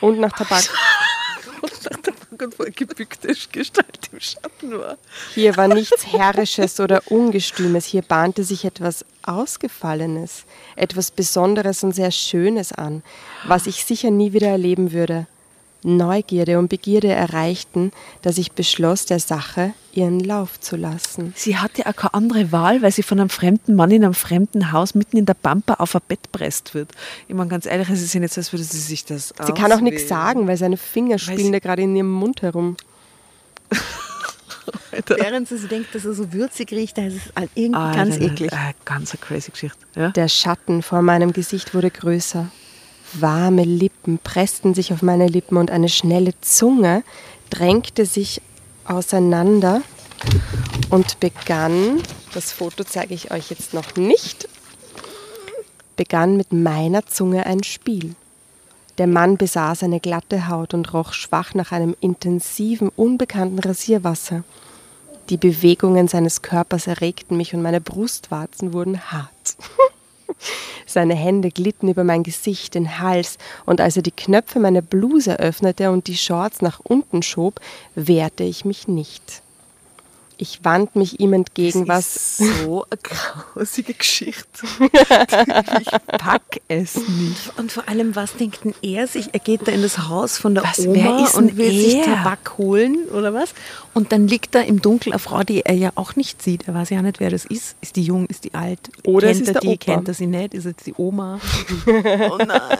und 0.00 0.18
nach 0.18 0.32
Tabak. 0.32 0.64
Und 2.40 2.76
gebückte 2.76 3.34
Gestalt 3.52 4.10
im 4.12 4.20
Schatten 4.20 4.78
war. 4.78 4.96
Hier 5.34 5.56
war 5.56 5.68
nichts 5.68 6.06
Herrisches 6.06 6.80
oder 6.80 7.02
Ungestümes, 7.10 7.84
hier 7.84 8.02
bahnte 8.02 8.44
sich 8.44 8.64
etwas 8.64 9.04
Ausgefallenes, 9.22 10.44
etwas 10.76 11.10
Besonderes 11.10 11.82
und 11.84 11.92
sehr 11.92 12.10
Schönes 12.10 12.72
an, 12.72 13.02
was 13.44 13.66
ich 13.66 13.84
sicher 13.84 14.10
nie 14.10 14.32
wieder 14.32 14.48
erleben 14.48 14.92
würde. 14.92 15.26
Neugierde 15.82 16.58
und 16.58 16.68
Begierde 16.68 17.08
erreichten, 17.08 17.92
dass 18.22 18.38
ich 18.38 18.52
beschloss, 18.52 19.06
der 19.06 19.18
Sache 19.18 19.72
ihren 19.92 20.20
Lauf 20.20 20.60
zu 20.60 20.76
lassen. 20.76 21.32
Sie 21.36 21.56
hatte 21.56 21.86
auch 21.86 21.96
keine 21.96 22.14
andere 22.14 22.52
Wahl, 22.52 22.82
weil 22.82 22.92
sie 22.92 23.02
von 23.02 23.18
einem 23.18 23.30
fremden 23.30 23.74
Mann 23.74 23.90
in 23.90 24.04
einem 24.04 24.14
fremden 24.14 24.72
Haus 24.72 24.94
mitten 24.94 25.16
in 25.16 25.26
der 25.26 25.34
Pampa 25.34 25.74
auf 25.74 25.94
ein 25.94 26.02
Bett 26.06 26.30
presst 26.32 26.74
wird. 26.74 26.92
Ich 27.28 27.34
meine, 27.34 27.48
ganz 27.48 27.66
ehrlich, 27.66 27.88
es 27.88 28.02
ist 28.02 28.14
ja 28.14 28.20
nicht 28.20 28.32
so, 28.34 28.40
als 28.40 28.52
würde 28.52 28.64
sie 28.64 28.78
sich 28.78 29.04
das 29.04 29.34
Sie 29.46 29.52
kann 29.52 29.72
auch 29.72 29.80
nichts 29.80 30.08
sagen, 30.08 30.46
weil 30.46 30.56
seine 30.56 30.76
Finger 30.76 31.18
spielen 31.18 31.52
da 31.52 31.58
gerade 31.58 31.82
in 31.82 31.96
ihrem 31.96 32.10
Mund 32.10 32.42
herum. 32.42 32.76
Während 35.06 35.48
sie 35.48 35.58
sich 35.58 35.68
denkt, 35.68 35.94
dass 35.94 36.04
er 36.04 36.14
so 36.14 36.32
würzig 36.32 36.70
riecht, 36.72 36.98
da 36.98 37.06
ist 37.06 37.14
es 37.14 37.32
halt 37.34 37.50
irgendwie 37.54 37.96
ganz 37.96 38.16
eklig. 38.16 38.52
Äh, 38.52 38.74
ganz 38.84 39.12
eine 39.12 39.20
crazy 39.20 39.50
Geschichte. 39.50 39.78
Ja? 39.96 40.10
Der 40.10 40.28
Schatten 40.28 40.82
vor 40.82 41.02
meinem 41.02 41.32
Gesicht 41.32 41.74
wurde 41.74 41.90
größer. 41.90 42.50
Warme 43.12 43.64
Lippen 43.64 44.18
pressten 44.18 44.74
sich 44.74 44.92
auf 44.92 45.02
meine 45.02 45.26
Lippen 45.26 45.56
und 45.56 45.70
eine 45.70 45.88
schnelle 45.88 46.32
Zunge 46.40 47.02
drängte 47.50 48.06
sich 48.06 48.40
auseinander 48.84 49.82
und 50.90 51.20
begann, 51.20 52.02
das 52.34 52.52
Foto 52.52 52.84
zeige 52.84 53.14
ich 53.14 53.30
euch 53.30 53.50
jetzt 53.50 53.74
noch 53.74 53.96
nicht, 53.96 54.48
begann 55.96 56.36
mit 56.36 56.52
meiner 56.52 57.06
Zunge 57.06 57.46
ein 57.46 57.62
Spiel. 57.62 58.14
Der 58.98 59.06
Mann 59.06 59.36
besaß 59.36 59.82
eine 59.82 60.00
glatte 60.00 60.48
Haut 60.48 60.74
und 60.74 60.92
roch 60.92 61.12
schwach 61.12 61.54
nach 61.54 61.72
einem 61.72 61.96
intensiven, 62.00 62.90
unbekannten 62.90 63.58
Rasierwasser. 63.58 64.44
Die 65.30 65.36
Bewegungen 65.36 66.08
seines 66.08 66.42
Körpers 66.42 66.86
erregten 66.86 67.36
mich 67.36 67.54
und 67.54 67.62
meine 67.62 67.80
Brustwarzen 67.80 68.72
wurden 68.72 69.10
hart. 69.10 69.56
Seine 70.86 71.14
Hände 71.14 71.50
glitten 71.50 71.88
über 71.88 72.04
mein 72.04 72.22
Gesicht, 72.22 72.74
den 72.74 72.98
Hals, 72.98 73.38
und 73.66 73.80
als 73.80 73.96
er 73.96 74.02
die 74.02 74.10
Knöpfe 74.10 74.58
meiner 74.58 74.82
Bluse 74.82 75.38
öffnete 75.38 75.90
und 75.90 76.06
die 76.06 76.16
Shorts 76.16 76.62
nach 76.62 76.80
unten 76.80 77.22
schob, 77.22 77.60
wehrte 77.94 78.44
ich 78.44 78.64
mich 78.64 78.88
nicht. 78.88 79.42
Ich 80.42 80.64
wand 80.64 80.96
mich 80.96 81.20
ihm 81.20 81.34
entgegen, 81.34 81.86
was 81.86 82.38
so 82.38 82.86
eine 82.88 82.98
grausige 83.02 83.92
Geschichte. 83.92 84.66
ich 84.80 86.16
pack 86.18 86.62
es 86.66 86.96
nicht. 86.96 87.58
Und 87.58 87.70
vor 87.70 87.86
allem, 87.86 88.16
was 88.16 88.36
denkt 88.36 88.64
denn 88.64 88.74
er 88.80 89.06
sich? 89.06 89.34
Er 89.34 89.40
geht 89.40 89.68
da 89.68 89.72
in 89.72 89.82
das 89.82 90.08
Haus 90.08 90.38
von 90.38 90.54
der 90.54 90.64
Was, 90.64 90.78
Oma 90.78 90.94
wer 90.94 91.24
ist 91.24 91.34
und 91.34 91.58
will 91.58 91.70
sich 91.70 91.96
er? 91.96 92.04
Tabak 92.04 92.56
holen 92.56 93.04
oder 93.12 93.34
was? 93.34 93.52
Und 93.92 94.12
dann 94.12 94.26
liegt 94.26 94.54
da 94.54 94.60
im 94.62 94.80
Dunkeln 94.80 95.12
eine 95.12 95.18
Frau, 95.18 95.42
die 95.42 95.60
er 95.60 95.74
ja 95.74 95.92
auch 95.96 96.16
nicht 96.16 96.40
sieht. 96.40 96.66
Er 96.66 96.72
weiß 96.72 96.88
ja 96.88 97.02
nicht, 97.02 97.20
wer 97.20 97.28
das 97.28 97.44
ist. 97.44 97.76
Ist 97.82 97.96
die 97.96 98.02
jung, 98.02 98.24
ist 98.24 98.44
die 98.44 98.54
alt? 98.54 98.80
Oder 99.04 99.26
kennt 99.26 99.40
ist 99.42 99.48
er 99.48 99.52
der 99.52 99.60
die, 99.60 99.68
Opa. 99.68 99.76
kennt 99.84 100.08
er 100.08 100.14
sie 100.14 100.26
nicht? 100.26 100.54
Ist 100.54 100.64
es 100.64 100.76
die 100.86 100.94
Oma? 100.96 101.38
Oh 101.86 102.38
nein. 102.38 102.78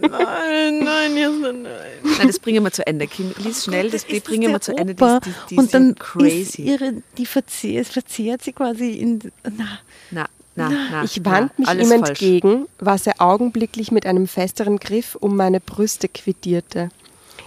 Nein, 0.00 0.78
nein, 0.84 1.16
Jasmin, 1.16 1.62
nein. 1.62 1.72
Nein, 2.02 2.26
das 2.26 2.38
bringen 2.38 2.64
wir 2.64 2.72
zu 2.72 2.86
Ende. 2.86 3.06
Kim, 3.06 3.32
lies 3.38 3.64
schnell, 3.64 3.90
das, 3.90 4.04
bringen 4.04 4.50
wir 4.50 4.60
zu 4.60 4.76
Ende. 4.76 4.92
Opa. 4.94 5.20
Die, 5.20 5.30
die, 5.30 5.34
die 5.50 5.58
und 5.58 5.74
dann 5.74 5.96
ist 6.18 6.58
ihre, 6.58 6.94
die 7.18 7.26
verzehrt, 7.26 7.86
verzehrt 7.86 8.42
sie 8.42 8.52
quasi 8.52 8.92
in, 8.92 9.20
na, 9.44 9.78
Na, 10.10 10.28
na, 10.56 10.70
na, 10.90 11.04
Ich 11.04 11.24
wand 11.24 11.52
na, 11.56 11.74
mich 11.74 11.84
ihm 11.84 11.88
falsch. 11.90 12.08
entgegen, 12.08 12.66
was 12.78 13.06
er 13.06 13.20
augenblicklich 13.20 13.92
mit 13.92 14.06
einem 14.06 14.26
festeren 14.26 14.78
Griff 14.78 15.14
um 15.14 15.36
meine 15.36 15.60
Brüste 15.60 16.08
quittierte. 16.08 16.90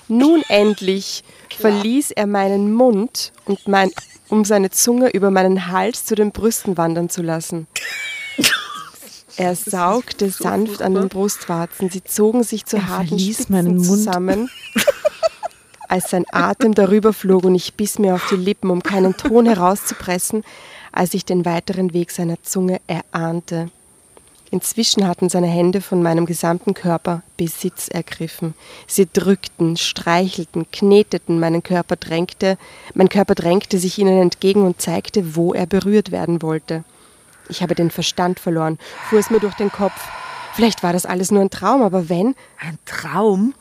Nun 0.07 0.43
endlich 0.47 1.24
verließ 1.57 2.11
er 2.11 2.28
meinen 2.28 2.74
Mund, 2.74 3.32
und 3.45 3.67
mein, 3.67 3.91
um 4.30 4.45
seine 4.45 4.69
Zunge 4.69 5.09
über 5.09 5.30
meinen 5.30 5.67
Hals 5.67 6.05
zu 6.05 6.15
den 6.15 6.32
Brüsten 6.32 6.78
wandern 6.78 7.09
zu 7.09 7.21
lassen. 7.21 7.67
Er 9.36 9.55
saugte 9.55 10.29
sanft 10.29 10.81
an 10.81 10.93
den 10.93 11.09
Brustwarzen, 11.09 11.89
sie 11.89 12.03
zogen 12.03 12.43
sich 12.43 12.65
zu 12.65 12.77
Er 12.77 12.88
harten 12.88 13.17
Spitzen 13.17 13.84
zusammen, 13.84 14.49
als 15.89 16.11
sein 16.11 16.25
Atem 16.31 16.75
darüber 16.75 17.13
flog 17.13 17.43
und 17.45 17.55
ich 17.55 17.73
biss 17.73 17.97
mir 17.97 18.13
auf 18.13 18.27
die 18.29 18.36
Lippen, 18.36 18.69
um 18.69 18.84
keinen 18.84 19.17
Ton 19.17 19.47
herauszupressen, 19.47 20.43
als 20.91 21.13
ich 21.15 21.25
den 21.25 21.45
weiteren 21.45 21.93
Weg 21.93 22.11
seiner 22.11 22.41
Zunge 22.43 22.79
erahnte. 22.86 23.71
Inzwischen 24.51 25.07
hatten 25.07 25.29
seine 25.29 25.47
Hände 25.47 25.81
von 25.81 26.03
meinem 26.03 26.27
gesamten 26.27 26.75
Körper 26.75 27.23
Besitz 27.38 27.88
ergriffen. 27.88 28.53
Sie 28.86 29.07
drückten, 29.11 29.77
streichelten, 29.77 30.69
kneteten, 30.71 31.39
meinen 31.39 31.63
Körper 31.63 31.95
drängte, 31.95 32.59
mein 32.93 33.09
Körper 33.09 33.34
drängte 33.34 33.79
sich 33.79 33.97
ihnen 33.97 34.21
entgegen 34.21 34.61
und 34.61 34.79
zeigte, 34.79 35.36
wo 35.36 35.55
er 35.55 35.65
berührt 35.65 36.11
werden 36.11 36.43
wollte. 36.43 36.84
Ich 37.49 37.61
habe 37.61 37.75
den 37.75 37.91
Verstand 37.91 38.39
verloren, 38.39 38.77
fuhr 39.09 39.19
es 39.19 39.29
mir 39.29 39.39
durch 39.39 39.55
den 39.55 39.71
Kopf. 39.71 39.99
Vielleicht 40.53 40.83
war 40.83 40.93
das 40.93 41.05
alles 41.05 41.31
nur 41.31 41.41
ein 41.41 41.49
Traum, 41.49 41.81
aber 41.81 42.09
wenn, 42.09 42.35
Ein 42.59 42.77
Traum? 42.85 43.53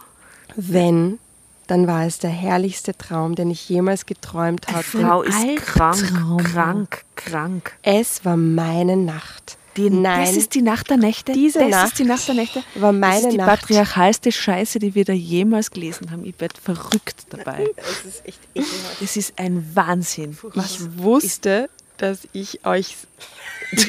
wenn, 0.56 1.18
dann 1.66 1.86
war 1.86 2.04
es 2.04 2.18
der 2.18 2.30
herrlichste 2.30 2.96
Traum, 2.96 3.34
den 3.34 3.50
ich 3.50 3.68
jemals 3.68 4.04
geträumt 4.06 4.66
hatte. 4.68 4.82
Frau 4.84 5.22
ist 5.22 5.34
krank, 5.56 6.02
Albtraum. 6.02 6.36
krank, 6.44 7.04
krank. 7.16 7.72
Es 7.82 8.24
war 8.24 8.36
meine 8.36 8.96
Nacht. 8.96 9.56
Die, 9.78 9.88
Nein, 9.88 10.26
Das 10.26 10.36
ist 10.36 10.54
die 10.54 10.60
Nacht 10.60 10.90
der 10.90 10.98
Nächte. 10.98 11.32
Diese 11.32 11.60
das 11.60 11.70
Nacht 11.70 11.86
ist 11.86 11.98
die 11.98 12.04
Nacht 12.04 12.28
der 12.28 12.34
Nächte. 12.34 12.62
war 12.74 12.92
Das 12.92 13.00
meine 13.00 13.20
ist 13.28 13.32
die 13.32 13.36
Nacht. 13.38 13.60
patriarchalste 13.62 14.30
Scheiße, 14.30 14.78
die 14.78 14.94
wir 14.94 15.06
da 15.06 15.14
jemals 15.14 15.70
gelesen 15.70 16.10
haben. 16.10 16.26
Ich 16.26 16.38
werde 16.38 16.56
verrückt 16.60 17.24
dabei. 17.30 17.66
Das 17.76 18.04
ist 18.04 18.26
echt 18.26 18.38
ekelhaft. 18.54 19.00
Das 19.00 19.16
ist 19.16 19.38
ein 19.38 19.70
Wahnsinn. 19.74 20.36
Ich 20.56 20.98
wusste, 20.98 21.70
dass 21.96 22.28
ich 22.34 22.66
euch 22.66 22.98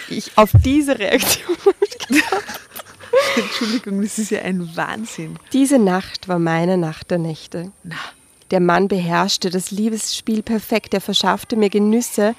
ich 0.10 0.32
auf 0.38 0.52
diese 0.64 0.98
Reaktion. 1.00 1.56
Entschuldigung, 3.38 4.02
das 4.02 4.18
ist 4.20 4.32
ja 4.32 4.42
ein 4.42 4.76
Wahnsinn. 4.76 5.38
Diese 5.54 5.80
Nacht 5.80 6.28
war 6.28 6.40
meine 6.40 6.78
Nacht 6.78 7.12
der 7.12 7.18
Nächte. 7.20 7.72
Na, 7.84 7.96
Der 8.52 8.60
Mann 8.60 8.88
beherrschte 8.88 9.50
das 9.50 9.72
Liebesspiel 9.72 10.42
perfekt. 10.44 10.94
Er 10.94 11.02
verschaffte 11.02 11.56
mir 11.56 11.70
Genüsse, 11.70 12.36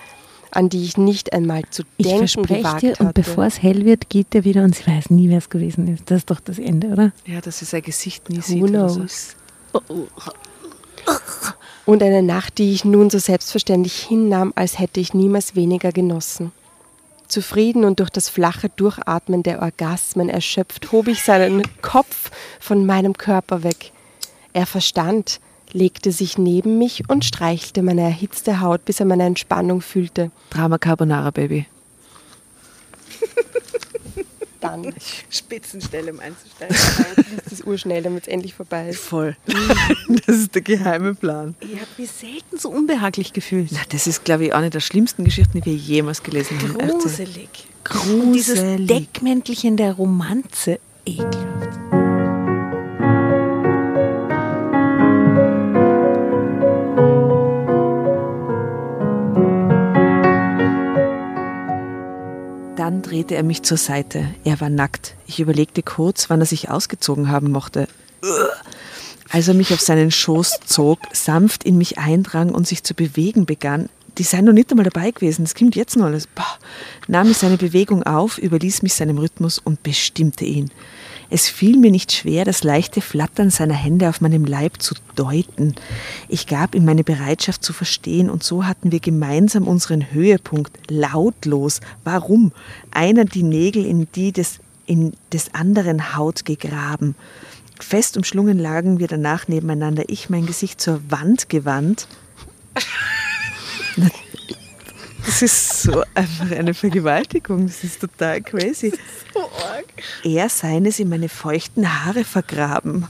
an 0.51 0.69
die 0.69 0.85
ich 0.85 0.97
nicht 0.97 1.33
einmal 1.33 1.63
zu 1.71 1.83
Ich 1.97 2.07
denken 2.07 2.29
verspreche 2.29 2.55
gewagt 2.63 2.83
dir, 2.83 2.93
hatte. 2.93 3.03
und 3.05 3.15
bevor 3.15 3.45
es 3.45 3.61
hell 3.63 3.85
wird, 3.85 4.09
geht 4.09 4.35
er 4.35 4.45
wieder 4.45 4.63
und 4.63 4.75
sie 4.77 4.87
weiß 4.87 5.11
nie, 5.11 5.29
wer 5.29 5.39
es 5.39 5.49
gewesen 5.51 5.89
ist. 5.93 6.11
Das 6.11 6.19
ist 6.19 6.31
doch 6.31 6.41
das 6.41 6.59
Ende, 6.59 6.89
oder? 6.89 7.13
ja, 7.27 7.41
dass 7.41 7.61
er 7.61 7.67
sein 7.67 7.83
Gesicht 7.83 8.29
nie 8.31 8.39
Who 8.39 8.43
sieht. 8.43 8.63
oder 8.63 8.89
so. 8.89 9.01
knows? 9.01 9.37
Und 11.87 12.03
eine 12.03 12.23
Nacht, 12.23 12.59
die 12.59 12.73
ich 12.73 12.85
nun 12.85 13.11
so 13.11 13.19
selbstverständlich 13.19 13.95
hinnahm, 13.99 14.53
als 14.57 14.79
hätte 14.79 15.01
ich 15.01 15.13
niemals 15.13 15.55
weniger 15.55 15.93
genossen. 15.93 16.53
Zufrieden 17.29 17.85
und 17.85 18.01
durch 18.01 18.11
das 18.11 18.29
flache 18.29 18.69
Durchatmen 18.69 19.43
der 19.43 19.63
Orgasmen 19.63 20.29
erschöpft, 20.29 20.93
hob 20.93 21.09
ich 21.09 21.23
seinen 21.23 21.63
Kopf 21.83 22.31
von 22.61 22.87
meinem 22.87 23.15
Körper 23.15 23.63
weg. 23.63 23.93
Er 24.53 24.67
verstand, 24.67 25.41
legte 25.73 26.13
sich 26.13 26.39
neben 26.39 26.79
mich 26.79 27.09
und 27.09 27.25
streichelte 27.25 27.83
meine 27.83 28.03
erhitzte 28.03 28.61
Haut, 28.61 28.85
bis 28.85 29.01
er 29.01 29.07
meine 29.07 29.25
Entspannung 29.25 29.81
fühlte. 29.81 30.31
Drama 30.51 30.79
Carbonara, 30.79 31.31
Baby. 31.31 31.67
Dann 34.65 34.95
Spitzenstelle, 35.31 36.13
um 36.13 36.21
einzusteigen. 36.21 36.75
ist 37.45 37.53
es 37.53 37.63
urschnell, 37.63 38.03
damit 38.03 38.23
es 38.25 38.29
endlich 38.29 38.55
vorbei 38.55 38.89
ist. 38.91 39.01
Voll. 39.01 39.37
Das 40.27 40.37
ist 40.37 40.55
der 40.55 40.63
geheime 40.63 41.15
Plan. 41.15 41.55
Ich 41.61 41.75
habe 41.75 41.89
mich 41.99 42.11
selten 42.11 42.59
so 42.59 42.71
unbehaglich 42.71 43.33
gefühlt. 43.33 43.71
Na, 43.73 43.81
das 43.91 44.07
ist, 44.07 44.25
glaube 44.25 44.47
ich, 44.47 44.55
eine 44.55 44.71
der 44.71 44.81
schlimmsten 44.81 45.25
Geschichten, 45.25 45.61
die 45.61 45.65
wir 45.67 45.75
jemals 45.75 46.23
gelesen 46.23 46.59
haben. 46.63 46.81
Also, 46.81 46.99
Gruselig. 46.99 47.49
Und 48.07 48.33
dieses 48.33 48.59
Gruselig. 48.59 48.87
Deckmäntelchen 48.87 49.77
der 49.77 49.93
Romanze. 49.93 50.79
Ekelhaft. 51.07 51.64
Drehte 63.15 63.37
er 63.37 63.45
mich 63.45 63.63
zur 63.63 63.77
Seite. 63.77 64.35
Er 64.43 64.61
war 64.61 64.71
nackt. 64.71 65.15
Ich 65.29 65.39
überlegte 65.39 65.85
kurz, 65.85 66.31
wann 66.31 66.41
er 66.41 66.47
sich 66.47 66.69
ausgezogen 66.69 67.29
haben 67.29 67.53
mochte. 67.53 67.87
Als 69.31 69.47
er 69.47 69.55
mich 69.55 69.73
auf 69.73 69.81
seinen 69.81 70.11
Schoß 70.11 70.59
zog, 70.67 70.99
sanft 71.13 71.63
in 71.63 71.79
mich 71.79 71.97
eindrang 71.97 72.51
und 72.51 72.67
sich 72.67 72.83
zu 72.83 72.93
bewegen 72.93 73.47
begann, 73.47 73.89
die 74.19 74.25
seien 74.25 74.45
noch 74.45 74.53
nicht 74.53 74.73
einmal 74.73 74.83
dabei 74.83 75.13
gewesen, 75.13 75.45
das 75.45 75.55
kommt 75.55 75.77
jetzt 75.77 75.97
noch 75.97 76.07
alles, 76.07 76.27
Boah, 76.27 76.59
nahm 77.07 77.31
ich 77.31 77.37
seine 77.37 77.57
Bewegung 77.57 78.03
auf, 78.03 78.37
überließ 78.39 78.83
mich 78.83 78.95
seinem 78.95 79.19
Rhythmus 79.19 79.61
und 79.61 79.85
bestimmte 79.85 80.45
ihn. 80.45 80.73
Es 81.31 81.49
fiel 81.49 81.79
mir 81.79 81.91
nicht 81.91 82.13
schwer, 82.13 82.45
das 82.45 82.65
leichte 82.65 83.01
Flattern 83.01 83.51
seiner 83.51 83.75
Hände 83.75 84.09
auf 84.09 84.21
meinem 84.21 84.45
Leib 84.45 84.81
zu 84.81 84.95
deuten. 85.17 85.75
Ich 86.29 86.47
gab 86.47 86.75
ihm 86.75 86.85
meine 86.85 87.05
Bereitschaft 87.05 87.65
zu 87.65 87.73
verstehen 87.73 88.31
und 88.31 88.43
so 88.43 88.67
hatten 88.67 88.93
wir 88.93 89.01
gemeinsam 89.01 89.67
unseren 89.67 90.13
Höhepunkt, 90.13 90.91
lautlos. 90.91 91.81
Warum? 92.05 92.53
Einer 92.91 93.25
die 93.25 93.43
Nägel 93.43 93.85
in 93.85 94.09
die 94.15 94.33
des, 94.33 94.59
in 94.87 95.15
des 95.33 95.55
anderen 95.55 96.17
Haut 96.17 96.45
gegraben. 96.45 97.15
Fest 97.81 98.17
umschlungen 98.17 98.59
lagen 98.59 98.99
wir 98.99 99.09
danach 99.09 99.49
nebeneinander, 99.49 100.05
ich 100.09 100.31
mein 100.31 100.47
Gesicht 100.47 100.81
zur 100.81 101.01
Wand 101.11 101.49
gewandt. 101.49 102.07
Das 105.27 105.43
ist 105.43 105.83
so 105.83 106.03
einfach 106.15 106.51
eine 106.51 106.75
Vergewaltigung. 106.75 107.67
Das 107.67 107.83
ist 107.83 108.01
total 108.01 108.43
crazy. 108.43 108.93
Er 110.23 110.49
seines 110.49 110.99
in 110.99 111.09
meine 111.09 111.29
feuchten 111.29 112.05
Haare 112.05 112.25
vergraben. 112.25 113.07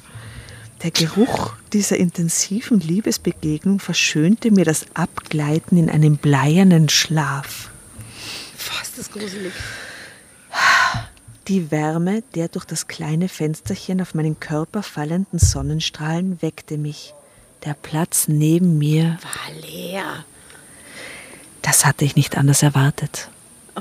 Der 0.83 0.91
Geruch 0.91 1.55
dieser 1.73 1.97
intensiven 1.97 2.79
Liebesbegegnung 2.79 3.81
verschönte 3.81 4.51
mir 4.51 4.65
das 4.65 4.87
Abgleiten 4.95 5.79
in 5.79 5.89
einen 5.89 6.19
bleiernen 6.19 6.89
Schlaf. 6.89 7.71
Fast 8.57 8.99
das 8.99 9.11
gruselig. 9.11 9.53
Die 11.49 11.71
Wärme 11.71 12.23
der 12.35 12.49
durch 12.49 12.65
das 12.65 12.87
kleine 12.87 13.29
Fensterchen 13.29 14.01
auf 14.01 14.15
meinen 14.15 14.41
Körper 14.41 14.83
fallenden 14.83 15.39
Sonnenstrahlen 15.39 16.41
weckte 16.41 16.79
mich. 16.79 17.15
Der 17.65 17.75
Platz 17.75 18.29
neben 18.29 18.79
mir 18.79 19.19
War 19.23 19.61
leer. 19.61 20.25
Das 21.65 21.87
hatte 21.87 22.05
ich 22.05 22.15
nicht 22.15 22.37
anders 22.37 22.63
erwartet. 22.63 23.31
Oh 23.75 23.81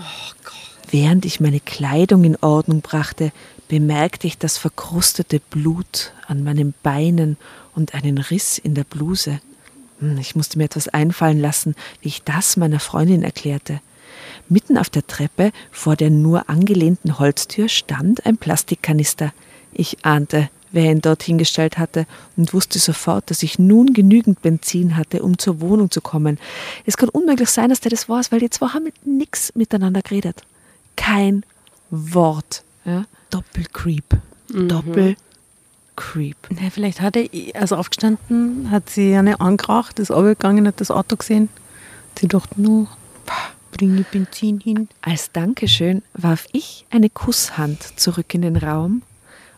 Während 0.89 1.25
ich 1.25 1.41
meine 1.41 1.59
Kleidung 1.59 2.23
in 2.23 2.37
Ordnung 2.37 2.79
brachte, 2.81 3.33
bemerkte 3.67 4.25
ich 4.25 4.37
das 4.37 4.57
verkrustete 4.57 5.41
Blut 5.41 6.13
an 6.27 6.43
meinen 6.43 6.73
Beinen 6.81 7.35
und 7.75 7.93
einen 7.93 8.19
Riss 8.19 8.57
in 8.57 8.73
der 8.73 8.85
Bluse. 8.85 9.41
Hm, 9.99 10.17
Ich 10.17 10.33
musste 10.33 10.57
mir 10.57 10.65
etwas 10.65 10.87
einfallen 10.87 11.41
lassen, 11.41 11.75
wie 12.01 12.07
ich 12.07 12.23
das 12.23 12.55
meiner 12.55 12.79
Freundin 12.79 13.21
erklärte. 13.21 13.81
Mitten 14.47 14.77
auf 14.77 14.89
der 14.89 15.05
Treppe 15.05 15.51
vor 15.71 15.97
der 15.97 16.09
nur 16.09 16.49
angelehnten 16.49 17.19
Holztür 17.19 17.67
stand 17.67 18.25
ein 18.25 18.37
Plastikkanister. 18.37 19.33
Ich 19.73 20.05
ahnte, 20.05 20.49
wer 20.73 20.91
ihn 20.91 21.01
dort 21.01 21.23
hingestellt 21.23 21.77
hatte 21.77 22.05
und 22.35 22.53
wusste 22.53 22.79
sofort, 22.79 23.29
dass 23.29 23.43
ich 23.43 23.59
nun 23.59 23.93
genügend 23.93 24.41
Benzin 24.41 24.97
hatte, 24.97 25.23
um 25.23 25.37
zur 25.37 25.61
Wohnung 25.61 25.89
zu 25.89 26.01
kommen. 26.01 26.37
Es 26.85 26.97
kann 26.97 27.09
unmöglich 27.09 27.49
sein, 27.49 27.69
dass 27.69 27.79
der 27.79 27.91
das 27.91 28.09
war, 28.09 28.21
weil 28.31 28.39
die 28.39 28.49
zwei 28.49 28.67
haben 28.67 28.83
mit 28.83 29.05
nix 29.05 29.55
miteinander 29.55 30.01
geredet. 30.01 30.41
Kein 30.95 31.45
Wort. 31.89 32.63
Ja? 32.85 33.05
Doppelcreep. 33.29 34.17
Doppelcreep. 34.49 36.37
Na, 36.49 36.69
vielleicht 36.71 37.01
hat 37.01 37.15
er, 37.15 37.29
also 37.53 37.75
aufgestanden, 37.75 38.69
hat 38.71 38.89
sie 38.89 39.15
eine 39.15 39.39
angeraucht, 39.39 39.99
ist 39.99 40.11
runtergegangen, 40.11 40.67
hat 40.67 40.81
das 40.81 40.91
Auto 40.91 41.15
gesehen. 41.15 41.49
Sie 42.19 42.27
dachte, 42.27 42.59
no, 42.61 42.87
bringe 43.71 44.05
Benzin 44.11 44.59
hin. 44.59 44.89
Als 45.01 45.31
Dankeschön 45.31 46.01
warf 46.13 46.47
ich 46.51 46.85
eine 46.89 47.09
Kusshand 47.09 47.99
zurück 47.99 48.33
in 48.33 48.41
den 48.41 48.57
Raum 48.57 49.03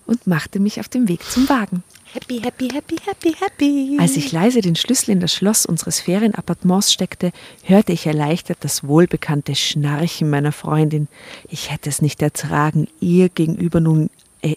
und 0.06 0.28
machte 0.28 0.60
mich 0.60 0.80
auf 0.80 0.90
den 0.90 1.08
Weg 1.08 1.24
zum 1.24 1.48
Wagen. 1.50 1.84
Happy, 2.14 2.40
happy, 2.40 2.70
happy, 2.70 2.96
happy, 3.06 3.36
happy. 3.38 3.98
Als 4.00 4.16
ich 4.16 4.32
leise 4.32 4.62
den 4.62 4.78
Schlüssel 4.78 5.12
in 5.12 5.20
das 5.20 5.34
Schloss 5.34 5.66
unseres 5.66 6.00
Ferienappartements 6.00 6.94
steckte, 6.94 7.32
hörte 7.64 7.92
ich 7.92 8.08
erleichtert 8.08 8.60
das 8.62 8.88
wohlbekannte 8.88 9.54
Schnarchen 9.54 10.30
meiner 10.30 10.54
Freundin. 10.54 11.10
Ich 11.50 11.72
hätte 11.72 11.90
es 11.90 12.02
nicht 12.02 12.22
ertragen, 12.22 12.88
ihr 13.02 13.28
gegenüber 13.28 13.82
nun 13.82 14.10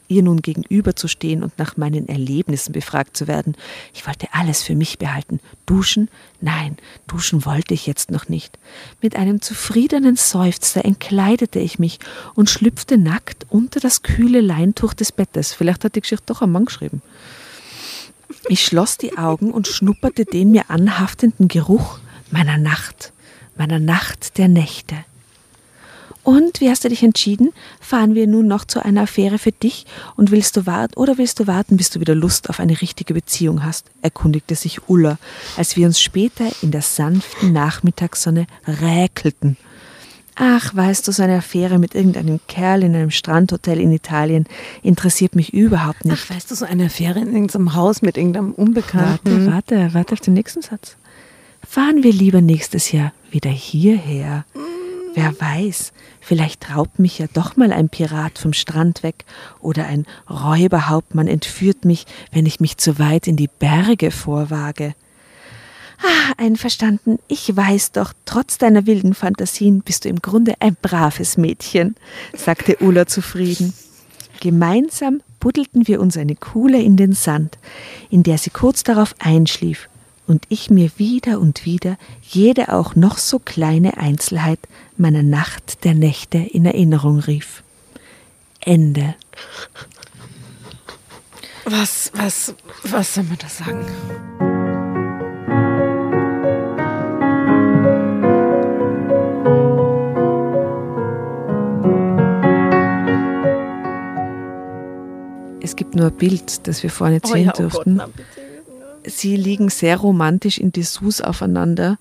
ihr 0.08 0.22
nun 0.22 0.42
gegenüberzustehen 0.42 1.42
und 1.42 1.58
nach 1.58 1.76
meinen 1.76 2.08
Erlebnissen 2.08 2.72
befragt 2.72 3.16
zu 3.16 3.26
werden. 3.26 3.56
Ich 3.94 4.06
wollte 4.06 4.28
alles 4.32 4.62
für 4.62 4.74
mich 4.74 4.98
behalten. 4.98 5.40
Duschen? 5.66 6.08
Nein, 6.40 6.76
duschen 7.06 7.44
wollte 7.44 7.74
ich 7.74 7.86
jetzt 7.86 8.10
noch 8.10 8.28
nicht. 8.28 8.58
Mit 9.00 9.16
einem 9.16 9.40
zufriedenen 9.40 10.16
Seufzer 10.16 10.84
entkleidete 10.84 11.58
ich 11.58 11.78
mich 11.78 11.98
und 12.34 12.50
schlüpfte 12.50 12.98
nackt 12.98 13.46
unter 13.48 13.80
das 13.80 14.02
kühle 14.02 14.40
Leintuch 14.40 14.94
des 14.94 15.12
Bettes. 15.12 15.54
Vielleicht 15.54 15.84
hat 15.84 15.96
die 15.96 16.00
Geschichte 16.00 16.26
doch 16.26 16.42
ein 16.42 16.52
Mann 16.52 16.66
geschrieben. 16.66 17.02
Ich 18.48 18.64
schloss 18.64 18.98
die 18.98 19.16
Augen 19.18 19.50
und 19.50 19.66
schnupperte 19.66 20.24
den 20.24 20.52
mir 20.52 20.70
anhaftenden 20.70 21.48
Geruch 21.48 21.98
meiner 22.30 22.58
Nacht, 22.58 23.12
meiner 23.56 23.78
Nacht 23.78 24.38
der 24.38 24.48
Nächte. 24.48 24.96
Und 26.22 26.60
wie 26.60 26.68
hast 26.68 26.84
du 26.84 26.88
dich 26.88 27.02
entschieden? 27.02 27.52
Fahren 27.80 28.14
wir 28.14 28.26
nun 28.26 28.46
noch 28.46 28.64
zu 28.64 28.84
einer 28.84 29.02
Affäre 29.02 29.38
für 29.38 29.52
dich 29.52 29.86
und 30.16 30.30
willst 30.30 30.56
du 30.56 30.66
warten 30.66 30.94
oder 30.94 31.16
willst 31.16 31.40
du 31.40 31.46
warten, 31.46 31.76
bis 31.76 31.90
du 31.90 32.00
wieder 32.00 32.14
Lust 32.14 32.50
auf 32.50 32.60
eine 32.60 32.80
richtige 32.80 33.14
Beziehung 33.14 33.64
hast? 33.64 33.86
erkundigte 34.02 34.54
sich 34.54 34.88
Ulla, 34.88 35.18
als 35.56 35.76
wir 35.76 35.86
uns 35.86 36.00
später 36.00 36.46
in 36.60 36.70
der 36.70 36.82
sanften 36.82 37.52
Nachmittagssonne 37.52 38.46
räkelten. 38.66 39.56
Ach, 40.40 40.74
weißt 40.74 41.08
du, 41.08 41.12
so 41.12 41.22
eine 41.24 41.38
Affäre 41.38 41.80
mit 41.80 41.96
irgendeinem 41.96 42.38
Kerl 42.46 42.84
in 42.84 42.94
einem 42.94 43.10
Strandhotel 43.10 43.80
in 43.80 43.90
Italien 43.90 44.46
interessiert 44.82 45.34
mich 45.34 45.52
überhaupt 45.52 46.04
nicht. 46.04 46.22
Ach, 46.24 46.34
weißt 46.34 46.50
du, 46.50 46.54
so 46.54 46.64
eine 46.64 46.86
Affäre 46.86 47.18
in 47.18 47.32
irgendeinem 47.32 47.74
Haus 47.74 48.02
mit 48.02 48.16
irgendeinem 48.16 48.52
Unbekannten. 48.52 49.46
Warte, 49.46 49.78
warte, 49.78 49.94
warte 49.94 50.12
auf 50.12 50.20
den 50.20 50.34
nächsten 50.34 50.62
Satz. 50.62 50.96
Fahren 51.66 52.04
wir 52.04 52.12
lieber 52.12 52.40
nächstes 52.40 52.92
Jahr 52.92 53.12
wieder 53.32 53.50
hierher. 53.50 54.44
Wer 55.14 55.34
weiß, 55.40 55.92
vielleicht 56.28 56.76
raubt 56.76 56.98
mich 56.98 57.18
ja 57.18 57.26
doch 57.32 57.56
mal 57.56 57.72
ein 57.72 57.88
Pirat 57.88 58.38
vom 58.38 58.52
Strand 58.52 59.02
weg 59.02 59.24
oder 59.60 59.86
ein 59.86 60.04
Räuberhauptmann 60.28 61.26
entführt 61.26 61.86
mich, 61.86 62.04
wenn 62.32 62.44
ich 62.44 62.60
mich 62.60 62.76
zu 62.76 62.98
weit 62.98 63.26
in 63.26 63.36
die 63.36 63.48
Berge 63.48 64.10
vorwage. 64.10 64.94
Ah, 66.00 66.34
einverstanden. 66.36 67.18
Ich 67.28 67.56
weiß 67.56 67.92
doch, 67.92 68.12
trotz 68.26 68.58
deiner 68.58 68.86
wilden 68.86 69.14
Fantasien 69.14 69.80
bist 69.80 70.04
du 70.04 70.10
im 70.10 70.20
Grunde 70.20 70.52
ein 70.60 70.76
braves 70.80 71.38
Mädchen, 71.38 71.96
sagte 72.36 72.76
Ulla 72.80 73.06
zufrieden. 73.06 73.72
Gemeinsam 74.40 75.22
buddelten 75.40 75.88
wir 75.88 75.98
uns 75.98 76.18
eine 76.18 76.36
Kuhle 76.36 76.80
in 76.80 76.98
den 76.98 77.14
Sand, 77.14 77.56
in 78.10 78.22
der 78.22 78.36
sie 78.36 78.50
kurz 78.50 78.84
darauf 78.84 79.14
einschlief 79.18 79.88
und 80.28 80.44
ich 80.50 80.70
mir 80.70 80.90
wieder 80.98 81.40
und 81.40 81.64
wieder 81.64 81.96
jede 82.22 82.72
auch 82.72 82.94
noch 82.94 83.16
so 83.18 83.38
kleine 83.38 83.96
Einzelheit 83.96 84.60
meiner 84.96 85.22
Nacht 85.22 85.84
der 85.84 85.94
Nächte 85.94 86.38
in 86.38 86.66
Erinnerung 86.66 87.18
rief. 87.18 87.62
Ende. 88.60 89.14
Was, 91.64 92.12
was, 92.14 92.54
was 92.84 93.14
soll 93.14 93.24
man 93.24 93.38
da 93.38 93.48
sagen? 93.48 93.86
Es 105.60 105.76
gibt 105.76 105.94
nur 105.94 106.06
ein 106.06 106.16
Bild, 106.16 106.66
das 106.66 106.82
wir 106.82 106.90
vorhin 106.90 107.20
Oh 107.24 107.28
sehen 107.28 107.44
ja, 107.46 107.52
oh 107.54 107.62
Gott, 107.62 107.86
durften. 107.86 108.02
Sie 109.08 109.36
liegen 109.36 109.68
sehr 109.68 109.96
romantisch 109.96 110.58
in 110.58 110.72
Dessous 110.72 111.20
aufeinander, 111.20 111.98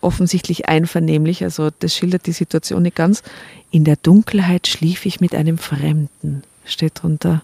offensichtlich 0.00 0.68
einvernehmlich, 0.68 1.42
also 1.44 1.70
das 1.78 1.94
schildert 1.94 2.26
die 2.26 2.32
Situation 2.32 2.82
nicht 2.82 2.96
ganz. 2.96 3.22
In 3.70 3.84
der 3.84 3.96
Dunkelheit 3.96 4.66
schlief 4.66 5.04
ich 5.06 5.20
mit 5.20 5.34
einem 5.34 5.58
Fremden, 5.58 6.42
steht 6.64 7.02
drunter. 7.02 7.42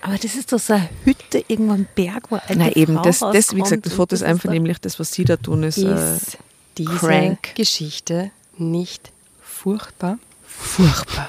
Aber 0.00 0.16
das 0.16 0.36
ist 0.36 0.52
doch 0.52 0.60
so 0.60 0.74
eine 0.74 0.88
Hütte 1.04 1.44
irgendwo 1.48 1.72
am 1.72 1.86
Berg, 1.96 2.30
wo 2.30 2.36
eine 2.46 2.66
Na 2.66 2.76
eben, 2.76 2.94
Frau 2.94 3.02
das, 3.02 3.18
das, 3.18 3.54
wie 3.56 3.62
gesagt, 3.62 3.84
das 3.84 3.94
Foto 3.94 4.14
ist 4.14 4.22
einvernehmlich, 4.22 4.78
das, 4.78 5.00
was 5.00 5.12
Sie 5.12 5.24
da 5.24 5.36
tun, 5.36 5.64
ist 5.64 5.78
äh, 5.78 6.16
Ist 6.16 6.38
diese 6.78 6.90
crank. 6.98 7.54
Geschichte 7.56 8.30
nicht 8.56 9.10
furchtbar? 9.42 10.18
furchtbar. 10.46 11.28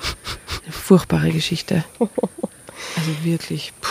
Eine 0.64 0.72
furchtbare 0.72 1.32
Geschichte. 1.32 1.84
Also 2.00 3.24
wirklich. 3.24 3.74
Puh. 3.82 3.89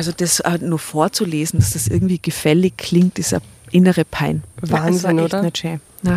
Also 0.00 0.12
das 0.16 0.40
äh, 0.40 0.56
nur 0.62 0.78
vorzulesen, 0.78 1.60
dass 1.60 1.74
das 1.74 1.86
irgendwie 1.86 2.18
gefällig 2.18 2.78
klingt, 2.78 3.18
ist 3.18 3.34
eine 3.34 3.42
innere 3.70 4.06
Pein. 4.06 4.42
Wahnsinn, 4.62 4.94
das 4.94 5.02
war 5.02 5.10
echt 5.12 5.34
oder? 5.34 5.42
Nicht 5.42 5.58
schön. 5.58 5.80
Na, 6.00 6.16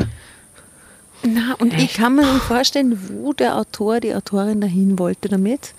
Na, 1.24 1.54
und 1.60 1.74
ich 1.74 1.84
Echt? 1.84 1.98
kann 1.98 2.16
mir 2.16 2.22
nicht 2.34 2.46
vorstellen, 2.46 2.98
wo 3.10 3.34
der 3.34 3.58
Autor, 3.58 4.00
die 4.00 4.16
Autorin 4.16 4.62
dahin 4.62 4.98
wollte 5.00 5.28
damit. 5.28 5.74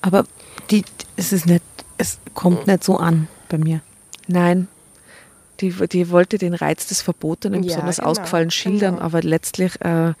Aber 0.00 0.24
die, 0.70 0.82
es 1.16 1.34
ist 1.34 1.44
nicht, 1.44 1.62
es 1.98 2.20
kommt 2.32 2.66
nicht 2.66 2.84
so 2.84 2.96
an 2.96 3.28
bei 3.50 3.58
mir. 3.58 3.82
nein. 4.26 4.68
Die, 5.60 5.70
die 5.88 6.08
wollte 6.08 6.38
den 6.38 6.54
Reiz 6.54 6.86
des 6.86 7.02
Verbotenen 7.02 7.62
Ja, 7.62 7.74
besonders 7.74 7.98
genau, 7.98 8.08
ausgefallen 8.08 8.50
schildern, 8.50 8.94
genau. 8.94 9.04
aber 9.04 9.20
letztlich 9.22 9.78
äh, 9.82 10.14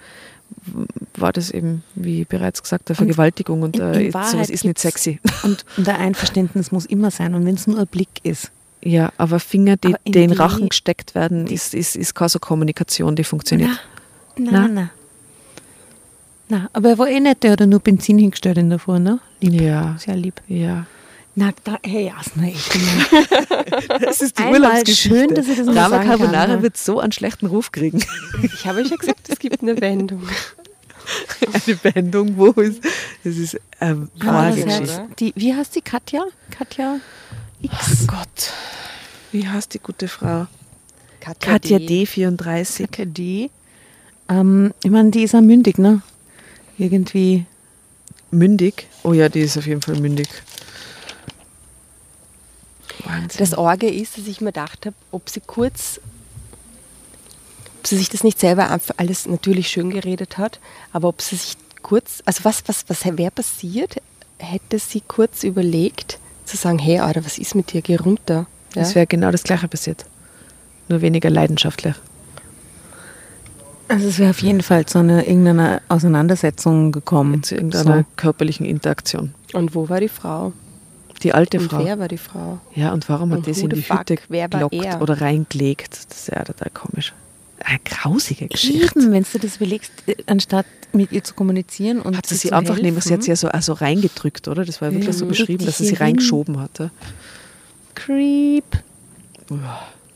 war 1.16 1.32
das 1.32 1.50
eben, 1.50 1.82
wie 1.94 2.24
bereits 2.24 2.62
gesagt, 2.62 2.88
eine 2.90 2.96
Vergewaltigung 2.96 3.62
und, 3.62 3.76
in- 3.76 3.82
äh, 3.82 4.02
in 4.06 4.12
sowas 4.12 4.50
ist 4.50 4.64
nicht 4.64 4.78
sexy. 4.78 5.20
Und 5.42 5.64
der 5.76 5.98
Einverständnis 5.98 6.72
muss 6.72 6.86
immer 6.86 7.10
sein. 7.10 7.34
Und 7.34 7.44
wenn 7.46 7.54
es 7.54 7.66
nur 7.66 7.78
ein 7.78 7.86
Blick 7.86 8.08
ist. 8.22 8.50
Ja, 8.84 9.12
aber 9.16 9.38
Finger, 9.40 9.76
die 9.76 9.88
Aber 9.88 9.98
in 10.04 10.12
den 10.12 10.30
die- 10.30 10.36
Rachen 10.36 10.68
gesteckt 10.68 11.14
werden, 11.14 11.46
ist, 11.46 11.74
ist, 11.74 11.94
ist 11.96 12.14
keine 12.14 12.28
so 12.30 12.38
Kommunikation, 12.38 13.14
die 13.16 13.24
funktioniert. 13.24 13.70
Na? 14.36 14.50
na, 14.52 14.68
na. 14.68 14.90
Na, 16.48 16.68
aber 16.72 16.90
er 16.90 16.98
war 16.98 17.08
eh 17.08 17.20
nicht, 17.20 17.42
der 17.44 17.52
hat 17.52 17.60
nur 17.60 17.80
Benzin 17.80 18.18
hingestellt 18.18 18.58
in 18.58 18.68
der 18.70 18.78
Früh, 18.78 18.98
ne? 18.98 19.20
Lieb. 19.40 19.60
Ja, 19.60 19.96
Sehr 19.98 20.16
lieb. 20.16 20.40
ja. 20.48 20.86
Na, 21.34 21.50
da, 21.64 21.78
hey, 21.82 22.12
echt. 22.42 22.74
immer. 22.74 23.98
Das 24.00 24.20
ist 24.20 24.38
die 24.38 24.42
Einmal 24.42 24.60
Urlaubsgeschichte. 24.60 25.18
schön, 25.18 25.34
dass 25.34 25.48
ich 25.48 25.56
das 25.56 25.66
Drama 25.66 25.88
sagen 25.88 26.08
kann, 26.08 26.18
Carbonara 26.18 26.52
ja. 26.54 26.62
wird 26.62 26.76
so 26.76 27.00
einen 27.00 27.12
schlechten 27.12 27.46
Ruf 27.46 27.72
kriegen. 27.72 28.04
Ich 28.42 28.66
habe 28.66 28.82
ja 28.82 28.96
gesagt, 28.96 29.28
es 29.28 29.38
gibt 29.38 29.62
eine 29.62 29.80
Wendung. 29.80 30.22
Eine 31.52 31.94
Wendung, 31.94 32.36
wo 32.36 32.50
ist. 32.60 32.80
Das 33.24 33.36
ist 33.36 33.60
eine 33.80 34.08
Aber 34.20 34.32
wahre 34.32 34.54
das 34.54 34.64
Geschichte. 34.64 34.98
heißt, 34.98 35.02
die, 35.18 35.32
wie 35.34 35.52
heißt 35.52 35.74
die 35.74 35.80
Katja? 35.80 36.22
Katja 36.50 37.00
X. 37.60 37.74
Ach 37.76 38.06
Gott. 38.06 38.52
Wie 39.32 39.48
heißt 39.48 39.74
die 39.74 39.80
gute 39.80 40.06
Frau? 40.06 40.46
Katja, 41.18 41.52
Katja 41.52 41.78
D. 41.80 42.04
D34. 42.04 42.86
KD. 42.86 43.50
Ähm, 44.28 44.72
ich 44.84 44.90
meine, 44.90 45.10
die 45.10 45.24
ist 45.24 45.32
ja 45.32 45.40
mündig, 45.40 45.78
ne? 45.78 46.02
Irgendwie. 46.78 47.46
Mündig. 48.30 48.86
Oh 49.02 49.12
ja, 49.12 49.28
die 49.28 49.40
ist 49.40 49.58
auf 49.58 49.66
jeden 49.66 49.82
Fall 49.82 49.96
mündig. 49.96 50.28
Wahnsinn. 53.04 53.38
Das 53.38 53.54
Orge 53.54 53.88
ist, 53.88 54.18
dass 54.18 54.26
ich 54.26 54.40
mir 54.40 54.52
gedacht 54.52 54.86
habe, 54.86 54.96
ob 55.10 55.28
sie 55.28 55.40
kurz, 55.40 56.00
ob 57.78 57.86
sie 57.86 57.96
sich 57.96 58.08
das 58.08 58.24
nicht 58.24 58.38
selber 58.38 58.78
alles 58.96 59.26
natürlich 59.26 59.68
schön 59.68 59.90
geredet 59.90 60.38
hat, 60.38 60.60
aber 60.92 61.08
ob 61.08 61.22
sie 61.22 61.36
sich 61.36 61.56
kurz, 61.82 62.22
also 62.24 62.44
was, 62.44 62.62
was, 62.66 62.84
was 62.88 63.04
wäre 63.04 63.30
passiert, 63.30 63.96
hätte 64.38 64.78
sie 64.78 65.02
kurz 65.06 65.42
überlegt, 65.44 66.18
zu 66.44 66.56
sagen, 66.56 66.78
hey, 66.78 66.98
Alter, 66.98 67.24
was 67.24 67.38
ist 67.38 67.54
mit 67.54 67.72
dir, 67.72 67.82
geh 67.82 67.96
runter. 67.96 68.46
Ja? 68.74 68.82
Es 68.82 68.94
wäre 68.94 69.06
genau 69.06 69.30
das 69.30 69.42
Gleiche 69.42 69.68
passiert. 69.68 70.04
Nur 70.88 71.00
weniger 71.00 71.30
leidenschaftlich. 71.30 71.94
Also 73.88 74.08
es 74.08 74.18
wäre 74.18 74.30
auf 74.30 74.40
jeden 74.40 74.62
Fall 74.62 74.86
zu 74.86 74.98
einer 74.98 75.26
irgendeiner 75.26 75.82
Auseinandersetzung 75.88 76.92
gekommen. 76.92 77.42
Zu 77.42 77.56
irgendeiner 77.56 77.98
So. 77.98 78.04
körperlichen 78.16 78.64
Interaktion. 78.64 79.34
Und 79.52 79.74
wo 79.74 79.88
war 79.88 80.00
die 80.00 80.08
Frau? 80.08 80.52
Die 81.22 81.32
alte 81.32 81.58
Und 81.58 81.68
Frau. 81.70 81.84
wer 81.84 81.98
war 81.98 82.08
die 82.08 82.18
Frau? 82.18 82.58
Ja, 82.74 82.92
und 82.92 83.08
warum 83.08 83.30
hat 83.30 83.38
Und 83.38 83.46
das 83.48 83.58
who 83.58 83.64
in 83.66 83.70
the 83.70 83.76
die? 83.82 83.88
Hütte 83.94 84.16
gelockt 84.50 84.74
er? 84.74 85.00
oder 85.00 85.20
reingelegt? 85.20 86.06
Das 86.08 86.18
ist 86.18 86.28
ja 86.28 86.42
total 86.44 86.70
komisch. 86.74 87.12
Eine 87.64 87.78
grausige 87.84 88.48
Geschichte. 88.48 88.98
Eben, 88.98 89.12
wenn 89.12 89.24
du 89.30 89.38
das 89.38 89.56
überlegst, 89.56 89.92
äh, 90.06 90.16
anstatt 90.26 90.66
mit 90.92 91.12
ihr 91.12 91.22
zu 91.22 91.34
kommunizieren 91.34 92.00
und 92.00 92.16
Hat 92.16 92.26
sie 92.26 92.34
sie 92.34 92.52
einfach 92.52 92.76
nehmen, 92.76 93.00
sie 93.00 93.10
hat 93.10 93.20
helfen. 93.20 93.22
sie 93.22 93.30
ja 93.30 93.36
so 93.36 93.48
also 93.48 93.72
reingedrückt, 93.74 94.48
oder? 94.48 94.64
Das 94.64 94.80
war 94.80 94.88
ja 94.90 94.94
wirklich 94.98 95.16
so 95.16 95.24
Mhm. 95.24 95.28
beschrieben, 95.28 95.64
dass 95.64 95.78
sie 95.78 95.86
sie 95.86 95.94
reingeschoben 95.94 96.58
hatte. 96.60 96.90
Creep. 97.94 98.64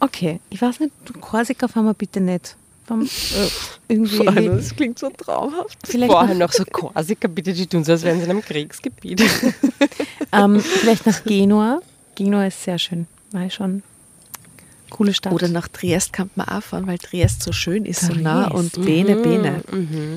Okay, 0.00 0.40
ich 0.50 0.60
weiß 0.60 0.80
nicht, 0.80 0.92
du 1.04 1.12
Korsika 1.14 1.68
fahren 1.68 1.84
wir 1.86 1.94
bitte 1.94 2.20
nicht. 2.20 2.56
Fahren, 2.86 3.02
äh, 3.06 3.92
irgendwie. 3.92 4.46
das 4.48 4.74
klingt 4.74 4.98
so 4.98 5.10
traumhaft. 5.10 5.78
Vielleicht 5.84 6.12
Vorher 6.12 6.34
nach, 6.34 6.48
noch 6.48 6.52
so 6.52 6.64
Korsika, 6.64 7.28
bitte, 7.28 7.52
die 7.52 7.66
tun 7.66 7.84
so, 7.84 7.92
als 7.92 8.02
wären 8.02 8.18
sie 8.18 8.24
in 8.24 8.30
einem 8.30 8.42
Kriegsgebiet. 8.42 9.22
ähm, 10.32 10.60
vielleicht 10.60 11.06
nach 11.06 11.24
Genua. 11.24 11.80
Genua 12.14 12.46
ist 12.46 12.62
sehr 12.62 12.78
schön. 12.78 13.06
War 13.32 13.46
ich 13.46 13.54
schon. 13.54 13.82
Coole 14.90 15.12
Stadt. 15.12 15.32
Oder 15.32 15.48
nach 15.48 15.68
Triest 15.68 16.12
kann 16.12 16.30
man 16.36 16.48
auch 16.48 16.62
fahren, 16.62 16.86
weil 16.86 16.98
Triest 16.98 17.42
so 17.42 17.52
schön 17.52 17.84
ist, 17.84 18.02
so 18.02 18.12
Triest. 18.12 18.22
nah 18.22 18.48
und 18.48 18.72
Bene, 18.84 19.16
Bene. 19.16 19.62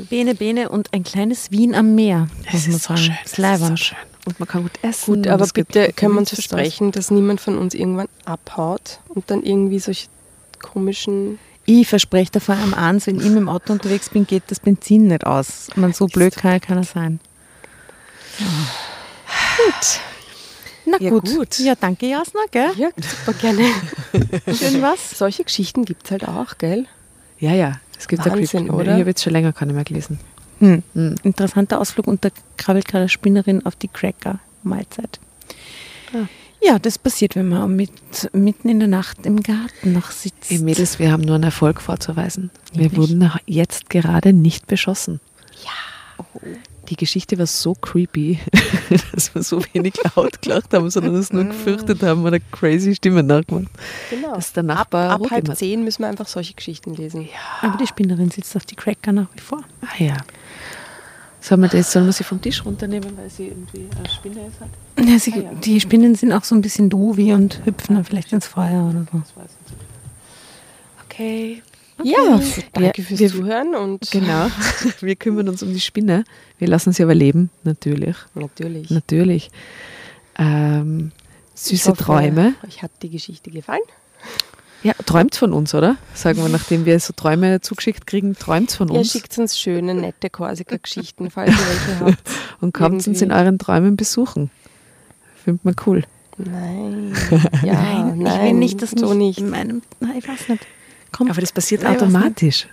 Bene 0.10 0.36
Bene 0.36 0.70
und 0.70 0.94
ein 0.94 1.04
kleines 1.04 1.52
Wien 1.52 1.74
am 1.74 1.96
Meer. 1.96 2.28
Muss 2.52 2.68
man 2.68 2.78
sagen. 2.78 3.18
Das 3.24 3.32
ist 3.32 3.38
leibend. 3.38 3.80
schön. 3.80 3.98
Und 4.26 4.40
man 4.40 4.48
kann 4.48 4.62
gut 4.64 4.80
essen. 4.84 5.16
Gut, 5.16 5.28
aber 5.28 5.44
es 5.44 5.54
gibt 5.54 5.74
bitte 5.74 5.92
können 5.94 6.14
wir 6.14 6.20
uns 6.20 6.30
versprechen, 6.30 6.92
dass 6.92 7.10
niemand 7.10 7.42
von 7.42 7.58
uns 7.58 7.74
irgendwann 7.74 8.10
abhaut 8.26 9.00
und 9.08 9.32
dann 9.32 9.44
irgendwie 9.44 9.80
solche 9.80 10.08
komischen. 10.60 11.40
Ich 11.72 11.88
verspreche 11.88 12.32
dir 12.32 12.40
vor 12.40 12.56
allem 12.56 12.74
eins, 12.74 13.06
wenn 13.06 13.18
ich 13.18 13.26
mit 13.26 13.36
dem 13.36 13.48
Auto 13.48 13.74
unterwegs 13.74 14.10
bin, 14.10 14.26
geht 14.26 14.42
das 14.48 14.60
Benzin 14.60 15.06
nicht 15.08 15.24
aus. 15.28 15.68
Man, 15.76 15.94
so 15.94 16.08
blöd 16.08 16.36
kann 16.36 16.54
ja 16.54 16.60
keiner 16.60 16.84
sein. 16.84 17.20
Gut. 18.40 20.00
Na 20.88 20.98
Ja, 21.00 21.12
gut. 21.12 21.26
gut. 21.26 21.60
Ja, 21.60 21.76
danke 21.80 22.08
Jasna, 22.08 22.40
gell? 22.50 22.72
Ja, 22.76 22.90
super 22.98 23.38
gerne. 23.38 23.66
Schön 24.58 24.82
was. 24.82 25.12
Solche 25.12 25.44
Geschichten 25.44 25.86
gibt 25.86 26.06
es 26.06 26.12
halt 26.12 26.28
auch, 26.28 26.58
gell? 26.58 26.88
Ja, 27.40 27.54
ja, 27.54 27.80
es 28.00 28.08
gibt 28.08 28.26
ja 28.26 28.32
Wahnsinn, 28.32 28.62
Creepy. 28.66 28.72
oder? 28.72 28.94
Ich 28.96 29.00
habe 29.02 29.10
jetzt 29.12 29.22
schon 29.24 29.34
länger 29.34 29.54
keine 29.54 29.74
mehr 29.74 29.84
gelesen. 29.84 30.20
Hm. 30.58 30.82
Hm. 30.96 31.16
Interessanter 31.22 31.80
Ausflug 31.80 32.08
da 32.22 32.30
krabbelt 32.58 32.88
gerade 32.88 33.10
Spinnerin 33.10 33.64
auf 33.68 33.76
die 33.76 33.90
Cracker-Mahlzeit. 33.90 35.20
Ah. 36.16 36.26
Ja, 36.62 36.78
das 36.78 36.98
passiert, 36.98 37.36
wenn 37.36 37.50
man 37.50 37.76
mit, 37.76 37.92
mitten 38.34 38.70
in 38.70 38.80
der 38.80 38.90
Nacht 38.90 39.26
im 39.26 39.42
Garten 39.42 39.94
noch 39.94 40.12
sitzt. 40.12 40.52
Ihr 40.52 40.60
Mädels, 40.60 41.00
wir 41.00 41.12
haben 41.12 41.24
nur 41.24 41.36
einen 41.36 41.46
Erfolg 41.46 41.82
vorzuweisen. 41.82 42.52
Wir 42.74 42.90
Nämlich? 42.90 42.98
wurden 42.98 43.32
jetzt 43.46 43.90
gerade 43.90 44.34
nicht 44.34 44.68
beschossen. 44.68 45.22
Ja. 45.64 46.26
Die 46.90 46.96
Geschichte 46.96 47.38
war 47.38 47.46
so 47.46 47.76
creepy, 47.76 48.40
dass 49.14 49.34
wir 49.34 49.44
so 49.44 49.64
wenig 49.74 49.94
laut 50.16 50.42
gelacht 50.42 50.74
haben, 50.74 50.90
sondern 50.90 51.16
uns 51.16 51.32
nur 51.32 51.46
gefürchtet 51.46 52.02
haben 52.04 52.22
und 52.22 52.28
eine 52.28 52.40
crazy 52.52 52.96
Stimme 52.96 53.24
nachgemacht. 53.24 53.68
Genau. 54.10 54.34
Dass 54.36 54.52
der 54.52 54.64
Nachbar 54.64 55.12
ab, 55.12 55.22
ab 55.22 55.32
halb 55.32 55.56
zehn 55.56 55.84
müssen 55.84 56.02
wir 56.02 56.08
einfach 56.08 56.28
solche 56.28 56.56
Geschichten 56.56 56.94
lesen. 56.94 57.30
Aber 57.62 57.78
die 57.78 57.88
Spinnerin 57.88 58.32
sitzt 58.32 58.56
auf 58.58 58.66
die 58.66 58.76
Cracker 58.76 59.14
nach 59.14 59.28
wie 59.34 59.42
vor. 59.42 59.64
Ah 59.82 60.04
ja. 60.04 60.18
Sollen 61.42 61.62
wir, 61.62 61.70
das, 61.70 61.92
sollen 61.94 62.06
wir 62.06 62.12
sie 62.12 62.24
vom 62.26 62.42
Tisch 62.42 62.66
runternehmen, 62.66 63.16
weil 63.18 63.30
sie 63.30 63.48
irgendwie 63.48 63.88
eine 63.98 64.10
Spinne 64.10 64.48
ist 64.48 64.60
hat? 64.60 65.08
Ja, 65.08 65.18
sie, 65.18 65.34
Ah 65.34 65.38
ja. 65.38 65.54
Die 65.56 65.80
Spinnen 65.80 66.14
sind 66.16 66.34
auch 66.34 66.44
so 66.44 66.54
ein 66.56 66.62
bisschen 66.62 66.90
doofi 66.90 67.34
und 67.34 67.62
hüpfen 67.66 67.96
dann 67.96 68.04
vielleicht 68.04 68.34
ins 68.34 68.46
Feuer 68.48 68.90
oder 68.90 69.06
so. 69.12 69.20
Das 69.20 69.36
weiß 69.38 69.52
ich 69.66 69.72
nicht. 69.72 69.84
Okay. 71.06 71.64
Ja, 72.04 72.40
danke 72.74 73.04
fürs 73.04 73.20
wir- 73.20 73.30
Zuhören 73.30 73.76
und 73.76 74.10
Genau. 74.12 74.48
Wir 75.02 75.16
kümmern 75.18 75.50
uns 75.50 75.62
um 75.64 75.74
die 75.74 75.82
Spinne. 75.82 76.24
Wir 76.58 76.68
lassen 76.70 76.94
sie 76.94 77.04
aber 77.04 77.14
leben, 77.16 77.50
natürlich. 77.64 78.16
natürlich. 78.36 78.90
Natürlich. 78.90 79.50
Ähm, 80.38 81.12
Ich 81.56 81.62
süße 81.62 81.92
hoffe, 81.92 82.04
Träume. 82.04 82.54
Euch 82.66 82.82
hat 82.84 82.92
die 83.02 83.10
Geschichte 83.10 83.52
gefallen. 83.52 83.82
Ja, 84.82 84.94
träumt 85.06 85.36
von 85.36 85.52
uns, 85.52 85.76
oder? 85.76 85.98
Sagen 86.14 86.38
wir, 86.42 86.48
nachdem 86.50 86.86
wir 86.86 87.00
so 87.00 87.12
Träume 87.14 87.60
zugeschickt 87.60 88.08
kriegen, 88.08 88.36
träumt 88.36 88.72
von 88.72 88.88
Ihr 88.90 89.00
uns 89.00 89.12
schickt 89.12 89.38
uns 89.38 89.60
schöne, 89.60 89.94
nette 89.94 90.30
Korsika-Geschichten, 90.30 91.30
falls 91.32 91.52
ihr 91.52 91.58
welche 91.58 92.00
habt. 92.06 92.30
und 92.62 92.74
kommt 92.74 92.96
uns 92.96 93.08
in 93.08 93.14
irgendwie. 93.16 93.34
euren 93.34 93.60
Träumen 93.60 93.98
besuchen. 93.98 94.50
Findet 95.44 95.66
man 95.66 95.76
cool. 95.86 96.04
Nein. 96.38 97.14
Ja, 97.64 97.74
nein, 97.74 98.20
nein, 98.20 98.36
ich 98.36 98.42
will 98.44 98.54
nicht, 98.54 98.82
dass 98.82 98.92
so 98.92 99.10
mich 99.10 99.18
nicht. 99.18 99.40
in 99.40 99.50
meinem, 99.50 99.82
nein, 100.00 100.16
ich 100.18 100.28
weiß 100.28 100.48
nicht. 100.50 100.66
Kommt, 101.12 101.32
Aber 101.32 101.42
das 101.42 101.52
passiert 101.52 101.84
Nein, 101.84 101.96
automatisch. 101.96 102.68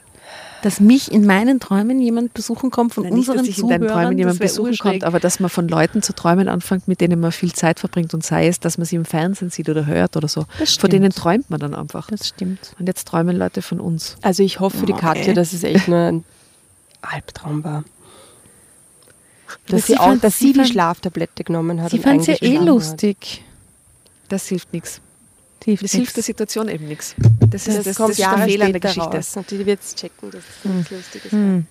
Dass 0.66 0.80
mich 0.80 1.12
in 1.12 1.24
meinen 1.24 1.60
Träumen 1.60 2.00
jemand 2.00 2.34
besuchen 2.34 2.70
kommt 2.70 2.92
von 2.94 3.04
Nein, 3.04 3.12
nicht, 3.14 3.20
unseren 3.28 3.36
dass 3.38 3.46
sich 3.46 3.58
in 3.60 3.68
deinen 3.68 3.82
Zuhörern, 3.82 4.02
Träumen 4.04 4.18
jemand 4.18 4.38
besuchen 4.40 4.70
urschräg. 4.70 4.92
kommt, 4.92 5.04
aber 5.04 5.20
dass 5.20 5.38
man 5.40 5.48
von 5.48 5.68
Leuten 5.68 6.02
zu 6.02 6.12
träumen 6.12 6.48
anfängt, 6.48 6.88
mit 6.88 7.00
denen 7.00 7.20
man 7.20 7.30
viel 7.32 7.52
Zeit 7.52 7.78
verbringt 7.80 8.12
und 8.14 8.24
sei 8.24 8.48
es, 8.48 8.58
dass 8.60 8.76
man 8.76 8.84
sie 8.84 8.96
im 8.96 9.04
Fernsehen 9.04 9.50
sieht 9.50 9.68
oder 9.68 9.86
hört 9.86 10.16
oder 10.16 10.26
so. 10.28 10.44
Das 10.58 10.76
Von 10.76 10.90
denen 10.90 11.10
träumt 11.12 11.48
man 11.50 11.60
dann 11.60 11.74
einfach. 11.74 12.08
Das 12.08 12.26
stimmt. 12.28 12.74
Und 12.78 12.86
jetzt 12.88 13.06
träumen 13.06 13.36
Leute 13.36 13.62
von 13.62 13.78
uns. 13.80 14.16
Also 14.22 14.42
ich 14.42 14.58
hoffe 14.60 14.78
für 14.78 14.86
die 14.86 14.92
Katja, 14.92 15.32
dass 15.34 15.52
es 15.52 15.62
echt 15.62 15.86
nur 15.88 15.98
ein 15.98 16.24
Albtraum 17.02 17.62
war. 17.62 17.84
Aber 19.46 19.76
Dass 19.76 19.86
sie, 19.86 19.92
sie 19.92 19.98
auch, 19.98 20.06
fand- 20.08 20.24
dass 20.24 20.38
sie 20.38 20.52
die 20.52 20.58
fand- 20.58 20.68
Schlaftablette 20.70 21.44
genommen 21.44 21.80
hat. 21.80 21.90
Sie 21.92 21.98
und 21.98 22.02
fand 22.02 22.20
es 22.22 22.26
ja 22.26 22.34
eh 22.34 22.38
geschlafen 22.38 22.58
hat. 22.60 22.66
lustig. 22.66 23.44
Das 24.28 24.48
hilft 24.48 24.72
nichts. 24.72 25.00
Hilft 25.66 25.82
Das 25.82 25.90
hilft 25.92 26.16
der. 26.16 26.22
Situation 26.22 26.68
eben 26.68 26.86
nichts. 26.86 27.14
Das, 27.50 27.64
Das, 27.64 27.66
ist, 27.76 27.86
das, 27.88 27.96
kommt 27.96 28.10
das 28.10 28.18
ist 28.18 28.18
der 28.20 28.26
Jahre 28.30 28.44
Fehler 28.44 28.64
an 28.66 28.72
der 28.72 28.78
später 28.80 28.94
Geschichte. 29.10 29.16
raus. 29.16 29.36
Und 29.36 29.50
die 29.50 29.66
wird 29.66 29.80
es 29.82 29.94
checken, 29.96 30.30
dass 30.30 30.40
es 30.64 30.64
nichts 30.70 30.90
Lustiges 30.92 31.32
war. 31.32 31.38
Hm. 31.40 31.66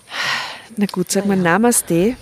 Na 0.76 0.86
gut, 0.92 1.12
sag 1.12 1.26
mal 1.26 1.38
Namaste. 1.38 2.16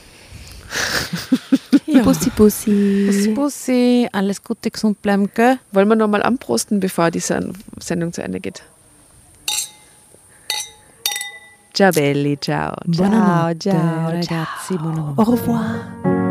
Ja. 1.87 2.01
Bussi, 2.03 2.29
bussi. 2.29 3.05
Bussi, 3.07 3.29
Bussi, 3.29 4.07
alles 4.11 4.43
Gute, 4.43 4.69
gesund 4.71 5.01
bleiben, 5.01 5.29
gell? 5.33 5.57
Wollen 5.71 5.87
wir 5.87 5.95
nochmal 5.95 6.21
anprosten, 6.23 6.79
bevor 6.79 7.09
die 7.11 7.19
Sen- 7.19 7.53
Sendung 7.79 8.13
zu 8.13 8.21
Ende 8.23 8.39
geht? 8.39 8.61
Ciao 11.73 11.91
belli, 11.91 12.37
ciao. 12.39 12.75
Ciao, 12.91 13.53
ciao, 13.55 14.09
ragazzi, 14.09 14.77
buonanotte. 14.77 15.19
Au 15.21 15.23
revoir. 15.23 16.22